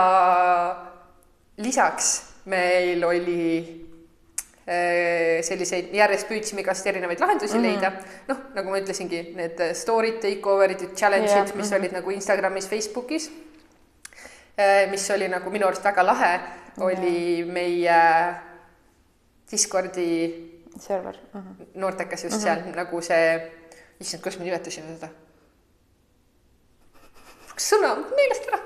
lisaks 1.58 2.10
meil 2.48 3.04
oli 3.04 3.42
eh, 4.66 5.40
selliseid, 5.44 5.92
järjest 5.94 6.28
püüdsime 6.28 6.64
igast 6.64 6.86
erinevaid 6.86 7.20
lahendusi 7.20 7.58
mm 7.58 7.64
-hmm. 7.64 7.68
leida. 7.68 7.92
noh, 8.28 8.46
nagu 8.54 8.70
ma 8.70 8.80
ütlesingi, 8.80 9.22
need 9.36 9.60
story'd, 9.74 10.20
takeover'id, 10.24 10.88
challenge'id 10.94 11.34
yeah., 11.34 11.54
mis 11.54 11.54
mm 11.54 11.62
-hmm. 11.62 11.78
olid 11.78 11.92
nagu 12.00 12.10
Instagramis, 12.10 12.68
Facebookis 12.68 13.30
Äh, 14.58 14.90
mis 14.90 15.10
oli 15.10 15.28
nagu 15.30 15.50
minu 15.54 15.68
arust 15.68 15.84
väga 15.86 16.02
lahe, 16.02 16.32
oli 16.82 17.44
meie 17.46 17.98
Discordi 19.50 20.08
server 20.78 21.14
uh. 21.14 21.40
-huh. 21.40 21.66
noortekas 21.74 22.24
just 22.24 22.36
uh 22.36 22.42
-huh. 22.42 22.44
seal 22.44 22.74
nagu 22.74 23.00
see, 23.00 23.52
issand, 24.00 24.22
kuidas 24.22 24.38
me 24.38 24.44
nimetasime 24.44 24.94
seda? 24.94 25.08
sõna 27.58 27.94
meelest 28.16 28.48
ära 28.48 28.58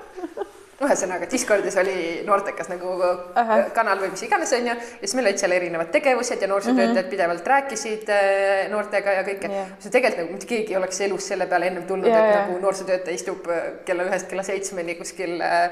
ühesõnaga 0.87 1.29
Discordis 1.31 1.77
oli 1.81 1.95
noortekas 2.27 2.69
nagu 2.71 2.93
-huh. 2.99 3.71
kanal 3.75 4.01
või 4.01 4.11
mis 4.13 4.23
iganes 4.27 4.53
onju 4.53 4.73
ja 4.73 4.77
siis 4.99 5.15
meil 5.15 5.29
olid 5.29 5.41
seal 5.41 5.55
erinevad 5.55 5.91
tegevused 5.93 6.41
ja 6.41 6.47
noorsootöötajad 6.47 6.97
uh 6.97 7.03
-huh. 7.03 7.09
pidevalt 7.09 7.47
rääkisid 7.47 8.09
äh, 8.09 8.69
noortega 8.71 9.17
ja 9.19 9.23
kõike 9.27 9.51
yeah.. 9.51 9.73
see 9.79 9.91
tegelikult 9.91 10.23
nagu 10.23 10.37
mitte 10.37 10.47
keegi 10.47 10.73
ei 10.73 10.79
oleks 10.81 11.01
elus 11.01 11.27
selle 11.27 11.47
peale 11.47 11.67
ennem 11.71 11.83
tulnud 11.89 12.07
yeah,, 12.07 12.23
et 12.23 12.35
yeah. 12.35 12.47
nagu 12.47 12.59
noorsootöötaja 12.65 13.15
istub 13.15 13.49
äh, 13.49 13.61
kella 13.85 14.07
ühest 14.09 14.29
kella 14.29 14.43
seitsmeni 14.43 14.95
kuskil 14.95 15.41
äh, 15.41 15.69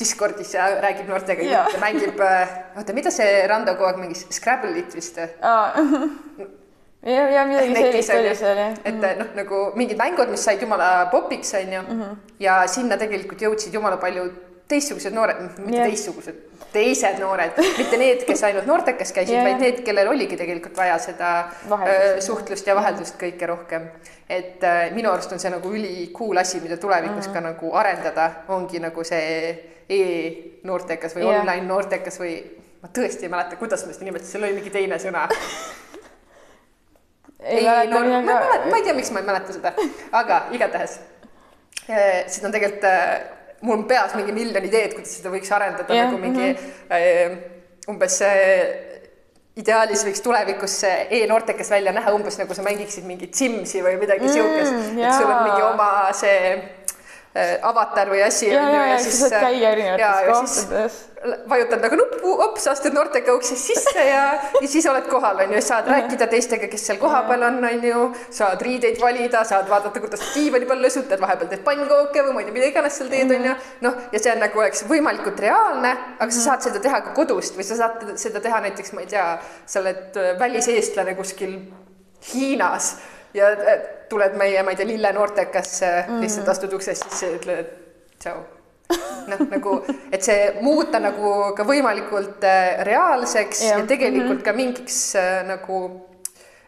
Discordis 0.00 0.54
ja 0.54 0.68
räägib 0.80 1.08
noortega 1.08 1.42
yeah. 1.42 1.68
ja 1.72 1.80
mängib, 1.80 2.20
oota, 2.76 2.92
mida 2.96 3.10
see 3.10 3.46
Rando 3.46 3.74
kogu 3.74 3.90
aeg 3.90 4.00
mängis, 4.00 4.26
Scrabble'it 4.32 4.96
vist 4.96 5.20
või 5.20 5.28
ah. 5.42 5.76
ja, 7.02 7.28
ja 7.30 7.46
midagi 7.46 7.74
sellist 7.74 8.14
oli 8.14 8.34
seal 8.36 8.58
jah. 8.58 8.76
et 8.84 8.94
mm 8.94 9.00
-hmm. 9.00 9.18
noh, 9.18 9.32
nagu 9.34 9.72
mingid 9.74 9.98
mängud, 9.98 10.28
mis 10.30 10.44
said 10.44 10.62
jumala 10.62 11.06
popiks, 11.10 11.54
onju 11.54 11.82
mm. 11.82 12.00
-hmm. 12.00 12.16
ja 12.38 12.66
sinna 12.66 12.96
tegelikult 12.96 13.42
jõudsid 13.42 13.74
jumala 13.74 13.96
palju 13.96 14.30
teistsugused 14.70 15.14
noored, 15.14 15.40
mitte 15.58 15.76
yeah. 15.76 15.88
teistsugused, 15.88 16.36
teised 16.72 17.18
noored, 17.18 17.56
mitte 17.78 17.98
need, 17.98 18.22
kes 18.28 18.44
ainult 18.46 18.68
noortekas 18.70 19.12
käisid 19.16 19.34
yeah., 19.34 19.48
vaid 19.48 19.64
need, 19.64 19.80
kellel 19.86 20.12
oligi 20.12 20.36
tegelikult 20.38 20.76
vaja 20.76 20.98
seda 20.98 21.30
Vaheldus. 21.68 22.26
suhtlust 22.26 22.66
ja 22.66 22.76
vaheldust 22.78 23.18
kõike 23.22 23.48
rohkem. 23.50 23.88
et 24.28 24.62
äh, 24.64 24.92
minu 24.94 25.10
arust 25.10 25.32
on 25.32 25.42
see 25.42 25.50
nagu 25.50 25.72
üli 25.74 26.12
cool 26.14 26.36
asi, 26.36 26.60
mida 26.60 26.76
tulevikus 26.76 27.26
mm 27.26 27.32
-hmm. 27.32 27.34
ka 27.34 27.40
nagu 27.40 27.74
arendada, 27.74 28.30
ongi 28.48 28.78
nagu 28.78 29.04
see 29.04 29.58
e-noortekas 29.88 31.16
või 31.16 31.26
yeah. 31.26 31.40
online 31.40 31.66
noortekas 31.66 32.20
või 32.20 32.38
ma 32.82 32.88
tõesti 32.98 33.26
ei 33.26 33.28
mäleta, 33.28 33.56
kuidas 33.56 33.86
me 33.86 33.92
seda 33.92 34.04
nimetasime, 34.04 34.30
seal 34.32 34.44
oli 34.44 34.60
mingi 34.60 34.70
teine 34.70 34.98
sõna 34.98 35.26
ei, 37.42 37.66
ei, 37.66 37.88
no 37.88 38.00
ma 38.00 38.16
ei 38.16 38.22
mäleta, 38.26 38.70
ma 38.70 38.76
ei 38.76 38.86
tea, 38.86 38.96
miks 38.96 39.10
ma 39.14 39.22
ei 39.22 39.28
mäleta 39.30 39.56
seda, 39.56 39.72
aga 40.22 40.42
igatahes 40.56 40.98
eh, 41.88 42.26
seda 42.28 42.50
on 42.50 42.56
tegelikult, 42.56 42.84
eh, 42.90 43.56
mul 43.62 43.78
on 43.78 43.88
peas 43.90 44.14
mingi 44.18 44.36
miljon 44.36 44.68
ideed, 44.68 44.94
kuidas 44.96 45.16
seda 45.18 45.32
võiks 45.32 45.50
arendada 45.56 45.96
yeah, 45.96 46.08
nagu 46.08 46.20
mingi 46.20 46.52
mm 46.52 46.70
-hmm. 46.92 47.42
umbes 47.92 48.20
ideaalis 49.60 50.04
võiks 50.06 50.22
tulevikus 50.24 50.74
see 50.84 51.06
e-noortekas 51.20 51.70
välja 51.72 51.92
näha 51.94 52.12
umbes 52.14 52.38
nagu 52.40 52.54
sa 52.54 52.64
mängiksid 52.66 53.06
mingit 53.08 53.34
Simsi 53.34 53.82
või 53.84 53.96
midagi 54.00 54.26
mm, 54.26 54.34
siukest, 54.36 54.76
et 54.94 55.16
sul 55.16 55.30
on 55.30 55.42
mingi 55.48 55.62
oma 55.66 55.88
see 56.16 56.52
avatar 57.62 58.08
või 58.10 58.24
asi. 58.26 58.48
ja, 58.50 58.62
ja, 58.70 58.86
ja 58.90 58.98
siis 58.98 59.20
saad 59.20 59.36
käia 59.38 59.70
erinevates 59.70 60.54
kohtades. 60.66 60.96
vajutad 61.48 61.84
nagu 61.84 61.98
nuppu, 62.00 62.32
hops, 62.40 62.64
astud 62.72 62.94
noortega 62.96 63.34
uksest 63.36 63.68
sisse 63.70 64.02
ja, 64.06 64.22
ja 64.56 64.68
siis 64.68 64.86
oled 64.90 65.06
kohal, 65.06 65.38
on 65.44 65.54
ju, 65.54 65.60
saad 65.62 65.86
rääkida 65.92 66.26
teistega, 66.32 66.66
kes 66.72 66.88
seal 66.88 66.98
kohapeal 66.98 67.44
on, 67.46 67.60
on 67.68 67.86
ju, 67.86 68.06
saad 68.34 68.64
riideid 68.66 68.98
valida, 69.02 69.44
saad 69.46 69.70
vaadata, 69.70 70.02
kuidas 70.02 70.24
diivani 70.32 70.66
peal 70.66 70.82
lõsutad, 70.82 71.22
vahepeal 71.22 71.52
teed 71.52 71.62
pannkooke 71.68 72.24
või 72.26 72.34
ma 72.34 72.42
ei 72.42 72.48
tea, 72.48 72.56
mida 72.56 72.72
iganes 72.72 72.98
seal 72.98 73.12
teed, 73.12 73.36
on 73.36 73.46
ju. 73.50 73.54
noh, 73.86 74.02
ja 74.10 74.24
see 74.24 74.34
on 74.34 74.42
nagu 74.46 74.64
oleks 74.64 74.82
võimalikult 74.90 75.44
reaalne, 75.46 75.94
aga 76.18 76.30
sa 76.34 76.44
saad 76.48 76.66
seda 76.66 76.82
teha 76.82 77.02
ka 77.06 77.14
kodust 77.20 77.54
või 77.54 77.68
sa 77.68 77.78
saad 77.84 78.10
seda 78.18 78.42
teha 78.42 78.64
näiteks, 78.66 78.96
ma 78.96 79.06
ei 79.06 79.12
tea, 79.14 79.30
sa 79.70 79.84
oled 79.84 80.18
äh, 80.18 80.34
väliseestlane 80.40 81.14
kuskil 81.20 81.60
Hiinas 82.32 82.96
ja 83.34 83.50
äh, 83.52 83.82
tuled 84.08 84.36
meie, 84.38 84.62
ma 84.62 84.74
ei 84.74 84.78
tea, 84.78 84.88
lille 84.88 85.12
noortekasse 85.12 85.90
mm, 85.90 86.14
-hmm. 86.14 86.24
lihtsalt 86.24 86.48
astud 86.48 86.72
uksest 86.72 87.06
sisse 87.10 87.26
ja 87.26 87.36
ütled 87.38 87.70
tšau 88.18 88.40
noh, 89.30 89.42
nagu, 89.50 89.76
et 90.12 90.22
see 90.26 90.48
muuta 90.64 90.98
nagu 91.02 91.52
ka 91.56 91.66
võimalikult 91.66 92.44
äh, 92.46 92.80
reaalseks 92.86 93.62
ja, 93.68 93.78
ja 93.78 93.86
tegelikult 93.86 94.40
mm 94.40 94.40
-hmm. 94.40 94.44
ka 94.44 94.52
mingiks 94.52 94.98
äh, 95.16 95.44
nagu 95.46 95.82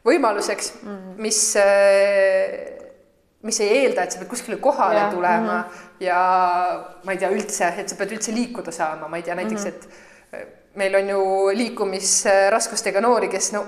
võimaluseks 0.04 0.72
mm, 0.82 0.88
-hmm. 0.88 1.18
mis 1.26 1.40
mis 3.42 3.60
ei 3.60 3.68
eelda, 3.76 4.02
et 4.02 4.12
sa 4.12 4.18
pead 4.18 4.30
kuskile 4.30 4.56
kohale 4.62 5.00
ja, 5.00 5.10
tulema 5.10 5.56
mm 5.58 5.62
-hmm. 5.62 6.04
ja 6.06 6.18
ma 7.04 7.12
ei 7.12 7.18
tea 7.18 7.30
üldse, 7.30 7.74
et 7.78 7.88
sa 7.88 7.96
pead 7.96 8.12
üldse 8.12 8.34
liikuda 8.34 8.70
saama, 8.70 9.08
ma 9.08 9.16
ei 9.16 9.22
tea 9.22 9.34
näiteks, 9.34 9.64
et 9.66 9.88
meil 10.74 10.94
on 10.94 11.08
ju 11.08 11.22
liikumisraskustega 11.54 13.00
noori, 13.00 13.28
kes 13.28 13.52
no 13.52 13.64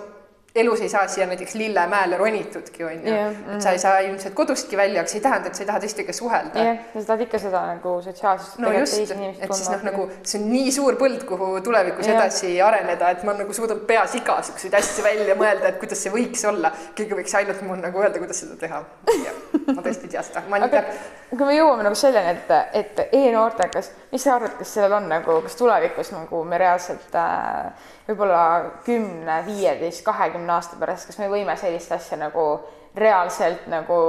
elus 0.55 0.81
ei 0.81 0.89
saa 0.89 1.09
siia 1.09 1.27
näiteks 1.27 1.55
Lillemäele 1.55 2.17
ronitudki, 2.17 2.85
on 2.85 2.93
ju 2.93 3.13
yeah,. 3.13 3.33
Mm 3.33 3.55
et 3.55 3.63
sa 3.63 3.71
ei 3.71 3.79
saa 3.79 3.99
ilmselt 3.99 4.35
kodustki 4.35 4.77
välja, 4.77 5.01
aga 5.01 5.11
see 5.11 5.19
ei 5.19 5.23
tähenda, 5.23 5.49
et 5.49 5.55
sa 5.55 5.63
ei 5.63 5.67
taha 5.67 5.81
teistega 5.83 6.13
suhelda. 6.13 6.65
jah 6.65 6.79
sa 6.95 7.07
tahad 7.07 7.25
ikka 7.27 7.39
seda 7.39 7.63
nagu 7.75 7.95
sotsiaalsust. 8.03 8.59
no 8.59 8.73
just, 8.73 8.99
et 9.01 9.55
siis 9.55 9.71
noh, 9.71 9.83
nagu 9.89 10.09
see 10.23 10.41
on 10.41 10.47
nii 10.53 10.75
suur 10.75 10.99
põld, 11.01 11.25
kuhu 11.29 11.49
tulevikus 11.65 12.07
yeah. 12.07 12.21
edasi 12.21 12.53
areneda, 12.63 13.11
et 13.17 13.25
ma 13.25 13.35
nagu 13.39 13.57
suudan 13.57 13.83
peas 13.89 14.15
igasuguseid 14.21 14.79
asju 14.81 15.07
välja 15.07 15.39
mõelda, 15.39 15.73
et 15.73 15.83
kuidas 15.83 16.03
see 16.07 16.15
võiks 16.15 16.47
olla. 16.49 16.73
keegi 16.95 17.19
võiks 17.23 17.35
ainult 17.41 17.67
mul 17.67 17.83
nagu 17.83 18.07
öelda, 18.07 18.23
kuidas 18.23 18.45
seda 18.45 18.61
teha. 18.61 18.85
ma 19.67 19.83
tõesti 19.83 20.09
ei 20.09 20.13
tea 20.15 20.23
seda. 20.25 20.43
aga 20.67 20.83
kui 21.31 21.47
me 21.47 21.57
jõuame 21.57 21.87
nagu 21.87 21.99
selleni, 21.99 22.35
et, 22.35 22.53
et 22.81 23.15
e-noortekas, 23.21 23.91
mis 24.13 24.25
sa 24.25 24.37
arvad, 24.37 24.57
kas 24.59 24.75
sellel 24.77 24.97
on 24.99 25.09
nagu, 25.11 25.39
kas 25.45 25.57
tulevikus 25.59 26.13
nagu 26.15 26.43
me 26.49 26.61
reaalselt 26.61 27.17
äh, 27.19 27.91
võib-olla 28.09 28.43
kümne, 28.87 29.41
viieteist, 29.47 30.05
kahekümne 30.07 30.57
aasta 30.57 30.79
pärast, 30.81 31.11
kas 31.11 31.21
me 31.23 31.31
võime 31.33 31.57
sellist 31.61 31.93
asja 31.95 32.21
nagu 32.21 32.49
reaalselt 32.95 33.67
nagu 33.73 34.01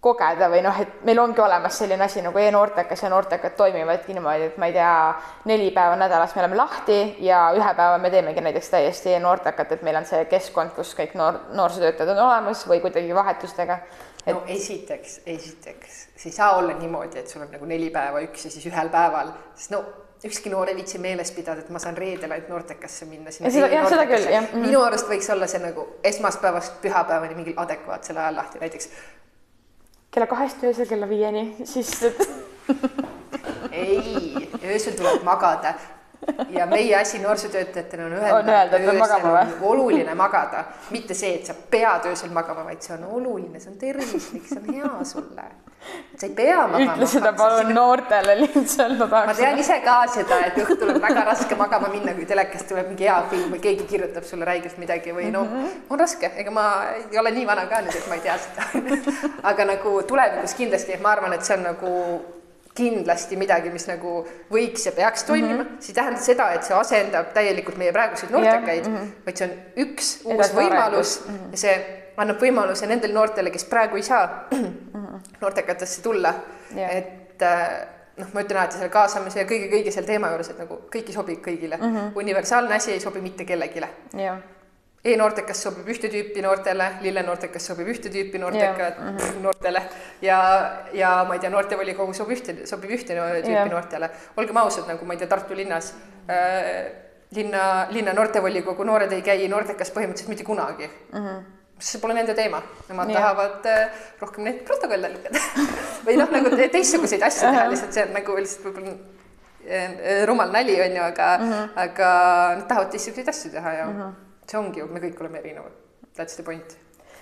kogeda 0.00 0.48
või 0.48 0.62
noh, 0.64 0.76
et 0.80 1.02
meil 1.04 1.18
ongi 1.20 1.42
olemas 1.44 1.76
selline 1.78 2.06
asi 2.06 2.22
nagu 2.24 2.38
e-noortekas 2.40 3.02
ja 3.04 3.10
noortekad 3.12 3.52
toimivadki 3.56 4.16
niimoodi, 4.16 4.46
et 4.48 4.58
ma 4.60 4.70
ei 4.70 4.76
tea, 4.76 4.92
neli 5.50 5.68
päeva 5.76 5.98
nädalas 6.00 6.32
me 6.34 6.40
oleme 6.44 6.56
lahti 6.56 7.00
ja 7.26 7.42
ühe 7.56 7.74
päeva 7.76 7.98
me 8.00 8.10
teemegi 8.12 8.40
näiteks 8.46 8.72
täiesti 8.72 9.12
e-noortekat, 9.18 9.76
et 9.76 9.84
meil 9.84 10.00
on 10.00 10.08
see 10.08 10.24
keskkond, 10.30 10.72
kus 10.76 10.94
kõik 10.96 11.12
noor, 11.20 11.42
noorsootöötajad 11.52 12.14
on 12.16 12.22
olemas 12.30 12.64
või 12.68 12.80
kuidagi 12.80 13.12
vahetustega 13.14 13.76
et.... 14.24 14.32
no 14.32 14.42
esiteks, 14.48 15.20
esiteks, 15.26 16.00
see 16.16 16.32
ei 16.32 16.38
saa 16.38 16.54
olla 16.56 16.78
niimoodi, 16.80 17.20
et 17.20 17.28
sul 17.28 17.44
on 17.44 17.52
nagu 17.52 17.68
neli 17.68 17.92
päeva 17.92 18.24
üks 18.24 18.48
ja 18.48 18.54
siis 18.56 18.64
ühel 18.72 18.88
päeval, 18.92 19.34
sest 19.52 19.76
no 19.76 19.84
ükski 20.24 20.50
noor 20.52 20.68
ei 20.68 20.80
viitsi 20.80 20.98
meeles 21.00 21.30
pidada, 21.36 21.60
et 21.60 21.70
ma 21.72 21.80
saan 21.80 21.96
reedel 21.96 22.32
ainult 22.32 22.48
noortekasse 22.52 23.04
minna. 23.08 23.30
-hmm. 24.48 24.66
minu 24.66 24.82
arust 24.84 25.08
võiks 25.08 25.32
olla 25.32 25.46
see 25.46 25.60
nagu 25.60 25.86
esmaspäevast 26.04 26.80
pühapäevani 26.82 27.34
mingil 27.34 27.56
adekvaatsel 27.56 28.16
ajal 28.16 28.36
lahti, 28.36 28.58
näiteks 28.60 28.90
kella 30.10 30.26
kahest 30.26 30.62
öösel 30.64 30.86
kella 30.90 31.08
viieni, 31.08 31.44
siis 31.64 31.92
ei, 33.82 34.50
öösel 34.64 34.96
tuleb 34.98 35.22
magada 35.26 35.74
ja 36.50 36.66
meie 36.66 36.96
asi 36.96 37.18
noorsootöötajatena 37.18 38.06
on 38.06 38.12
öelda, 38.12 38.36
On 38.36 38.48
öelda, 38.48 38.76
et 38.76 38.84
peab 38.84 38.98
magama 38.98 39.32
või? 39.32 39.40
on 39.40 39.66
oluline 39.72 40.14
magada, 40.14 40.64
mitte 40.90 41.14
see, 41.14 41.34
et 41.38 41.48
sa 41.48 41.54
pead 41.70 42.06
öösel 42.10 42.32
magama, 42.34 42.64
vaid 42.68 42.82
see 42.84 42.94
on 42.96 43.04
oluline, 43.08 43.60
see 43.60 43.72
on 43.72 43.78
tervislik, 43.80 44.46
see 44.48 44.60
on 44.60 44.74
hea 44.74 45.04
sulle. 45.08 45.46
sa 46.16 46.26
ei 46.26 46.32
pea 46.36 46.56
magama. 46.68 46.96
ütle 46.96 47.06
seda 47.08 47.32
palun 47.36 47.72
noortele 47.74 48.36
lihtsalt, 48.40 48.98
ma 48.98 49.06
ma 49.06 49.34
tean 49.34 49.36
tahaks. 49.36 49.60
ise 49.64 49.78
ka 49.84 49.96
seda, 50.16 50.40
et 50.50 50.58
õhtul 50.64 50.94
on 50.94 51.00
väga 51.02 51.24
raske 51.30 51.56
magama 51.56 51.88
minna, 51.92 52.14
kui 52.18 52.28
telekast 52.28 52.68
tuleb 52.68 52.90
mingi 52.92 53.08
hea 53.08 53.20
film 53.30 53.54
või 53.54 53.62
keegi 53.68 53.86
kirjutab 53.94 54.26
sulle 54.28 54.48
räigelt 54.48 54.76
midagi 54.82 55.14
või 55.16 55.30
no 55.32 55.46
on 55.88 56.00
raske, 56.00 56.32
ega 56.36 56.52
ma 56.54 56.66
ei 56.98 57.22
ole 57.22 57.32
nii 57.38 57.46
vana 57.48 57.64
ka 57.70 57.80
nüüd, 57.86 57.96
et 57.96 58.12
ma 58.12 58.20
ei 58.20 58.26
tea 58.28 58.36
seda 58.44 58.68
aga 59.54 59.70
nagu 59.72 59.96
tulevikus 60.02 60.58
kindlasti 60.58 61.00
ma 61.00 61.16
arvan, 61.16 61.38
et 61.38 61.48
see 61.48 61.56
on 61.56 61.66
nagu 61.70 61.94
kindlasti 62.74 63.36
midagi, 63.36 63.70
mis 63.74 63.86
nagu 63.88 64.20
võiks 64.52 64.86
ja 64.86 64.92
peaks 64.94 65.24
toimima 65.26 65.56
mm, 65.56 65.68
-hmm. 65.68 65.80
see 65.82 65.92
ei 65.92 65.94
tähenda 65.94 66.20
seda, 66.22 66.50
et 66.54 66.66
see 66.66 66.76
asendab 66.76 67.32
täielikult 67.34 67.78
meie 67.80 67.92
praeguseid 67.92 68.30
noortekaid 68.30 68.84
Jah, 68.84 68.92
mm. 68.92 68.96
-hmm. 68.96 69.24
vaid 69.26 69.36
see 69.36 69.48
on 69.48 69.56
üks 69.86 70.10
uus 70.24 70.34
Edasiarengus. 70.34 70.60
võimalus 70.60 71.14
mm 71.26 71.34
-hmm. 71.34 71.50
ja 71.50 71.58
see 71.64 71.74
annab 72.16 72.42
võimaluse 72.42 72.86
nendele 72.86 73.14
noortele, 73.14 73.50
kes 73.50 73.64
praegu 73.64 73.96
ei 73.96 74.02
saa 74.02 74.48
noortekatesse 75.42 76.02
tulla 76.02 76.34
Jah. 76.76 76.96
et 76.96 77.42
äh, 77.42 77.66
noh, 78.16 78.32
ma 78.32 78.44
ütlen 78.44 78.60
alati 78.60 78.78
selle 78.78 78.88
kaasamise 78.88 79.40
ja 79.40 79.48
kõige-kõige 79.48 79.90
selle 79.90 80.06
teema 80.06 80.30
juures, 80.30 80.50
et 80.52 80.58
nagu 80.58 80.80
kõik 80.94 81.10
ei 81.10 81.18
sobi 81.18 81.36
kõigile 81.36 81.76
mm. 81.76 81.96
-hmm. 81.96 82.10
universaalne 82.14 82.74
asi 82.74 82.92
ei 82.92 83.00
sobi 83.00 83.20
mitte 83.20 83.44
kellelegi 83.44 83.80
jah, 83.80 84.38
e-noortekas 85.04 85.62
sobib 85.64 85.86
ühte 85.88 86.10
tüüpi 86.12 86.42
noortele, 86.44 86.86
lillenoortekas 87.00 87.70
sobib 87.70 87.88
ühte 87.88 88.10
tüüpi 88.12 88.40
noorteka 88.40 88.88
Jah, 88.88 88.98
mm 88.98 89.16
-hmm. 89.16 89.42
noortele 89.42 89.82
ja, 90.22 90.40
ja 90.92 91.12
ma 91.28 91.34
ei 91.34 91.40
tea, 91.40 91.50
noortevolikogu 91.50 92.12
sobib 92.14 92.36
ühte, 92.36 92.66
sobib 92.66 92.90
ühte 92.90 93.14
tüüpi 93.16 93.52
Jah. 93.52 93.70
noortele. 93.70 94.10
olgem 94.36 94.56
ausad, 94.56 94.88
nagu 94.88 95.04
ma 95.04 95.14
ei 95.14 95.18
tea, 95.18 95.28
Tartu 95.28 95.56
linnas 95.56 95.94
äh, 96.28 96.92
linna, 97.32 97.86
linna 97.90 98.12
noortevolikogu 98.12 98.84
noored 98.84 99.12
ei 99.12 99.22
käi 99.22 99.48
noortekas 99.48 99.90
põhimõtteliselt 99.90 100.28
mitte 100.28 100.44
kunagi 100.44 100.90
mm. 101.12 101.26
-hmm 101.26 101.40
see 101.80 102.00
pole 102.00 102.14
nende 102.14 102.34
teema, 102.36 102.60
nemad 102.88 103.08
Jah. 103.08 103.22
tahavad 103.22 103.66
äh, 103.66 103.88
rohkem 104.20 104.44
neid 104.44 104.58
protokolle 104.68 105.08
lugeda 105.14 105.40
või 106.06 106.18
noh, 106.20 106.28
nagu 106.28 106.52
te- 106.52 106.68
teistsuguseid 106.68 107.22
asju 107.22 107.48
teha, 107.48 107.68
lihtsalt 107.72 107.96
see 107.96 108.04
on 108.04 108.12
nagu 108.12 108.36
lihtsalt 108.36 108.66
võib-olla 108.66 108.92
äh, 109.64 110.26
rumal 110.28 110.52
nali 110.52 110.76
on 110.84 110.96
ju, 110.98 111.02
aga 111.02 111.28
mm, 111.38 111.52
-hmm. 111.52 111.70
aga 111.84 112.10
nad 112.58 112.66
tahavad 112.68 112.90
teistsuguseid 112.90 113.32
asju 113.32 113.52
teha 113.56 113.72
ja 113.78 113.86
mm 113.86 114.02
-hmm. 114.02 114.29
See 114.50 114.58
ongi 114.58 114.82
ju, 114.82 114.90
me 114.90 115.02
kõik 115.02 115.22
oleme 115.22 115.40
erinevad. 115.42 115.74
That's 116.16 116.36
the 116.36 116.44
point. 116.46 116.76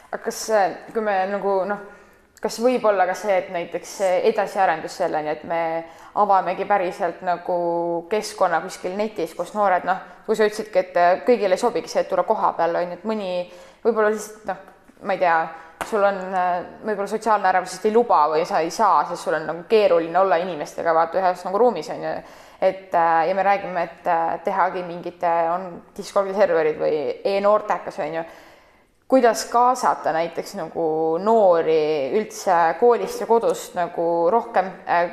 aga 0.08 0.22
kas, 0.24 0.46
kui 0.94 1.04
me 1.04 1.14
nagu 1.28 1.54
noh, 1.68 1.80
kas 2.40 2.58
võib 2.62 2.84
olla 2.88 3.04
ka 3.08 3.14
see, 3.18 3.34
et 3.42 3.50
näiteks 3.52 3.94
see 4.00 4.20
edasiarendus 4.30 4.96
selleni, 5.02 5.34
et 5.34 5.44
me 5.44 5.60
avamegi 6.18 6.64
päriselt 6.68 7.20
nagu 7.26 7.58
keskkonna 8.10 8.62
kuskil 8.64 8.96
netis, 8.96 9.34
kus 9.36 9.52
noored 9.56 9.84
noh, 9.86 10.00
kui 10.26 10.38
sa 10.38 10.48
ütlesidki, 10.48 10.84
et 10.84 11.24
kõigile 11.26 11.58
ei 11.58 11.60
sobigi 11.60 11.90
see, 11.90 12.06
et 12.06 12.10
tulla 12.10 12.24
koha 12.28 12.54
peale 12.56 12.80
on 12.80 12.92
ju, 12.92 12.98
et 12.98 13.08
mõni 13.08 13.32
võib-olla 13.84 14.12
lihtsalt 14.14 14.48
noh, 14.48 14.62
ma 15.04 15.14
ei 15.16 15.22
tea, 15.22 15.38
sul 15.88 16.04
on 16.04 16.18
äh, 16.34 16.50
võib-olla 16.84 17.10
sotsiaalne 17.10 17.48
ärevus 17.50 17.72
lihtsalt 17.72 17.88
ei 17.90 17.94
luba 17.94 18.24
või 18.32 18.44
sa 18.48 18.62
ei 18.64 18.70
saa, 18.74 19.04
sest 19.08 19.26
sul 19.26 19.36
on 19.38 19.46
nagu 19.48 19.64
keeruline 19.70 20.18
olla 20.18 20.38
inimestega 20.42 20.94
vaata 20.94 21.20
ühes 21.20 21.44
nagu 21.46 21.60
ruumis 21.60 21.90
on 21.94 22.04
ju. 22.06 22.14
Et 22.60 22.94
äh, 22.94 23.28
ja 23.28 23.34
me 23.34 23.42
räägime, 23.42 23.82
et 23.82 24.06
äh, 24.06 24.40
tehagi 24.44 24.82
mingid, 24.82 25.22
on 25.54 25.82
Discordi 25.96 26.34
serverid 26.34 26.78
või 26.80 26.98
e-noortekas 27.24 27.98
on 28.02 28.18
ju 28.18 28.24
kuidas 29.08 29.44
kaasata 29.48 30.12
näiteks 30.12 30.56
nagu 30.58 30.88
noori 31.22 32.10
üldse 32.18 32.56
koolist 32.80 33.22
ja 33.22 33.30
kodust 33.30 33.78
nagu 33.78 34.28
rohkem 34.30 34.72
äh, 34.88 35.08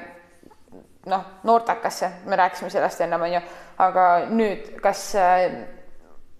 noh, 1.05 1.23
noortekasse, 1.43 2.09
me 2.25 2.35
rääkisime 2.35 2.69
sellest 2.73 3.01
ennem, 3.05 3.21
on 3.21 3.37
ju, 3.37 3.41
aga 3.85 4.05
nüüd, 4.33 4.71
kas, 4.81 5.11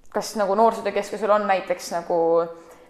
kas 0.10 0.32
nagu 0.42 0.56
Noorsootöökeskusel 0.58 1.30
on 1.30 1.46
näiteks 1.46 1.92
nagu 1.94 2.18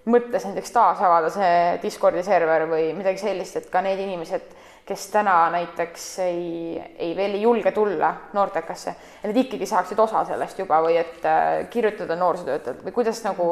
mõttes 0.07 0.45
näiteks 0.45 0.71
taas 0.71 1.01
avada 1.01 1.31
see 1.33 1.79
Discordi 1.83 2.23
server 2.23 2.67
või 2.69 2.91
midagi 2.97 3.21
sellist, 3.25 3.57
et 3.59 3.69
ka 3.73 3.81
need 3.83 3.99
inimesed, 3.99 4.53
kes 4.85 5.07
täna 5.07 5.49
näiteks 5.49 6.19
ei, 6.19 6.81
ei 6.97 7.15
veel 7.15 7.33
ei 7.33 7.41
julge 7.41 7.71
tulla 7.71 8.13
noortekasse, 8.33 8.95
et 9.17 9.29
nad 9.29 9.37
ikkagi 9.41 9.65
saaksid 9.65 9.99
osa 9.99 10.21
sellest 10.29 10.59
juba 10.61 10.77
või 10.85 10.99
et 11.01 11.25
äh, 11.25 11.65
kirjutada 11.73 12.15
noorsootöötajalt 12.19 12.83
või 12.85 12.93
kuidas 12.93 13.23
nagu, 13.25 13.47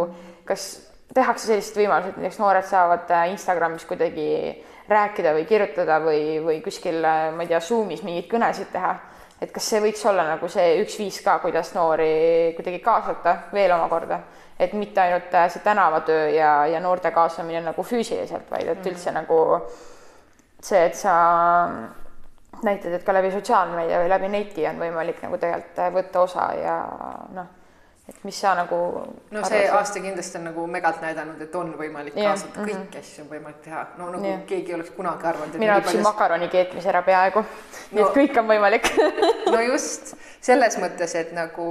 kas 0.45 0.67
tehakse 1.13 1.49
sellised 1.49 1.79
võimalused, 1.81 2.19
näiteks 2.19 2.37
noored 2.41 2.67
saavad 2.69 3.09
äh, 3.09 3.31
Instagramis 3.31 3.85
kuidagi 3.89 4.27
rääkida 4.89 5.33
või 5.33 5.47
kirjutada 5.49 5.97
või, 6.03 6.21
või 6.45 6.59
kuskil, 6.61 6.99
äh, 7.01 7.25
ma 7.33 7.45
ei 7.45 7.49
tea, 7.49 7.61
Zoomis 7.65 8.05
mingeid 8.05 8.29
kõnesid 8.29 8.69
teha. 8.73 8.93
et 9.41 9.51
kas 9.51 9.65
see 9.69 9.81
võiks 9.81 10.05
olla 10.07 10.23
nagu 10.27 10.47
see 10.47 10.77
üks 10.83 10.99
viis 10.99 11.17
ka, 11.21 11.39
kuidas 11.43 11.73
noori 11.73 12.53
kuidagi 12.55 12.77
kaasata 12.79 13.33
veel 13.53 13.73
omakorda, 13.75 14.19
et 14.59 14.73
mitte 14.73 15.01
ainult 15.01 15.33
see 15.49 15.65
tänavatöö 15.65 16.29
ja, 16.29 16.51
ja 16.67 16.79
noorte 16.79 17.11
kaasamine 17.11 17.61
nagu 17.65 17.83
füüsiliselt, 17.83 18.45
vaid 18.51 18.69
et 18.69 18.85
üldse 18.85 19.11
mm 19.11 19.17
-hmm. 19.17 19.21
nagu 19.21 19.91
see, 20.63 20.85
et 20.87 20.95
sa 20.95 21.13
näitad, 22.63 22.93
et 22.95 23.03
ka 23.03 23.13
läbi 23.15 23.31
sotsiaalmeedia 23.33 23.99
või 24.03 24.11
läbi 24.13 24.29
neti 24.31 24.63
on 24.69 24.79
võimalik 24.79 25.19
nagu 25.25 25.37
tegelikult 25.41 25.83
äh, 25.83 25.91
võtta 25.97 26.21
osa 26.23 26.45
ja 26.55 26.77
noh, 27.35 27.49
et 28.07 28.21
mis 28.27 28.39
sa 28.39 28.53
nagu 28.55 28.77
no 29.31 29.43
see 29.47 29.65
aasta 29.71 29.99
kindlasti 30.03 30.39
on 30.39 30.47
nagu 30.49 30.65
megalt 30.71 31.01
näidanud, 31.03 31.41
et 31.43 31.55
on 31.59 31.73
võimalik 31.79 32.15
Jah, 32.15 32.31
kaasata 32.33 32.59
mm, 32.61 32.65
-hmm. 32.67 32.85
kõiki 32.87 32.99
asju 33.03 33.25
on 33.25 33.29
võimalik 33.33 33.61
teha, 33.67 33.83
no 33.99 34.09
nagu 34.15 34.25
Jah. 34.31 34.41
keegi 34.47 34.71
ei 34.71 34.75
oleks 34.79 34.95
kunagi 34.95 35.27
arvanud, 35.27 35.59
mina 35.59 35.77
õppisin 35.79 35.99
palju- 35.99 36.07
makaroni 36.09 36.49
keetmise 36.55 36.89
ära 36.89 37.01
peaaegu, 37.01 37.45
nii 37.91 38.01
et 38.01 38.07
No- 38.07 38.15
kõik 38.15 38.39
on 38.39 38.47
võimalik. 38.47 38.91
No 39.53 39.59
just. 39.61 40.15
Selles 40.43 40.75
mõttes, 40.79 41.15
et 41.15 41.31
nagu 41.31 41.65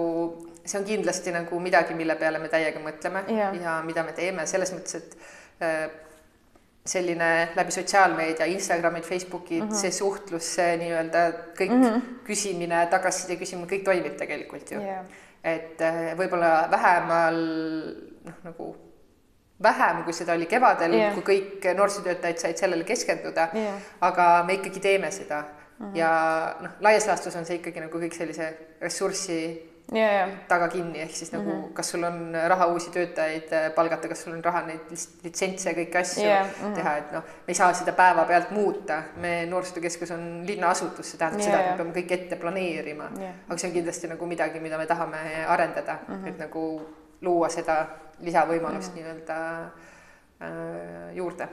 see 0.65 0.79
on 0.79 0.85
kindlasti 0.87 1.33
nagu 1.35 1.59
midagi, 1.61 1.95
mille 1.95 2.15
peale 2.17 2.39
me 2.39 2.49
täiega 2.49 2.81
mõtleme 2.81 3.25
Jah. 3.29 3.55
ja 3.63 3.83
mida 3.85 4.03
me 4.03 4.13
teeme. 4.13 4.47
Selles 4.47 4.73
mõttes, 4.73 4.95
et 4.95 5.17
äh, 5.61 5.91
selline 6.87 7.49
läbi 7.55 7.71
sotsiaalmeedia, 7.71 8.47
Instagramid, 8.47 9.03
Facebookid 9.03 9.63
mm. 9.63 9.69
-hmm. 9.69 9.75
see 9.75 9.91
suhtlus, 9.91 10.55
see 10.55 10.77
nii-öelda 10.77 11.19
kõik 11.59 11.71
mm 11.71 11.85
-hmm. 11.85 12.01
küsimine, 12.27 12.87
tagasiside 12.91 13.37
küsimine, 13.39 13.69
kõik 13.71 13.85
toimib 13.85 14.17
tegelikult 14.17 14.71
ju 14.71 14.81
Jah. 14.81 15.05
et 15.45 15.81
äh, 15.81 16.17
võib-olla 16.19 16.69
vähemal 16.71 17.39
noh, 18.25 18.35
nagu 18.45 18.77
vähem, 19.63 20.05
kui 20.05 20.13
seda 20.13 20.33
oli 20.33 20.47
kevadel 20.47 20.95
Jah. 20.95 21.15
kui 21.15 21.23
kõik 21.23 21.75
noorsootöötajad 21.75 22.39
said 22.39 22.57
sellele 22.57 22.85
keskenduda 22.85 23.49
Jah. 23.55 23.83
aga 24.01 24.45
me 24.47 24.55
ikkagi 24.55 24.81
teeme 24.81 25.11
seda 25.11 25.43
mm 25.43 25.87
-hmm. 25.87 25.97
ja 25.97 26.57
noh, 26.61 26.71
laias 26.81 27.07
laastus 27.07 27.37
on 27.37 27.45
see 27.45 27.57
ikkagi 27.57 27.81
nagu 27.81 27.99
kõik 27.99 28.15
sellise 28.15 28.57
ressurssi 28.81 29.72
ja, 29.93 30.13
ja 30.13 30.29
taga 30.49 30.69
kinni, 30.73 31.01
ehk 31.03 31.15
siis 31.15 31.33
nagu 31.33 31.51
mm 31.51 31.63
-hmm. 31.63 31.73
kas 31.73 31.91
sul 31.91 32.03
on 32.03 32.33
raha 32.49 32.67
uusi 32.67 32.91
töötajaid 32.91 33.53
äh, 33.53 33.75
palgata, 33.75 34.09
kas 34.09 34.23
sul 34.25 34.33
on 34.33 34.45
raha 34.45 34.63
neid 34.67 34.81
litsentse 35.25 35.71
ja 35.71 35.77
kõiki 35.77 35.99
asju 36.01 36.25
yeah, 36.25 36.47
mhm. 36.63 36.75
teha, 36.75 36.97
et 36.97 37.13
noh, 37.13 37.23
me 37.23 37.55
ei 37.55 37.55
saa 37.55 37.73
seda 37.73 37.93
päevapealt 37.93 38.51
muuta, 38.51 39.03
me 39.17 39.47
noorsootöökeskus 39.47 40.11
on 40.11 40.47
linnaasutus, 40.47 41.11
see 41.11 41.19
tähendab 41.19 41.41
Jah, 41.41 41.51
seda, 41.51 41.61
et 41.61 41.71
me 41.71 41.77
peame 41.77 41.95
kõik 42.01 42.13
ette 42.19 42.37
planeerima 42.37 43.11
Jah. 43.19 43.35
aga 43.49 43.59
see 43.59 43.69
on 43.69 43.75
kindlasti 43.75 44.09
nagu 44.09 44.27
midagi, 44.27 44.61
mida 44.61 44.79
me 44.79 44.87
tahame 44.87 45.45
arendada 45.47 45.99
mm. 46.09 46.15
-hmm. 46.15 46.29
et 46.29 46.39
nagu 46.39 46.81
luua 47.21 47.49
seda 47.49 47.87
lisavõimalust 48.21 48.95
mm 48.95 48.99
-hmm. 48.99 49.05
nii-öelda 49.05 49.61
äh, 50.43 51.15
juurde. 51.15 51.49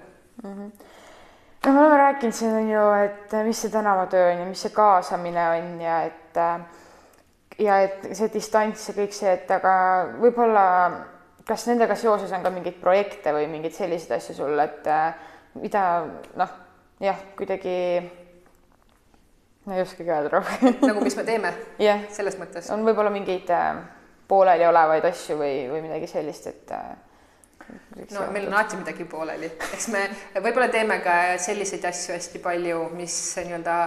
no 1.66 1.74
me 1.74 1.80
oleme 1.80 1.98
rääkinud 1.98 2.34
siin 2.34 2.54
on 2.54 2.70
ju, 2.70 2.92
et 3.04 3.46
mis 3.46 3.62
see 3.62 3.72
tänavatöö 3.72 4.32
on 4.32 4.40
ja 4.40 4.46
mis 4.46 4.62
see 4.62 4.72
kaasamine 4.72 5.50
on 5.50 5.82
ja 5.82 6.02
et 6.04 6.38
ja 7.60 7.82
et 7.86 8.10
see 8.16 8.30
distants 8.34 8.90
ja 8.90 8.96
kõik 8.98 9.16
see, 9.16 9.32
et 9.36 9.52
aga 9.52 9.74
võib-olla 10.20 10.66
kas 11.50 11.66
nendega 11.70 11.98
seoses 11.98 12.32
on 12.36 12.46
ka 12.46 12.52
mingeid 12.54 12.78
projekte 12.82 13.34
või 13.34 13.50
mingeid 13.50 13.76
selliseid 13.76 14.18
asju 14.20 14.38
sul, 14.38 14.60
et 14.62 14.88
äh, 14.90 15.14
mida 15.60 15.84
noh, 16.40 16.56
jah, 17.02 17.22
kuidagi 17.38 17.76
ma 19.66 19.78
ei 19.78 19.84
oskagi 19.84 20.10
öelda 20.10 20.34
rohkem. 20.38 20.78
nagu, 20.90 21.04
mis 21.06 21.18
me 21.18 21.26
teeme 21.28 21.54
jah, 21.82 22.06
selles 22.14 22.38
mõttes. 22.40 22.70
on 22.74 22.86
võib-olla 22.86 23.14
mingeid 23.14 23.50
äh, 23.54 23.70
pooleliolevaid 24.30 25.10
asju 25.10 25.40
või, 25.40 25.54
või 25.72 25.86
midagi 25.88 26.10
sellist, 26.12 26.52
et 26.52 26.76
äh, 26.76 26.92
no 28.14 28.28
meil 28.34 28.48
on 28.48 28.54
alati 28.54 28.78
midagi 28.78 29.08
pooleli, 29.10 29.50
eks 29.74 29.90
me 29.94 30.06
võib-olla 30.38 30.70
teeme 30.74 31.00
ka 31.06 31.16
selliseid 31.42 31.86
asju 31.90 32.14
hästi 32.16 32.42
palju, 32.46 32.86
mis 32.98 33.18
nii-öelda, 33.42 33.80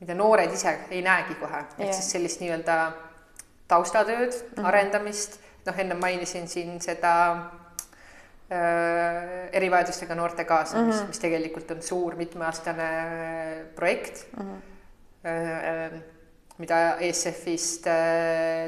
mida 0.00 0.14
noored 0.14 0.52
ise 0.54 0.78
ei 0.90 1.02
näegi 1.02 1.34
kohe, 1.40 1.58
ehk 1.78 1.94
siis 1.94 2.10
sellist 2.14 2.40
nii-öelda 2.42 2.92
taustatööd 3.68 4.32
mm, 4.32 4.38
-hmm. 4.54 4.66
arendamist, 4.70 5.40
noh, 5.66 5.78
enne 5.78 5.94
mainisin 5.94 6.48
siin 6.48 6.80
seda 6.80 7.14
äh, 7.34 7.40
erivajadustega 9.52 10.14
noorte 10.14 10.44
kaasamist 10.44 10.98
mm, 10.98 11.02
-hmm. 11.02 11.08
mis 11.08 11.18
tegelikult 11.18 11.70
on 11.70 11.82
suur 11.82 12.16
mitmeaastane 12.16 12.88
projekt 13.74 14.26
mm, 14.36 14.44
-hmm. 14.44 14.56
äh, 15.26 15.92
mida 16.58 16.96
ESF-ist 17.00 17.86
äh, 17.86 17.94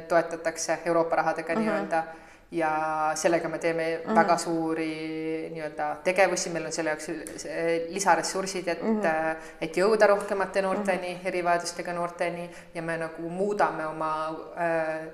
toetatakse 0.08 0.78
Euroopa 0.84 1.16
rahadega 1.16 1.54
mm 1.54 1.58
-hmm. 1.58 1.64
nii-öelda 1.64 2.04
ja 2.50 3.12
sellega 3.14 3.48
me 3.48 3.58
teeme 3.58 3.84
mm 3.96 4.10
-hmm. 4.10 4.14
väga 4.14 4.36
suuri 4.38 5.50
nii-öelda 5.52 5.96
tegevusi, 6.04 6.50
meil 6.50 6.66
on 6.66 6.72
selle 6.72 6.90
jaoks 6.90 7.10
lisaressursid, 7.88 8.68
et 8.68 8.82
mm, 8.82 9.00
-hmm. 9.00 9.36
et 9.60 9.76
jõuda 9.76 10.06
rohkemate 10.06 10.62
noorteni 10.62 11.14
mm, 11.14 11.20
-hmm. 11.20 11.28
erivajadustega 11.28 11.92
noorteni 11.92 12.50
ja 12.74 12.82
me 12.82 12.96
nagu 12.96 13.28
muudame 13.28 13.86
oma 13.86 14.28
äh, 14.56 15.06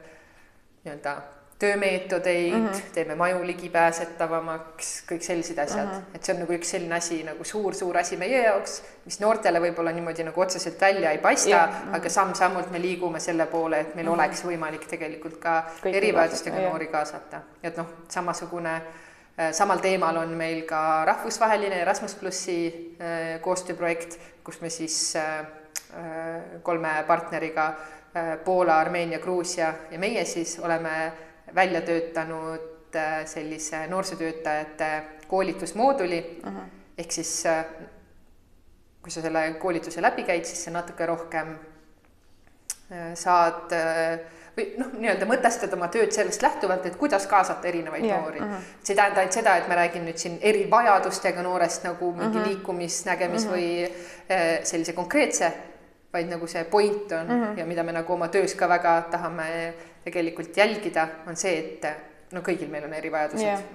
nii-öelda 0.84 1.16
töömeetodeid 1.59 2.54
mm, 2.54 2.66
-hmm. 2.66 2.80
teeme 2.92 3.14
maju 3.14 3.46
ligipääsetavamaks, 3.46 5.04
kõik 5.09 5.22
sellised 5.22 5.59
asjad 5.59 5.86
mm, 5.86 5.92
-hmm. 5.92 6.16
et 6.16 6.24
see 6.24 6.34
on 6.34 6.40
nagu 6.42 6.52
üks 6.52 6.70
selline 6.74 6.94
asi 6.94 7.22
nagu 7.24 7.44
suur-suur 7.44 7.96
asi 7.98 8.16
meie 8.16 8.42
jaoks, 8.42 8.82
mis 9.04 9.20
noortele 9.20 9.61
võib-olla 9.61 9.92
niimoodi 9.92 10.24
nagu 10.24 10.40
otseselt 10.40 10.80
välja 10.80 11.11
ei 11.11 11.18
paista 11.18 11.48
yeah., 11.48 11.70
mm 11.70 11.74
-hmm. 11.74 11.96
aga 11.96 12.09
samm-sammult 12.09 12.70
me 12.70 12.82
liigume 12.82 13.20
selle 13.20 13.46
poole, 13.46 13.80
et 13.80 13.94
meil 13.94 14.07
mm 14.07 14.12
-hmm. 14.12 14.14
oleks 14.14 14.44
võimalik 14.44 14.86
tegelikult 14.86 15.38
ka 15.38 15.64
kõik 15.82 15.96
erivajadustega 15.96 16.68
noori 16.68 16.86
kaasata, 16.86 17.40
et 17.62 17.76
noh, 17.76 17.86
samasugune 18.09 18.74
äh, 18.76 19.52
samal 19.52 19.78
teemal 19.78 20.16
on 20.16 20.28
meil 20.28 20.62
ka 20.62 21.04
rahvusvaheline 21.04 21.80
Erasmus 21.80 22.14
plussi 22.14 22.96
äh, 23.00 23.40
koostööprojekt, 23.40 24.18
kus 24.44 24.61
me 24.61 24.70
siis 24.70 25.16
äh, 25.16 25.46
kolme 26.62 27.04
partneriga 27.07 27.74
Poola, 28.44 28.78
Armeenia, 28.80 29.18
Gruusia 29.18 29.74
ja 29.90 29.98
meie 29.98 30.24
siis 30.24 30.59
oleme 30.59 31.12
välja 31.57 31.80
töötanud 31.80 32.96
äh, 32.96 33.24
sellise 33.26 33.86
noorsootöötajate 33.86 35.02
koolitusmooduli 35.28 36.40
uh. 36.46 36.52
-huh. 36.52 36.61
ehk 36.98 37.12
siis 37.12 37.46
äh, 37.46 37.64
kui 39.02 39.11
sa 39.11 39.22
selle 39.22 39.54
koolituse 39.59 40.02
läbi 40.02 40.22
käid, 40.22 40.44
siis 40.44 40.64
sa 40.64 40.70
natuke 40.70 41.07
rohkem 41.07 41.57
äh, 42.92 43.14
saad 43.14 43.72
või 44.57 44.66
noh, 44.80 44.92
nii-öelda 44.92 45.26
mõtestad 45.28 45.72
oma 45.76 45.88
tööd 45.88 46.12
sellest 46.12 46.42
lähtuvalt, 46.42 46.86
et 46.86 46.96
kuidas 46.96 47.26
kaasata 47.26 47.68
erinevaid 47.68 48.04
yeah, 48.04 48.20
noori 48.22 48.40
uh. 48.40 48.46
-huh. 48.46 48.68
see 48.82 48.92
ei 48.94 48.96
tähenda 48.96 49.20
ainult 49.20 49.32
seda, 49.40 49.57
et 49.57 49.68
ma 49.68 49.74
räägin 49.74 50.04
nüüd 50.04 50.20
siin 50.20 50.38
erivajadustega 50.40 51.42
noorest 51.42 51.84
nagu 51.84 52.12
mingi 52.12 52.38
uh 52.38 52.42
-huh. 52.42 52.48
liikumisnägemis 52.48 53.44
uh 53.44 53.50
-huh. 53.50 53.57
või 53.57 54.62
sellise 54.62 54.92
konkreetse, 54.92 55.52
vaid 56.12 56.28
nagu 56.28 56.46
see 56.46 56.64
point 56.64 57.12
on 57.12 57.30
uh 57.30 57.42
-huh. 57.42 57.59
ja 57.59 57.66
mida 57.66 57.82
me 57.82 57.92
nagu 57.92 58.12
oma 58.12 58.28
töös 58.28 58.54
ka 58.54 58.68
väga 58.68 59.02
tahame 59.11 59.74
tegelikult 60.07 60.57
jälgida, 60.57 61.09
on 61.26 61.36
see, 61.36 61.59
et 61.59 62.32
no 62.32 62.44
kõigil 62.46 62.70
meil 62.70 62.86
on 62.86 62.94
erivajadused 62.94 63.46
yeah 63.46 63.66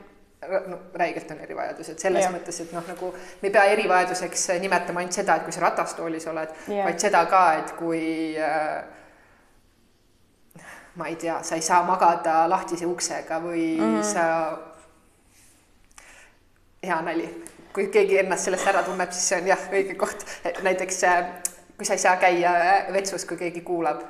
no 0.48 0.80
räigelt 0.94 1.32
on 1.32 1.40
erivajadused 1.40 2.00
selles 2.02 2.24
yeah. 2.24 2.34
mõttes, 2.34 2.58
et 2.64 2.72
noh, 2.74 2.86
nagu 2.90 3.12
me 3.14 3.50
ei 3.50 3.54
pea 3.54 3.64
erivajaduseks 3.76 4.48
nimetama 4.64 5.04
ainult 5.04 5.14
seda, 5.14 5.36
et 5.38 5.46
kui 5.46 5.54
sa 5.54 5.62
ratastoolis 5.68 6.26
oled 6.32 6.50
yeah., 6.66 6.88
vaid 6.88 7.00
seda 7.04 7.22
ka, 7.30 7.42
et 7.60 7.74
kui 7.78 8.02
äh, 8.42 8.82
ma 10.98 11.12
ei 11.12 11.16
tea, 11.22 11.38
sa 11.46 11.60
ei 11.60 11.66
saa 11.66 11.84
magada 11.86 12.50
lahtise 12.50 12.90
uksega 12.90 13.40
või 13.44 13.78
mm 13.78 13.86
-hmm. 13.86 14.04
sa, 14.14 14.24
hea 16.84 17.02
nali, 17.06 17.30
kui 17.74 17.88
keegi 17.94 18.20
ennast 18.26 18.50
sellest 18.50 18.68
ära 18.68 18.84
tunneb, 18.84 19.12
siis 19.12 19.30
see 19.30 19.42
on 19.42 19.48
jah, 19.54 19.70
õige 19.72 19.96
koht, 19.96 20.26
näiteks 20.62 21.04
äh, 21.04 21.26
kui 21.78 21.86
sa 21.86 21.94
ei 21.94 22.00
saa 22.08 22.18
käia 22.18 22.52
vetsus, 22.94 23.26
kui 23.26 23.38
keegi 23.38 23.62
kuulab 23.62 24.02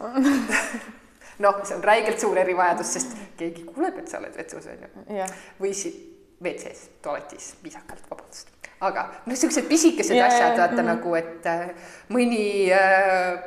noh, 1.40 1.60
see 1.64 1.76
on 1.76 1.84
räigelt 1.84 2.20
suur 2.22 2.38
erivajadus, 2.40 2.94
sest 2.96 3.16
keegi 3.40 3.66
kuuleb, 3.68 3.98
et 4.02 4.08
sa 4.10 4.20
oled 4.20 4.36
vetsus, 4.36 4.66
on 4.70 4.82
ju. 4.86 5.28
või 5.60 5.74
siis 5.76 5.96
WC-s, 6.40 6.88
tualetis, 7.04 7.54
viisakalt, 7.64 8.04
vabandust. 8.10 8.52
aga 8.80 9.06
noh, 9.10 9.30
niisugused 9.32 9.68
pisikesed 9.68 10.16
yeah, 10.16 10.28
asjad, 10.28 10.56
vaata 10.58 10.74
mm 10.74 10.78
-hmm. 10.78 10.92
nagu, 10.94 11.14
et 11.14 11.46
äh, 11.46 11.70
mõni 12.08 12.44
äh, 12.72 13.40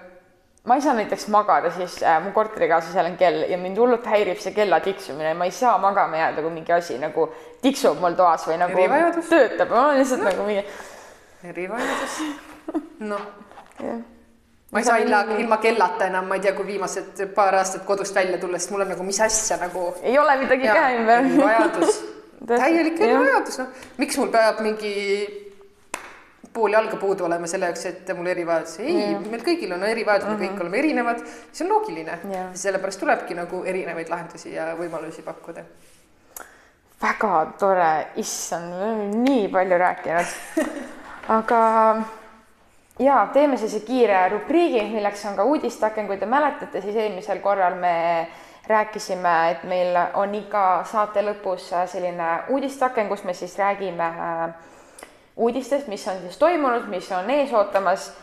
ma 0.64 0.76
ei 0.76 0.82
saa 0.82 0.94
näiteks 0.94 1.28
magada, 1.28 1.72
siis 1.72 2.04
äh, 2.04 2.24
mu 2.24 2.32
korterikaaslasel 2.32 3.12
on 3.12 3.18
kell 3.18 3.50
ja 3.50 3.58
mind 3.58 3.78
hullult 3.78 4.06
häirib 4.06 4.40
see 4.40 4.54
kella 4.54 4.80
tiksumine, 4.80 5.34
ma 5.34 5.46
ei 5.46 5.52
saa 5.52 5.78
magama 5.78 6.18
jääda, 6.18 6.42
kui 6.42 6.52
mingi 6.52 6.72
asi 6.72 6.98
nagu 6.98 7.34
tiksub 7.62 8.00
mul 8.00 8.14
toas 8.14 8.48
või 8.48 8.58
nagu 8.58 8.78
töötab, 9.30 9.70
ma 9.70 9.86
olen 9.86 10.00
lihtsalt 10.00 10.24
no. 10.24 10.30
nagu 10.30 10.44
mingi. 10.44 10.66
erivajadus, 11.44 12.20
noh 13.00 13.22
yeah 13.82 14.13
ma 14.74 14.80
ei 14.80 14.86
saa 14.86 14.98
ilma, 14.98 15.22
ilma 15.38 15.58
kellata 15.62 16.08
enam, 16.10 16.26
ma 16.28 16.40
ei 16.40 16.42
tea, 16.42 16.56
kui 16.58 16.66
viimased 16.66 17.22
paar 17.36 17.60
aastat 17.60 17.86
kodust 17.86 18.16
välja 18.16 18.40
tulles, 18.42 18.66
mul 18.72 18.82
on 18.82 18.92
nagu, 18.96 19.06
mis 19.06 19.20
asja 19.22 19.60
nagu. 19.62 19.92
ei 20.02 20.18
ole 20.20 20.36
midagi 20.42 20.68
käe 20.68 20.98
ümber. 20.98 21.30
vajadus, 21.38 22.00
täielik 22.50 23.00
vajadus, 23.04 23.60
noh, 23.62 23.88
miks 24.02 24.18
mul 24.18 24.32
peab 24.34 24.64
mingi 24.66 24.94
pool 26.54 26.74
jalga 26.74 26.98
puudu 27.02 27.26
olema 27.28 27.50
selle 27.50 27.70
jaoks, 27.70 27.86
et 27.90 28.10
mul 28.18 28.32
erivajadus, 28.34 28.80
ei, 28.82 29.14
meil 29.30 29.46
kõigil 29.46 29.76
on 29.78 29.86
erivajadus 29.90 30.28
mm, 30.28 30.34
-hmm. 30.34 30.40
me 30.40 30.46
kõik 30.48 30.56
mhm. 30.56 30.66
oleme 30.66 30.82
erinevad, 30.82 31.24
see 31.52 31.66
on 31.66 31.72
loogiline. 31.74 32.18
sellepärast 32.66 33.00
tulebki 33.06 33.38
nagu 33.38 33.64
erinevaid 33.66 34.10
lahendusi 34.10 34.56
ja 34.56 34.72
võimalusi 34.80 35.22
pakkuda. 35.22 35.64
väga 37.02 37.46
tore, 37.60 37.94
issand, 38.16 38.74
me 38.74 38.84
oleme 38.90 39.24
nii 39.30 39.48
palju 39.54 39.78
rääkinud. 39.78 40.36
aga 41.38 41.64
ja 43.04 43.28
teeme 43.34 43.58
siis 43.58 43.84
kiire 43.88 44.30
rubriigi, 44.30 44.82
milleks 44.94 45.26
on 45.26 45.36
ka 45.36 45.44
uudistake, 45.44 46.06
kui 46.08 46.18
te 46.18 46.26
mäletate, 46.30 46.82
siis 46.82 46.96
eelmisel 46.96 47.40
korral 47.44 47.76
me 47.80 48.28
rääkisime, 48.68 49.34
et 49.52 49.64
meil 49.68 49.98
on 50.20 50.36
iga 50.36 50.84
saate 50.88 51.24
lõpus 51.26 51.72
selline 51.92 52.30
uudistake, 52.54 53.04
kus 53.10 53.26
me 53.28 53.34
siis 53.36 53.58
räägime 53.60 54.08
äh, 54.08 54.44
uudistest, 55.36 55.90
mis 55.92 56.06
on 56.08 56.22
siis 56.22 56.38
toimunud, 56.40 56.88
mis 56.88 57.12
on 57.12 57.30
ees 57.30 57.54
ootamas. 57.54 58.14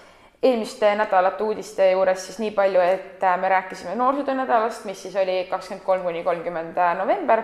eelmiste 0.42 0.94
nädalate 0.96 1.44
uudiste 1.44 1.90
juures 1.90 2.22
siis 2.26 2.38
nii 2.40 2.50
palju, 2.56 2.80
et 2.80 3.24
äh, 3.24 3.36
me 3.40 3.48
rääkisime 3.48 3.94
noorsootöö 3.94 4.34
nädalast, 4.34 4.84
mis 4.84 5.02
siis 5.02 5.16
oli 5.16 5.46
kakskümmend 5.50 5.84
kolm 5.84 6.02
kuni 6.02 6.24
kolmkümmend 6.24 6.78
november. 6.98 7.42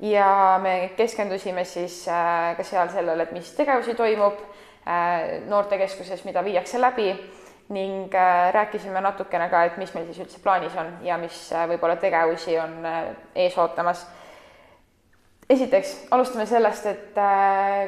Ja 0.00 0.58
me 0.62 0.90
keskendusime 0.96 1.64
siis 1.64 2.08
äh, 2.08 2.56
ka 2.56 2.64
seal 2.64 2.88
sellele, 2.88 3.22
et 3.22 3.32
mis 3.32 3.52
tegevusi 3.52 3.94
toimub. 3.94 4.40
Äh, 4.40 4.59
noortekeskuses, 5.48 6.24
mida 6.24 6.44
viiakse 6.44 6.80
läbi 6.80 7.10
ning 7.70 8.14
äh, 8.14 8.52
rääkisime 8.52 9.00
natukene 9.00 9.48
ka, 9.48 9.62
et 9.64 9.76
mis 9.78 9.92
meil 9.94 10.08
siis 10.08 10.24
üldse 10.24 10.40
plaanis 10.42 10.74
on 10.78 10.88
ja 11.06 11.18
mis 11.20 11.36
äh, 11.54 11.68
võib-olla 11.70 11.96
tegevusi 12.02 12.56
on 12.58 12.80
ees 13.34 13.58
ootamas. 13.58 14.06
esiteks 15.50 16.06
alustame 16.10 16.46
sellest, 16.46 16.86
et 16.86 17.16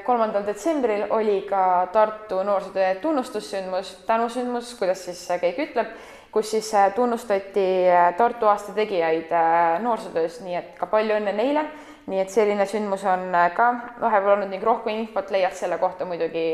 kolmandal 0.06 0.46
detsembril 0.46 1.04
oli 1.10 1.42
ka 1.46 1.88
Tartu 1.92 2.42
noorsootöö 2.42 2.94
tunnustussündmus, 3.02 3.92
tänusündmus, 4.06 4.74
kuidas 4.78 5.04
siis 5.04 5.28
keegi 5.40 5.68
ütleb, 5.68 5.92
kus 6.32 6.50
siis 6.50 6.72
tunnustati 6.94 7.66
Tartu 8.16 8.46
aasta 8.46 8.72
tegijaid 8.72 9.30
noorsootöös, 9.82 10.40
nii 10.42 10.58
et 10.58 10.74
ka 10.78 10.86
palju 10.86 11.18
õnne 11.20 11.34
neile 11.38 11.66
nii 12.06 12.20
et 12.20 12.30
selline 12.30 12.66
sündmus 12.66 13.04
on 13.04 13.28
äh, 13.34 13.50
ka 13.54 13.72
vahepeal 14.00 14.36
olnud 14.36 14.50
ning 14.50 14.64
rohkem 14.64 15.02
infot 15.04 15.30
leiad 15.30 15.54
selle 15.54 15.78
kohta 15.78 16.04
muidugi 16.04 16.46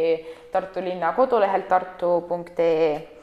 Tartu 0.53 0.81
linna 0.85 1.13
kodulehelt 1.13 1.69
tartu.ee 1.69 3.19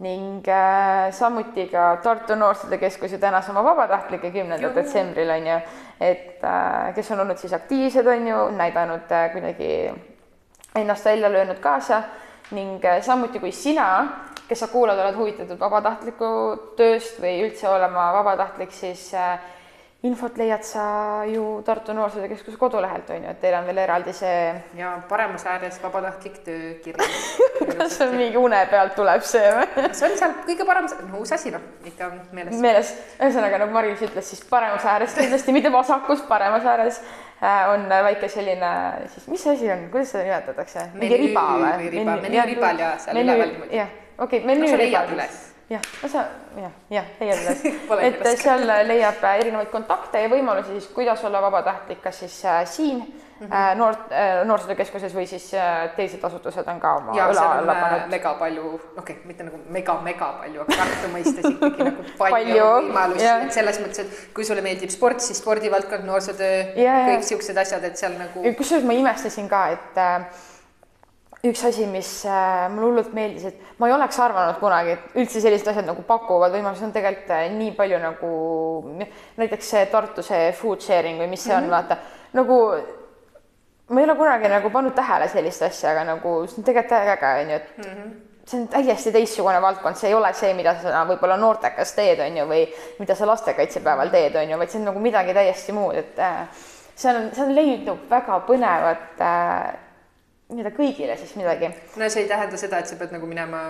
ning 0.00 0.48
äh, 0.48 1.12
samuti 1.12 1.66
ka 1.68 1.96
Tartu 2.02 2.34
Noorsootöö 2.34 2.78
Keskus 2.78 3.12
ju 3.12 3.18
tänas 3.18 3.48
oma 3.48 3.64
vabatahtlikke 3.64 4.30
kümnendal 4.30 4.74
detsembril 4.74 5.30
on 5.30 5.46
ju, 5.46 5.58
et 6.00 6.44
äh, 6.44 6.94
kes 6.94 7.10
on 7.10 7.20
olnud 7.20 7.38
siis 7.38 7.52
aktiivsed, 7.52 8.06
on 8.06 8.28
ju, 8.28 8.48
näidanud 8.56 9.12
äh, 9.12 9.28
kuidagi 9.32 9.70
ennast 10.74 11.04
välja 11.04 11.32
löönud 11.32 11.60
kaasa. 11.60 12.02
Ning 12.50 12.84
äh, 12.84 13.02
samuti 13.02 13.38
kui 13.38 13.52
sina, 13.52 14.08
kes 14.48 14.64
sa 14.64 14.68
kuulad, 14.72 14.98
oled 14.98 15.16
huvitatud 15.16 15.60
vabatahtliku 15.60 16.30
tööst 16.76 17.20
või 17.20 17.36
üldse 17.44 17.68
olema 17.68 18.08
vabatahtlik, 18.16 18.72
siis 18.72 19.12
äh, 19.14 19.36
infot 20.02 20.36
leiad 20.40 20.62
sa 20.64 20.84
ju 21.28 21.62
Tartu 21.64 21.92
Noorsootöö 21.92 22.28
Keskuse 22.28 22.56
kodulehelt 22.56 23.10
on 23.10 23.24
ju, 23.24 23.30
et 23.30 23.40
teil 23.40 23.54
on 23.58 23.66
veel 23.68 23.78
eraldi 23.82 24.12
see. 24.16 24.54
ja 24.76 24.94
paremas 25.08 25.44
ääres 25.46 25.76
vabatahtlik 25.82 26.38
töökiri. 26.44 27.08
Kas 27.76 27.98
see 27.98 28.08
mingi 28.14 28.40
une 28.40 28.60
pealt 28.70 28.94
tuleb 28.96 29.24
see 29.28 29.50
või? 29.58 29.66
See 29.92 30.08
on 30.08 30.16
seal 30.22 30.36
kõige 30.46 30.64
parem, 30.68 30.88
no 31.10 31.20
uus 31.20 31.32
asi 31.36 31.52
noh, 31.52 31.66
ikka 31.84 32.08
meeles. 32.32 32.56
meeles, 32.64 32.94
ühesõnaga 33.18 33.60
nagu 33.60 33.76
Maris 33.76 34.06
ütles, 34.08 34.32
siis 34.32 34.40
paremas 34.48 34.88
ääres 34.88 35.18
kindlasti, 35.18 35.52
mitte 35.52 35.72
vasakus, 35.74 36.24
paremas 36.28 36.64
ääres 36.64 37.02
äh, 37.42 37.68
on 37.74 37.84
väike 38.08 38.32
selline 38.32 38.72
siis, 39.12 39.28
mis 39.28 39.46
asi 39.52 39.68
on, 39.74 39.86
kuidas 39.92 40.16
seda 40.16 40.24
nimetatakse? 40.30 40.88
mingi 40.96 41.22
riba 41.26 41.46
või? 41.60 41.92
menüüribal 42.00 42.84
ja 42.86 42.96
seal 43.04 43.20
üleval 43.20 43.56
jah, 43.68 43.92
okei 44.16 44.40
okay,, 44.40 44.46
menüüribal 44.48 45.12
no, 45.12 45.28
jah, 45.70 45.82
no 46.02 46.08
sa 46.10 46.26
jah, 46.58 46.72
jah, 46.90 47.08
leiad 47.20 47.42
üles 47.44 47.64
et 48.08 48.42
seal 48.42 48.66
leiab 48.66 49.22
äh, 49.22 49.40
erinevaid 49.44 49.70
kontakte 49.72 50.22
ja 50.22 50.30
võimalusi 50.32 50.76
siis, 50.76 50.90
kuidas 50.94 51.22
olla 51.24 51.42
vabatahtlik, 51.46 52.02
kas 52.02 52.22
siis 52.24 52.38
äh, 52.44 52.64
siin 52.66 52.98
mm 52.98 53.46
-hmm. 53.46 53.78
noor 53.78 53.94
äh,, 54.12 54.44
noorsootöökeskuses 54.44 55.14
või 55.14 55.26
siis 55.26 55.54
äh, 55.54 55.94
teised 55.96 56.24
asutused 56.24 56.68
on 56.68 56.80
ka 56.80 56.94
oma 56.96 57.16
ja, 57.16 57.28
õla 57.30 57.46
alla 57.58 57.72
äh, 57.72 57.80
pannud. 57.80 58.10
mega 58.10 58.34
palju, 58.34 58.66
okei 58.74 58.98
okay,, 58.98 59.16
mitte 59.24 59.46
nagu 59.46 59.60
mega-mega 59.68 60.32
palju, 60.42 60.60
aga 60.66 60.76
Tartu 60.76 61.12
mõistes 61.14 61.50
ikkagi 61.52 61.88
nagu 61.90 62.04
palju, 62.18 62.36
palju 62.36 62.68
võimalusi, 62.88 63.26
et 63.46 63.52
selles 63.52 63.80
mõttes, 63.80 63.98
et 64.04 64.34
kui 64.34 64.44
sulle 64.44 64.62
meeldib 64.62 64.90
sport, 64.90 65.20
siis 65.20 65.38
spordivaldkond, 65.38 66.04
noorsootöö, 66.04 66.62
kõik 66.74 67.22
siuksed 67.32 67.56
asjad, 67.56 67.84
et 67.84 67.96
seal 67.96 68.18
nagu. 68.18 68.44
kusjuures 68.58 68.86
ma 68.86 68.92
imestasin 68.92 69.48
ka, 69.48 69.68
et 69.78 69.98
äh, 69.98 70.48
üks 71.44 71.64
asi, 71.64 71.86
mis 71.88 72.08
äh, 72.28 72.68
mulle 72.68 72.90
hullult 72.90 73.12
meeldis, 73.16 73.46
et 73.48 73.80
ma 73.80 73.88
ei 73.88 73.94
oleks 73.96 74.18
arvanud 74.20 74.58
kunagi, 74.60 74.96
et 74.96 75.18
üldse 75.22 75.40
sellised 75.40 75.70
asjad 75.72 75.88
nagu 75.88 76.04
pakuvad 76.04 76.52
võimalusi, 76.52 76.84
on 76.84 76.92
tegelikult 76.92 77.32
äh, 77.32 77.46
nii 77.54 77.72
palju 77.78 78.00
nagu 78.02 78.32
näiteks 79.40 79.74
see 79.74 79.86
Tartu 79.92 80.24
see 80.26 80.50
food 80.56 80.84
sharing 80.84 81.20
või 81.22 81.30
mis 81.32 81.44
see 81.44 81.54
mm 81.54 81.60
-hmm. 81.60 81.64
on, 81.64 81.70
vaata 81.70 81.96
nagu 82.36 82.58
ma 83.90 84.00
ei 84.00 84.04
ole 84.06 84.16
kunagi 84.16 84.48
nagu 84.48 84.70
pannud 84.70 84.94
tähele 84.94 85.28
sellist 85.28 85.62
asja, 85.62 85.90
aga 85.90 86.04
nagu 86.12 86.34
see 86.46 86.60
on 86.60 86.66
tegelikult 86.66 86.98
äge, 87.00 87.32
onju, 87.42 87.56
et 87.56 87.78
mm 87.78 87.84
-hmm. 87.84 88.12
see 88.46 88.60
on 88.60 88.68
täiesti 88.68 89.12
teistsugune 89.12 89.62
valdkond, 89.62 89.96
see 89.96 90.08
ei 90.08 90.14
ole 90.14 90.32
see, 90.34 90.54
mida 90.54 90.74
sa 90.82 91.04
võib-olla 91.08 91.36
noortekas 91.36 91.92
teed, 91.92 92.20
onju, 92.20 92.46
või 92.46 92.66
mida 92.98 93.14
sa 93.14 93.26
lastekaitsepäeval 93.26 94.10
teed, 94.10 94.36
onju, 94.36 94.58
vaid 94.58 94.70
see 94.70 94.80
on 94.80 94.84
nagu 94.92 95.00
midagi 95.00 95.34
täiesti 95.34 95.72
muud, 95.72 95.94
et 95.94 96.18
äh, 96.18 96.48
see 96.94 97.16
on, 97.16 97.30
see 97.34 97.44
on 97.44 97.54
leidnud 97.54 98.10
väga 98.10 98.42
põnevat 98.46 99.20
äh, 99.20 99.74
nii-öelda 100.50 100.74
kõigile 100.76 101.16
siis 101.16 101.36
midagi. 101.38 101.70
no 101.96 102.08
see 102.08 102.22
ei 102.22 102.28
tähenda 102.28 102.56
seda, 102.60 102.78
et 102.78 102.90
sa 102.90 102.98
pead 103.00 103.14
nagu 103.14 103.26
minema 103.30 103.62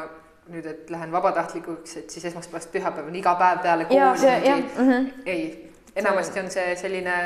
nüüd, 0.50 0.66
et 0.66 0.90
lähen 0.90 1.12
vabatahtlikuks, 1.12 1.96
et 2.00 2.10
siis 2.10 2.24
esmaspäevast 2.32 2.72
pühapäevani 2.72 3.20
iga 3.20 3.34
päev 3.38 3.62
peale 3.62 3.84
kooli. 3.84 4.00
Mm 4.00 4.90
-hmm. 4.90 5.12
ei, 5.26 5.72
enamasti 5.96 6.40
on 6.40 6.50
see 6.50 6.76
selline 6.76 7.16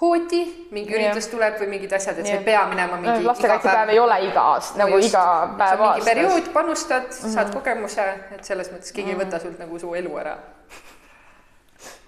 hooti, 0.00 0.68
mingi 0.70 0.94
üritus 0.94 1.28
tuleb 1.30 1.60
või 1.60 1.68
mingid 1.76 1.92
asjad, 1.92 2.18
et 2.18 2.26
sa 2.26 2.32
ei 2.32 2.44
pea 2.44 2.64
minema 2.66 2.96
mingi 2.96 3.20
no, 3.20 3.26
lastekaitsepäev 3.30 3.92
ei 3.94 3.98
ole 3.98 4.18
iga 4.26 4.40
aasta, 4.54 4.78
nagu 4.78 4.98
just, 4.98 5.08
iga 5.08 5.54
päev 5.58 5.84
aastas. 5.88 6.04
periood, 6.04 6.48
panustad 6.52 7.06
mm, 7.06 7.18
-hmm. 7.20 7.34
saad 7.34 7.46
mhm. 7.46 7.56
kogemuse, 7.56 8.08
et 8.38 8.44
selles 8.44 8.72
mõttes 8.72 8.92
keegi 8.92 9.12
mm 9.12 9.18
-hmm. 9.18 9.22
ei 9.22 9.26
võta 9.26 9.42
sult 9.42 9.58
nagu 9.58 9.78
su 9.78 9.94
elu 9.94 10.18
ära 10.18 10.36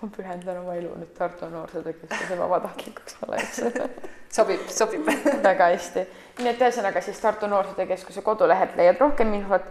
ma 0.04 0.10
pühendan 0.12 0.60
oma 0.60 0.76
elu 0.76 0.92
nüüd 1.00 1.12
Tartu 1.16 1.48
Noorsootöökeskuse 1.48 2.36
vabatahtlikuks 2.38 3.16
olles 3.24 3.60
sobib, 4.36 4.64
sobib 4.68 5.08
väga 5.42 5.70
hästi. 5.72 6.04
nii 6.42 6.50
et 6.52 6.64
ühesõnaga 6.64 7.00
siis 7.04 7.20
Tartu 7.22 7.48
Noorsootöökeskuse 7.48 8.24
kodulehelt 8.26 8.76
leiad 8.76 9.00
rohkem 9.00 9.32
infot. 9.38 9.66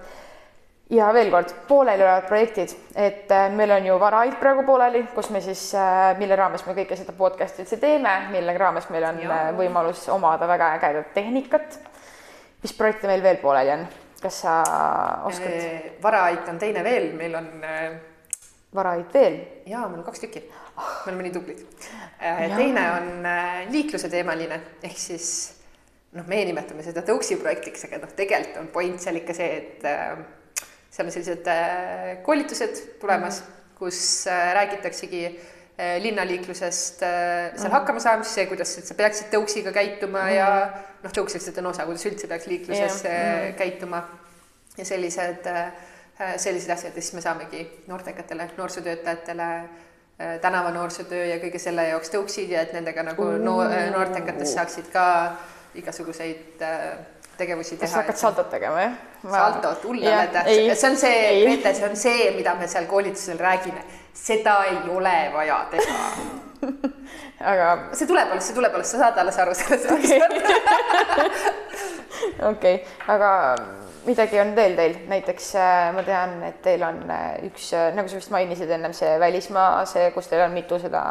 ja 0.89 1.11
veel 1.13 1.29
kord, 1.31 1.53
pooleli 1.67 2.03
olevad 2.03 2.25
projektid, 2.29 2.73
et 2.95 3.31
äh, 3.31 3.49
meil 3.53 3.71
on 3.77 3.85
ju 3.85 3.97
Varaid 3.99 4.35
praegu 4.39 4.65
pooleli, 4.67 5.03
kus 5.15 5.29
me 5.33 5.41
siis, 5.41 5.67
äh, 5.77 6.13
mille 6.17 6.35
raames 6.35 6.65
me 6.65 6.75
kõike 6.77 6.97
seda 6.97 7.15
podcast'i 7.17 7.63
üldse 7.63 7.77
teeme, 7.81 8.13
mille 8.33 8.57
raames 8.57 8.89
meil 8.93 9.05
on 9.09 9.19
ja. 9.23 9.35
Äh, 9.35 9.51
võimalus 9.57 10.07
omada 10.13 10.49
väga 10.49 10.73
ägedat 10.79 11.13
tehnikat. 11.13 11.77
mis 12.63 12.73
projekte 12.73 13.07
meil 13.07 13.23
veel 13.23 13.37
pooleli 13.37 13.77
on? 13.77 13.85
kas 14.23 14.41
sa 14.41 14.57
oskad? 15.27 16.01
Varaait 16.01 16.49
on 16.49 16.59
teine 16.59 16.83
veel, 16.83 17.11
meil 17.19 17.35
on 17.35 17.49
varaid 18.75 19.13
veel? 19.13 19.39
jaa, 19.69 19.87
meil 19.87 20.01
on 20.01 20.05
kaks 20.07 20.23
tükki. 20.23 20.43
me 20.75 21.11
oleme 21.11 21.27
nii 21.27 21.33
tublid. 21.33 21.65
Äh, 22.21 22.45
teine 22.55 22.85
on 22.97 23.27
äh, 23.29 23.59
liikluse 23.71 24.09
teemaline 24.09 24.59
ehk 24.83 24.97
siis 24.97 25.27
noh, 26.17 26.25
meie 26.29 26.45
nimetame 26.49 26.85
seda 26.85 27.03
tõuksi 27.05 27.37
projektiks, 27.41 27.87
aga 27.87 28.01
noh, 28.03 28.13
tegelikult 28.17 28.61
on 28.61 28.71
point 28.73 29.01
seal 29.01 29.19
ikka 29.21 29.35
see, 29.37 29.49
et 29.59 29.85
äh, 29.89 30.15
seal 30.93 31.09
on 31.09 31.15
sellised 31.15 31.49
koolitused 32.25 32.81
tulemas 33.01 33.41
mm, 33.41 33.45
-hmm. 33.49 33.77
kus 33.79 33.99
räägitaksegi 34.53 35.23
linnaliiklusest, 35.99 36.99
seal 36.99 37.55
-hmm. 37.57 37.71
hakkama 37.73 37.99
saamist, 37.99 38.31
see, 38.31 38.45
kuidas 38.45 38.75
sa 38.75 38.93
peaksid 38.93 39.31
tõuksiga 39.33 39.71
käituma 39.73 40.27
mm 40.27 40.35
ja 40.35 40.49
noh, 41.03 41.11
tõuks 41.11 41.33
lihtsalt 41.33 41.57
on 41.57 41.71
osa, 41.71 41.85
kuidas 41.85 42.05
üldse 42.05 42.27
peaks 42.27 42.47
liikluses 42.47 43.03
yeah. 43.03 43.49
-hmm. 43.49 43.55
käituma 43.57 44.03
ja 44.77 44.85
sellised 44.85 45.49
Äh, 45.49 45.71
sellised 46.17 46.69
asjad 46.69 46.95
ja 46.95 47.01
siis 47.01 47.13
me 47.13 47.21
saamegi 47.21 47.63
noortekatele, 47.87 48.49
noorsootöötajatele 48.57 49.47
äh, 49.55 50.39
tänava 50.41 50.71
noorsootöö 50.71 51.25
ja 51.25 51.39
kõige 51.41 51.59
selle 51.61 51.87
jaoks 51.89 52.13
tõuksid 52.13 52.53
ja 52.53 52.61
et 52.61 52.73
nendega 52.73 53.03
nagu 53.03 53.31
noor, 53.41 53.73
noortekatest 53.95 54.53
saaksid 54.53 54.91
ka 54.93 55.05
igasuguseid 55.75 56.61
äh, 56.61 56.93
tegevusi 57.37 57.77
teha. 57.77 57.81
kas 57.87 57.91
sa 57.91 58.01
hakkad 58.03 58.21
saldot 58.21 58.49
tegema, 58.53 58.81
jah? 58.81 58.95
saldot, 59.23 59.83
hullale 59.89 60.27
tähtsalt, 60.35 60.77
see 60.79 60.89
on 60.89 60.97
see, 61.01 61.19
Grete, 61.43 61.73
see 61.79 61.89
on 61.89 61.95
see, 61.97 62.31
mida 62.37 62.55
me 62.59 62.67
seal 62.69 62.85
koolitusel 62.89 63.39
räägime. 63.41 63.83
seda 64.13 64.59
ei 64.69 64.77
ole 64.89 65.15
vaja 65.33 65.59
teha 65.71 66.09
aga. 67.53 67.69
see 67.93 68.07
tuleb 68.07 68.31
alles, 68.31 68.47
see 68.47 68.55
tuleb 68.55 68.75
alles, 68.77 68.91
sa 68.93 69.01
saad 69.05 69.17
alles 69.23 69.39
aru 69.41 69.55
sellest 69.57 69.89
okei, 72.51 72.77
aga 73.15 73.31
midagi 74.05 74.39
on 74.39 74.55
veel 74.55 74.75
teil, 74.75 74.95
näiteks 75.07 75.49
äh, 75.55 75.93
ma 75.95 76.03
tean, 76.03 76.35
et 76.47 76.61
teil 76.65 76.83
on 76.83 76.99
äh, 77.11 77.39
üks, 77.47 77.69
äh, 77.77 77.89
nagu 77.95 78.11
sa 78.11 78.19
vist 78.19 78.31
mainisid 78.33 78.71
ennem, 78.75 78.93
see 78.95 79.11
välismaa, 79.19 79.85
see, 79.89 80.09
kus 80.15 80.27
teil 80.31 80.43
on 80.45 80.55
mitu 80.55 80.79
seda. 80.81 81.03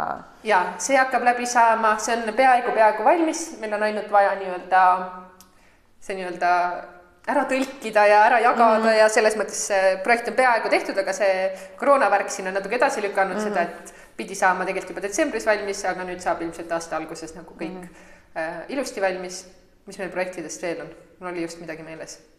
ja 0.45 0.62
see 0.82 0.99
hakkab 1.01 1.24
läbi 1.26 1.47
saama, 1.49 1.97
see 2.03 2.16
on 2.16 2.34
peaaegu, 2.36 2.74
peaaegu 2.76 3.05
valmis, 3.07 3.45
meil 3.61 3.76
on 3.78 3.86
ainult 3.88 4.11
vaja 4.12 4.34
nii-öelda 4.40 4.82
see 6.03 6.18
nii-öelda 6.18 6.53
ära 7.32 7.45
tõlkida 7.51 8.05
ja 8.11 8.22
ära 8.26 8.40
jagada 8.43 8.78
mm 8.78 8.84
-hmm. 8.86 8.99
ja 8.99 9.09
selles 9.09 9.36
mõttes 9.38 9.61
see 9.70 9.97
projekt 10.05 10.28
on 10.28 10.34
peaaegu 10.38 10.68
tehtud, 10.68 10.99
aga 10.99 11.12
see 11.12 11.34
koroonavärk 11.78 12.30
siin 12.30 12.51
on 12.51 12.59
natuke 12.59 12.76
edasi 12.76 13.03
lükanud 13.03 13.36
mm 13.36 13.45
-hmm. 13.45 13.49
seda, 13.49 13.62
et 13.62 13.95
pidi 14.16 14.34
saama 14.34 14.64
tegelikult 14.64 14.90
juba 14.97 15.07
detsembris 15.07 15.47
valmis, 15.47 15.84
aga 15.84 16.05
nüüd 16.05 16.20
saab 16.20 16.43
ilmselt 16.43 16.72
aasta 16.72 16.97
alguses 16.97 17.34
nagu 17.34 17.55
kõik 17.55 17.78
mm 17.78 17.82
-hmm. 17.82 18.40
äh, 18.40 18.61
ilusti 18.68 19.01
valmis. 19.01 19.47
mis 19.86 19.99
meil 19.99 20.11
projektidest 20.11 20.62
veel 20.62 20.80
on? 20.80 20.90
mul 21.20 21.30
oli 21.30 21.43
just 21.43 21.61
midagi 21.61 21.82
meeles 21.82 22.32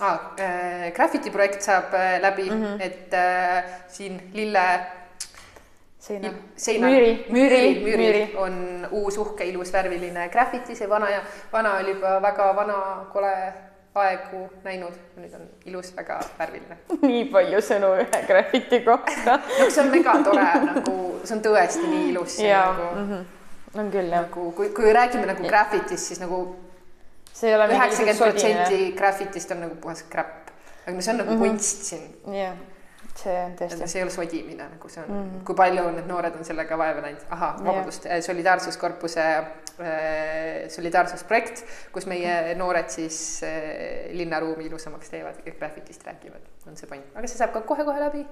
ah, 0.00 0.18
äh, 0.38 0.92
graffiti 0.92 1.30
projekt 1.30 1.62
saab 1.62 1.94
äh, 1.94 2.20
läbi 2.20 2.50
mm, 2.50 2.64
-hmm. 2.64 2.82
et 2.82 3.14
äh, 3.14 3.64
siin 3.88 4.20
lille 4.32 4.80
seina, 5.98 6.28
seina., 6.56 6.86
müüri, 6.86 7.26
müüri, 7.28 7.80
müüri, 7.84 7.96
müüri 7.96 8.36
on 8.36 8.86
uus 8.90 9.18
uhke 9.18 9.44
ilus 9.44 9.72
värviline 9.72 10.28
graffiti, 10.28 10.76
see 10.76 10.88
vana 10.88 11.10
ja 11.10 11.22
vana 11.52 11.76
oli 11.78 11.94
juba 11.94 12.22
väga 12.22 12.52
vana, 12.56 13.06
kole 13.12 13.32
aegu 13.98 14.44
näinud, 14.64 14.94
nüüd 15.18 15.34
on 15.34 15.48
ilus, 15.66 15.90
väga 15.96 16.20
värviline. 16.38 16.78
nii 17.08 17.24
palju 17.32 17.62
sõnu 17.64 17.90
ühe 18.04 18.22
graffiti 18.28 18.80
kohta 18.86 19.40
no 19.40 19.66
see 19.66 19.82
on 19.82 19.90
megatore 19.90 20.46
nagu, 20.68 20.96
see 21.24 21.36
on 21.36 21.42
tõesti 21.44 21.84
nii 21.90 22.06
ilus. 22.12 22.38
jaa 22.42 22.70
nagu, 22.72 22.88
-hmm. 23.00 23.26
on 23.80 23.90
küll 23.90 24.14
jah. 24.14 24.22
nagu 24.22 24.52
kui, 24.52 24.70
kui 24.76 24.92
räägime 24.92 25.26
nagu 25.26 25.48
graffitist, 25.48 26.12
siis 26.12 26.22
nagu 26.22 26.44
see 27.38 27.52
ei 27.52 27.56
ole 27.58 27.68
üheksakümmend 27.74 28.18
protsenti 28.22 28.80
graffitist 28.98 29.54
on 29.54 29.62
nagu 29.66 29.78
puhas 29.82 30.02
crap, 30.10 30.50
aga 30.84 30.96
no 30.96 31.04
see 31.04 31.14
on 31.14 31.22
nagu 31.22 31.30
mm 31.30 31.42
-hmm. 31.42 31.54
kunst 31.54 31.84
siin. 31.90 32.06
jah, 32.34 32.56
see 33.14 33.36
on 33.44 33.54
tõesti. 33.60 33.86
see 33.86 34.00
ei 34.00 34.06
ole 34.06 34.14
sodimine, 34.14 34.68
nagu 34.74 34.88
see 34.88 35.02
on 35.02 35.10
mm, 35.10 35.24
-hmm. 35.24 35.44
kui 35.46 35.54
palju 35.62 35.90
need 35.96 36.10
noored 36.10 36.38
on 36.38 36.44
sellega 36.44 36.78
vaeva 36.78 37.04
näinud, 37.06 37.26
ahah, 37.36 37.60
vabandust 37.64 38.06
yeah., 38.06 38.22
solidaarsuskorpuse 38.30 39.26
äh, 39.28 39.44
solidaarsusprojekt, 40.68 41.64
kus 41.92 42.06
meie 42.06 42.54
noored 42.54 42.88
siis 42.88 43.20
äh, 43.42 44.10
linnaruumi 44.12 44.66
ilusamaks 44.66 45.10
teevad 45.10 45.44
ja 45.46 45.52
graffitist 45.52 46.06
räägivad, 46.06 46.50
on 46.66 46.76
see 46.76 46.88
point, 46.88 47.14
aga 47.14 47.26
see 47.26 47.38
saab 47.38 47.52
ka 47.52 47.60
kohe-kohe 47.60 48.00
läbi. 48.00 48.26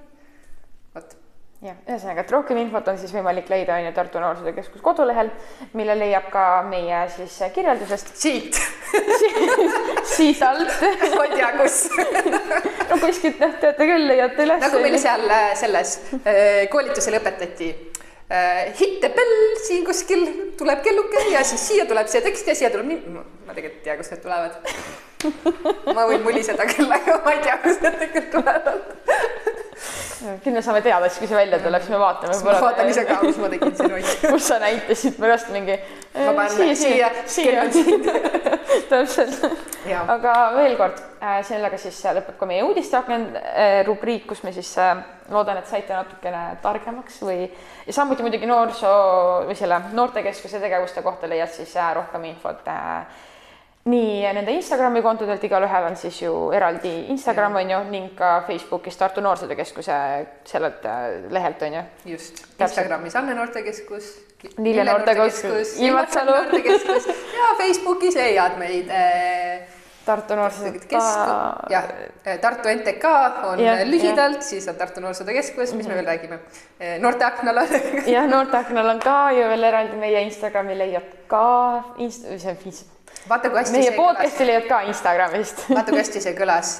vot 0.95 1.17
jah, 1.65 1.77
ühesõnaga, 1.87 2.21
et 2.21 2.31
rohkem 2.33 2.59
infot 2.61 2.89
on 2.91 2.99
siis 3.01 3.11
võimalik 3.15 3.47
leida 3.49 3.77
on 3.79 3.87
ju 3.87 3.93
Tartu 3.95 4.21
Noorsootöö 4.21 4.53
Keskus 4.59 4.83
kodulehel, 4.85 5.31
mille 5.77 5.95
leiab 5.97 6.29
ka 6.33 6.43
meie 6.67 6.99
siis 7.15 7.37
kirjeldusest. 7.55 8.13
siit 8.17 8.59
siit 10.15 10.43
alt 10.45 10.69
ma 11.15 11.25
ei 11.25 11.33
tea, 11.33 11.49
kus 11.57 11.79
no 12.91 12.99
kuskilt 13.01 13.41
noh, 13.41 13.57
teate 13.63 13.89
küll, 13.89 14.05
leiate 14.11 14.45
üles. 14.45 14.61
nagu 14.67 14.83
meil 14.83 14.99
seal 15.01 15.25
äh, 15.33 15.49
selles 15.57 15.97
äh, 16.21 16.67
koolitusel 16.71 17.17
õpetati 17.17 17.71
äh, 17.73 18.69
hit 18.77 19.01
the 19.01 19.09
bell 19.17 19.35
siin 19.65 19.83
kuskil 19.87 20.27
tuleb 20.61 20.85
kelluke 20.85 21.25
ja 21.33 21.41
siis 21.47 21.65
siia 21.71 21.87
tuleb 21.89 22.11
see 22.11 22.21
tekst 22.25 22.53
ja 22.53 22.57
siia 22.61 22.71
tuleb 22.73 22.91
nii, 22.93 23.17
ma 23.17 23.57
tegelikult 23.57 23.81
ei 23.81 23.89
tea, 23.89 23.97
kust 23.97 24.13
need 24.13 24.23
tulevad 24.27 24.61
ma 25.97 26.05
võin 26.05 26.21
muliseda 26.21 26.69
küll, 26.69 26.93
aga 27.01 27.17
ma 27.25 27.33
ei 27.33 27.43
tea, 27.49 27.57
kust 27.65 27.81
need 27.81 27.97
tegelikult 28.05 28.33
tulevad 28.37 29.36
küll 30.43 30.55
me 30.55 30.61
saame 30.65 30.81
teada, 30.85 31.09
siis 31.09 31.21
kui 31.21 31.29
see 31.29 31.37
välja 31.37 31.59
tuleb, 31.61 31.83
siis 31.83 31.93
me 31.93 31.99
vaatame. 32.01 32.37
ma 32.45 32.55
vaatan 32.61 32.91
ise 32.91 33.05
ka, 33.07 33.17
mis 33.23 33.39
ma 33.41 33.49
tegin 33.53 33.75
siin 33.77 33.93
hoidis. 33.95 34.15
kus 34.23 34.47
sa 34.47 34.59
näitasid 34.63 35.17
pärast 35.19 35.51
mingi. 35.53 35.77
ma 36.15 36.33
panen 36.37 36.75
siia, 36.75 37.11
siia, 37.25 37.65
siia. 37.71 38.07
täpselt. 38.91 39.45
aga 40.07 40.33
veel 40.55 40.75
kord, 40.79 40.99
äh, 41.21 41.39
sellega 41.47 41.79
siis 41.81 41.99
lõpeb 42.17 42.37
ka 42.39 42.49
meie 42.49 42.65
uudisteaken 42.67 43.27
äh, 43.37 43.79
rubriik, 43.87 44.27
kus 44.29 44.43
me 44.45 44.53
siis 44.55 44.73
äh, 44.81 44.97
loodan, 45.33 45.61
et 45.61 45.69
saite 45.69 45.95
natukene 45.95 46.43
targemaks 46.63 47.21
või 47.25 47.47
ja 47.47 47.95
samuti 47.95 48.25
muidugi 48.25 48.49
noorsoo 48.49 49.47
või 49.47 49.57
selle 49.59 49.79
noortekeskuse 49.93 50.61
tegevuste 50.63 51.03
kohta 51.05 51.29
leiad 51.29 51.51
siis 51.53 51.75
rohkem 51.97 52.29
infot 52.31 52.63
nii 53.87 54.33
nende 54.35 54.51
Instagrami 54.57 55.01
kontodelt, 55.01 55.43
igalühel 55.47 55.87
on 55.89 55.95
siis 55.99 56.19
ju 56.21 56.33
eraldi 56.55 56.93
Instagram 57.13 57.55
on 57.61 57.71
ju 57.71 57.79
ning 57.91 58.09
ka 58.17 58.41
Facebookis 58.47 58.97
Tartu 58.97 59.21
Noorsootöö 59.23 59.55
Keskuse 59.55 59.93
sellelt 60.45 60.85
äh, 60.85 61.31
lehelt 61.31 61.61
on 61.61 61.73
ju. 61.73 61.83
just, 62.05 62.43
Instagramis 62.59 63.15
Anne 63.15 63.35
Noortekeskus. 63.35 64.13
Lille 64.57 64.83
Noortekeskus, 64.83 65.79
Ilmatsalu 65.79 66.31
ja 67.37 67.55
Facebookis 67.57 68.15
leiad 68.15 68.59
meid 68.59 68.89
äh, 68.89 69.63
Tartu 70.05 70.35
Noorsootöö 70.35 70.71
Keskus, 70.71 71.23
jah, 71.69 71.87
äh, 72.27 72.39
Tartu 72.39 72.69
NTK 72.69 73.05
on 73.51 73.59
ja, 73.59 73.79
lühidalt, 73.85 74.41
siis 74.41 74.67
on 74.67 74.75
Tartu 74.75 75.01
Noorsootöö 75.01 75.33
Keskus, 75.33 75.73
mis 75.73 75.73
mm 75.73 75.81
-hmm. 75.81 75.87
me 75.89 75.95
veel 75.95 76.05
räägime, 76.05 76.39
Noorteaknal 76.99 77.57
on 77.57 77.67
jah, 78.05 78.29
Noorteaknal 78.29 78.89
on 78.89 78.99
ka 78.99 79.31
ju 79.31 79.49
veel 79.49 79.63
eraldi 79.63 79.95
meie 79.95 80.21
Instagrami 80.21 80.77
leiad 80.77 81.09
ka 81.27 81.83
inst-, 81.97 82.37
see 82.37 82.51
on 82.51 82.57
vaata 83.29 83.49
kui 83.49 83.59
hästi 83.59 83.77
meie 83.77 83.95
podcast'i 83.95 84.45
leiad 84.47 84.67
ka 84.69 84.83
Instagramist. 84.89 85.65
vaata 85.71 85.91
kui 85.91 86.01
hästi 86.01 86.21
see 86.23 86.35
kõlas, 86.37 86.77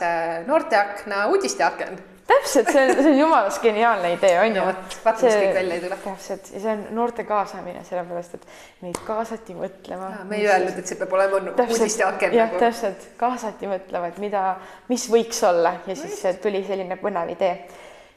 noorteakna 0.47 1.25
uudisteaken. 1.31 1.99
täpselt, 2.27 2.71
see 2.71 2.83
on, 2.83 2.93
see 2.97 3.11
on 3.11 3.17
jumalast 3.19 3.61
geniaalne 3.63 4.11
idee, 4.15 4.33
on 4.41 4.55
ju 4.55 4.65
No 4.65 4.73
vaata, 5.05 5.25
mis 5.25 5.37
kõik 5.37 5.53
välja 5.55 5.77
ei 5.77 5.83
tule. 5.85 5.97
täpselt 6.03 6.51
ja 6.53 6.61
see 6.65 6.73
on 6.73 6.83
noorte 6.97 7.23
kaasamine, 7.27 7.83
sellepärast 7.87 8.37
et 8.37 8.45
neid 8.85 8.99
kaasati 9.07 9.55
mõtlema. 9.57 10.11
me 10.27 10.41
ei 10.41 10.47
öelnud, 10.49 10.77
et 10.77 10.91
see 10.91 10.99
peab 10.99 11.15
olema 11.17 11.41
uudisteaken 11.63 12.37
jah, 12.37 12.51
nagu. 12.51 12.61
täpselt, 12.65 13.09
kaasati 13.17 13.71
mõtlema, 13.71 14.11
et 14.11 14.21
mida, 14.23 14.45
mis 14.91 15.07
võiks 15.11 15.43
olla 15.47 15.77
ja 15.87 15.95
siis 15.95 16.23
äh, 16.25 16.39
tuli 16.43 16.63
selline 16.67 16.99
põnev 17.01 17.33
idee. 17.35 17.57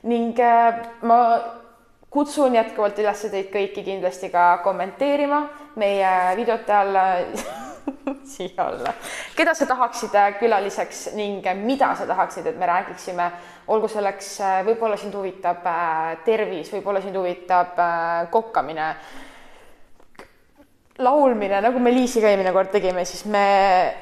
ning 0.02 0.38
äh, 0.40 0.84
ma 1.02 1.22
kutsun 2.10 2.54
jätkuvalt 2.54 2.98
üles 2.98 3.26
teid 3.30 3.50
kõiki 3.54 3.84
kindlasti 3.86 4.30
ka 4.32 4.58
kommenteerima 4.64 5.44
meie 5.78 6.36
videote 6.36 6.74
alla, 6.74 7.04
siia 8.34 8.66
alla, 8.66 8.92
keda 9.36 9.54
sa 9.54 9.66
tahaksid 9.70 10.14
äh, 10.18 10.34
külaliseks 10.40 11.08
ning 11.18 11.46
äh, 11.46 11.56
mida 11.56 11.94
sa 11.98 12.06
tahaksid, 12.08 12.46
et 12.50 12.58
me 12.58 12.68
räägiksime, 12.70 13.30
olgu 13.70 13.88
selleks, 13.88 14.36
võib-olla 14.66 14.98
sind 15.00 15.14
huvitab 15.14 15.66
äh, 15.66 16.20
tervis, 16.26 16.70
võib-olla 16.74 17.02
sind 17.04 17.16
huvitab 17.16 17.78
äh, 17.78 18.30
kokkamine 18.30 18.92
laulmine, 21.00 21.60
nagu 21.64 21.80
me 21.80 21.92
Liisiga 21.94 22.28
eelmine 22.28 22.52
kord 22.52 22.72
tegime, 22.74 23.04
siis 23.08 23.24
me 23.30 23.44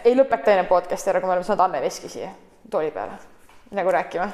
ei 0.05 0.19
lõpeta 0.19 0.55
enne 0.55 0.67
podcast'i 0.69 1.13
ära, 1.13 1.23
kui 1.23 1.31
me 1.31 1.37
oleme 1.37 1.47
saanud 1.47 1.67
Anne 1.69 1.83
Veski 1.85 2.11
siia 2.11 2.31
tooli 2.71 2.91
peale 2.91 3.19
nagu 3.71 3.91
rääkima. 3.91 4.29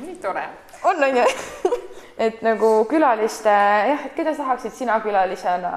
nii 0.00 0.16
tore. 0.16 0.48
on, 0.84 1.04
on 1.04 1.16
ju? 1.16 1.24
et 2.26 2.42
nagu 2.42 2.84
külaliste, 2.90 3.52
jah, 3.90 4.08
keda 4.16 4.34
sa 4.34 4.44
tahaksid 4.44 4.74
sina 4.74 5.00
külalisena 5.00 5.72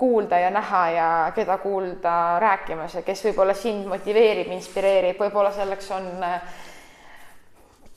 kuulda 0.00 0.38
ja 0.40 0.50
näha 0.50 0.82
ja 0.90 1.08
keda 1.36 1.58
kuulda 1.60 2.14
rääkimas 2.40 2.94
ja 2.98 3.04
kes 3.04 3.24
võib-olla 3.28 3.54
sind 3.54 3.86
motiveerib, 3.90 4.48
inspireerib, 4.56 5.20
võib-olla 5.20 5.52
selleks 5.52 5.90
on 5.96 6.08
äh, 6.24 6.40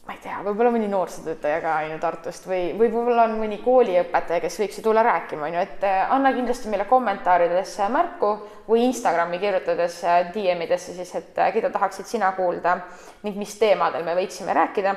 ma 0.04 0.12
ei 0.18 0.20
tea, 0.20 0.42
võib-olla 0.44 0.72
mõni 0.74 0.90
noorsootöötaja 0.92 1.62
ka 1.64 1.78
on 1.80 1.94
ju 1.94 2.00
Tartust 2.02 2.48
või, 2.50 2.74
või 2.76 2.90
võib-olla 2.92 3.24
on 3.30 3.38
mõni 3.40 3.62
kooliõpetaja, 3.64 4.42
kes 4.44 4.60
võiks 4.60 4.80
ju 4.80 4.84
tulla 4.84 5.04
rääkima, 5.06 5.48
on 5.48 5.56
ju, 5.56 5.64
et 5.64 5.86
äh, 5.88 6.12
anna 6.12 6.34
kindlasti 6.36 6.72
meile 6.72 6.90
kommentaaridesse 6.90 7.88
märku 7.94 8.34
või 8.68 8.84
Instagrami 8.90 9.40
kirjutades 9.40 10.02
äh, 10.04 10.26
DM-idesse 10.36 10.96
siis, 10.98 11.14
et 11.16 11.40
keda 11.56 11.72
tahaksid 11.72 12.10
sina 12.10 12.34
kuulda 12.36 12.82
ning 13.24 13.40
mis 13.40 13.56
teemadel 13.60 14.04
me 14.04 14.18
võiksime 14.20 14.56
rääkida. 14.56 14.96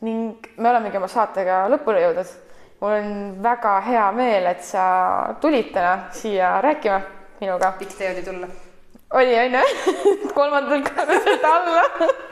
ning 0.00 0.46
me 0.56 0.70
olemegi 0.70 0.96
oma 0.96 1.08
saatega 1.12 1.66
lõpule 1.68 2.00
jõudnud. 2.00 2.30
Mul 2.80 2.90
on 2.90 3.42
väga 3.42 3.80
hea 3.80 4.10
meel, 4.12 4.46
et 4.50 4.62
sa 4.64 4.84
tulid 5.40 5.72
täna 5.74 6.10
siia 6.16 6.60
rääkima 6.64 7.00
minuga. 7.40 7.72
pikk 7.78 7.96
tee 7.98 8.12
oli 8.12 8.22
tulla. 8.22 8.46
oli 9.12 9.38
on 9.38 9.58
ju, 9.58 9.64
kolmandalt 10.38 10.92
korruselt 10.94 11.44
alla. 11.44 11.84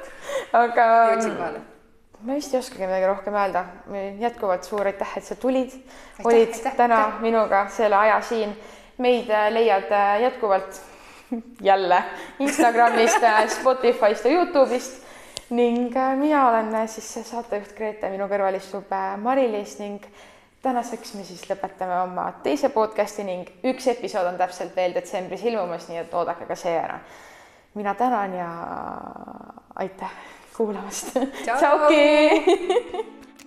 aga 0.62 0.86
jõudsin 1.12 1.36
kohale. 1.36 1.61
ma 2.22 2.34
vist 2.34 2.55
ei 2.55 2.61
oskagi 2.61 2.86
midagi 2.86 3.07
rohkem 3.07 3.34
öelda. 3.34 3.64
jätkuvalt 4.18 4.64
suur 4.64 4.86
aitäh, 4.86 5.16
et 5.16 5.24
sa 5.24 5.34
tulid, 5.34 5.74
olid 6.24 6.55
aitäh, 6.55 6.76
täna 6.76 7.05
aitäh. 7.05 7.20
minuga 7.20 7.66
selle 7.68 7.96
aja 7.96 8.20
siin. 8.20 8.57
meid 8.99 9.30
äh, 9.30 9.51
leiad 9.53 9.92
äh, 9.92 10.20
jätkuvalt 10.22 10.80
jälle 11.70 12.03
Instagramist, 12.38 13.20
Spotify'st 13.61 14.24
ja 14.24 14.30
Youtube'ist 14.30 15.09
ning 15.51 15.96
äh, 15.96 16.16
mina 16.16 16.49
olen 16.49 16.74
äh, 16.74 16.88
siis 16.88 17.30
saatejuht 17.30 17.72
Grete, 17.76 18.11
minu 18.12 18.26
kõrval 18.28 18.59
istub 18.59 18.90
äh, 18.92 19.14
Mari-Liis 19.20 19.78
ning 19.80 20.05
tänaseks 20.62 21.14
me 21.14 21.24
siis 21.24 21.44
lõpetame 21.50 22.00
oma 22.02 22.28
teise 22.42 22.68
podcast'i 22.74 23.24
ning 23.26 23.50
üks 23.70 23.86
episood 23.94 24.26
on 24.32 24.38
täpselt 24.40 24.76
veel 24.76 24.94
detsembris 24.96 25.44
ilmumas, 25.46 25.88
nii 25.88 26.02
et 26.02 26.14
oodake 26.14 26.48
ka 26.48 26.56
see 26.59 26.74
ära. 26.78 26.98
mina 27.74 27.94
tänan 27.94 28.34
ja 28.34 28.50
aitäh 29.74 30.12
kuulamast. 30.56 31.14
Tšau! 31.44 31.56
tšauki. 31.56 33.44